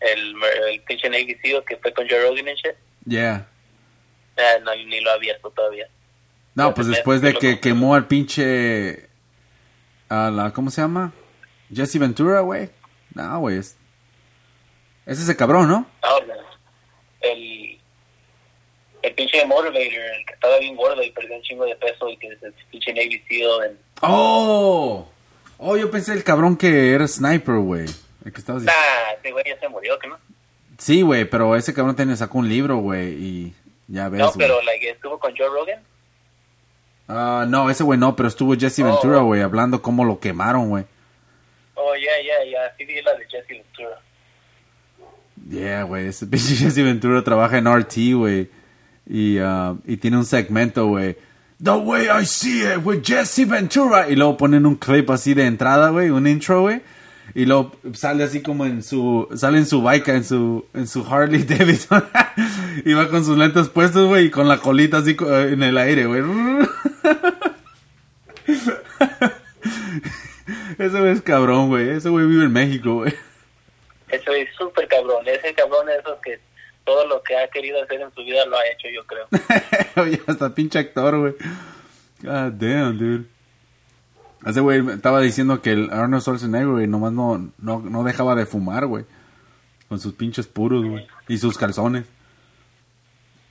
[0.00, 0.34] el,
[0.72, 2.74] el pinche Navy SEAL que fue con Joe Rogan y shit.
[3.06, 3.46] yeah.
[4.36, 5.86] Ah, no, ni lo he abierto todavía.
[6.54, 9.08] No, pues después de que quemó al pinche...
[10.08, 11.12] A la, ¿Cómo se llama?
[11.72, 12.68] Jesse Ventura, güey.
[13.14, 13.58] No, güey.
[13.58, 13.76] Es,
[15.06, 15.86] es ese cabrón, ¿no?
[16.02, 16.34] No, no.
[17.20, 17.78] el
[19.02, 22.16] el pinche Motivator, el que estaba bien gordo y perdió un chingo de peso y
[22.18, 23.70] que es el pinche Navy SEAL.
[23.70, 25.08] en- Oh.
[25.58, 27.86] Oh, yo pensé el cabrón que era sniper, güey.
[28.24, 28.82] El que estabas diciendo.
[29.06, 30.18] Nah, ese güey ya se murió, ¿que no?
[30.78, 33.54] Sí, güey, pero ese cabrón tiene, sacó un libro, güey, y
[33.88, 35.80] ya ves, No, pero like, estuvo con Joe Rogan.
[37.08, 38.84] Ah, no, ese güey no, pero estuvo Jesse Oh.
[38.84, 40.84] Ventura, güey, hablando cómo lo quemaron, güey.
[41.74, 42.74] Oh, yeah, yeah, yeah.
[42.78, 44.00] Sí, vi la de Jesse Ventura.
[45.48, 48.50] Yeah, güey, ese pinche Jesse Ventura trabaja en RT, güey.
[49.06, 51.16] Y, ah, y tiene un segmento, güey.
[51.62, 54.08] The way I see it with Jesse Ventura.
[54.08, 56.80] Y luego ponen un clip así de entrada, güey, un intro, güey.
[57.34, 61.04] Y luego sale así como en su, sale en su bike, en su, en su
[61.06, 62.04] Harley Davidson.
[62.84, 65.78] y va con sus lentes puestos, güey, y con la colita así co- en el
[65.78, 66.22] aire, güey.
[70.78, 71.88] Ese güey es cabrón, güey.
[71.90, 73.14] Ese güey vive en México, güey.
[74.08, 75.24] Eso es súper cabrón.
[75.26, 76.40] Ese cabrón es esos que
[76.84, 79.28] todo lo que ha querido hacer en su vida lo ha hecho, yo creo.
[80.04, 81.34] Oye, hasta pinche actor, güey.
[82.22, 83.24] God damn, dude.
[84.44, 88.46] Ese güey estaba diciendo que el Arnold Schwarzenegger, güey, nomás no, no, no dejaba de
[88.46, 89.04] fumar, güey.
[89.88, 91.06] Con sus pinches puros, güey.
[91.28, 92.06] Y sus calzones.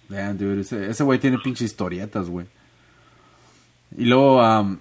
[0.07, 0.61] Damn, dude.
[0.61, 2.47] Ese güey tiene pinches historietas, güey.
[3.95, 4.79] Y luego, um,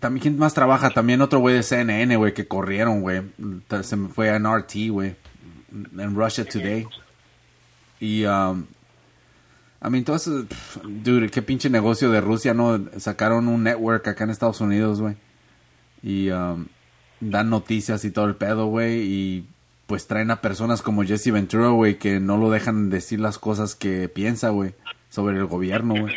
[0.00, 0.90] también, ¿quién más trabaja?
[0.90, 3.22] También otro güey de CNN, güey, que corrieron, güey.
[3.82, 5.16] Se me fue a RT, güey.
[5.98, 6.86] En Russia Today.
[8.00, 8.64] Y, um,
[9.84, 12.80] I mean, pff, dude, qué pinche negocio de Rusia, ¿no?
[12.98, 15.16] Sacaron un network acá en Estados Unidos, güey.
[16.06, 16.66] Y um,
[17.20, 19.00] dan noticias y todo el pedo, güey.
[19.00, 19.48] Y
[19.88, 23.74] pues traen a personas como Jesse Ventura, güey, que no lo dejan decir las cosas
[23.74, 24.74] que piensa, güey,
[25.10, 26.14] sobre el gobierno, güey.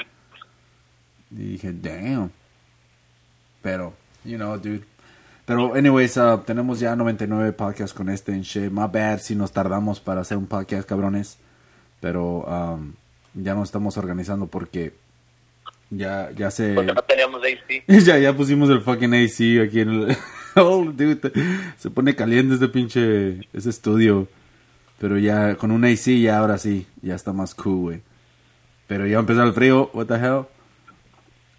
[1.32, 2.32] Y dije, damn.
[3.64, 4.86] Pero, you know, dude.
[5.46, 8.72] Pero, anyways, uh, tenemos ya 99 podcasts con este en shit.
[8.72, 11.40] My bad si nos tardamos para hacer un podcast, cabrones.
[12.00, 12.94] Pero um,
[13.34, 14.94] ya nos estamos organizando porque
[15.90, 16.74] ya, ya se...
[16.74, 17.84] Porque no teníamos AC.
[18.06, 20.18] ya, ya pusimos el fucking AC aquí en el...
[20.56, 21.32] oh, dude,
[21.78, 23.48] se pone caliente este pinche...
[23.54, 24.28] Ese estudio.
[25.00, 28.02] Pero ya con un AC ya ahora sí, ya está más cool, güey.
[28.88, 30.46] Pero ya empezó el frío, what the hell.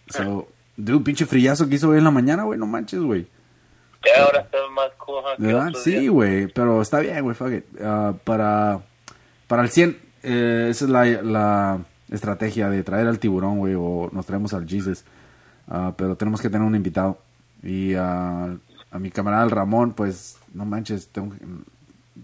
[0.09, 3.27] So, dude, pinche frillazo que hizo hoy en la mañana, güey, no manches, güey.
[4.05, 5.75] Ya ahora está más cool.
[5.77, 7.65] Sí, güey, pero está bien, güey, fuck it.
[7.83, 8.81] Ah, para,
[9.47, 11.79] para el 100, eh, esa es la, la
[12.11, 15.05] estrategia de traer al tiburón, güey, o nos traemos al Jesus.
[15.69, 17.19] Ah, pero tenemos que tener un invitado.
[17.63, 18.55] Y ah,
[18.91, 21.45] a mi camarada el Ramón, pues, no manches, tengo que-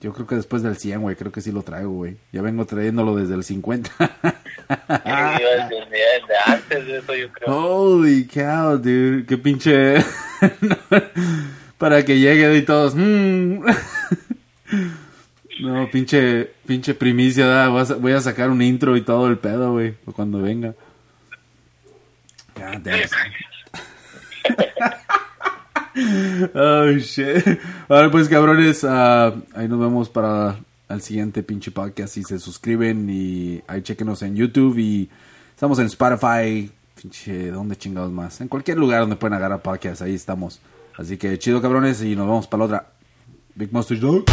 [0.01, 2.17] yo creo que después del 100, güey, creo que sí lo traigo, güey.
[2.33, 3.91] Ya vengo trayéndolo desde el 50.
[3.97, 4.05] Sí,
[4.69, 7.57] yo desde, desde antes de eso, yo creo.
[7.57, 9.25] Holy cow, dude.
[9.25, 9.95] Qué pinche.
[11.79, 12.95] Para que llegue y todos.
[12.95, 13.61] mm.
[15.61, 17.47] No, pinche, pinche primicia.
[17.47, 17.69] da.
[17.69, 19.95] Voy a, sacar un intro y todo el pedo, güey.
[20.15, 20.74] Cuando venga.
[22.55, 23.09] God damn.
[26.55, 27.59] oh shit.
[27.89, 30.59] Ahora pues cabrones, ah, ahí nos vemos para
[30.89, 32.16] el siguiente pinche podcast.
[32.16, 35.09] Y se suscriben y ahí chequenos en YouTube y
[35.55, 36.70] estamos en Spotify.
[37.01, 38.41] Pinche, ¿dónde chingados más?
[38.41, 40.61] En cualquier lugar donde pueden agarrar podcasts, ahí estamos.
[40.97, 42.87] Así que chido cabrones y nos vemos para la otra.
[43.55, 44.24] Big Mustache Dog.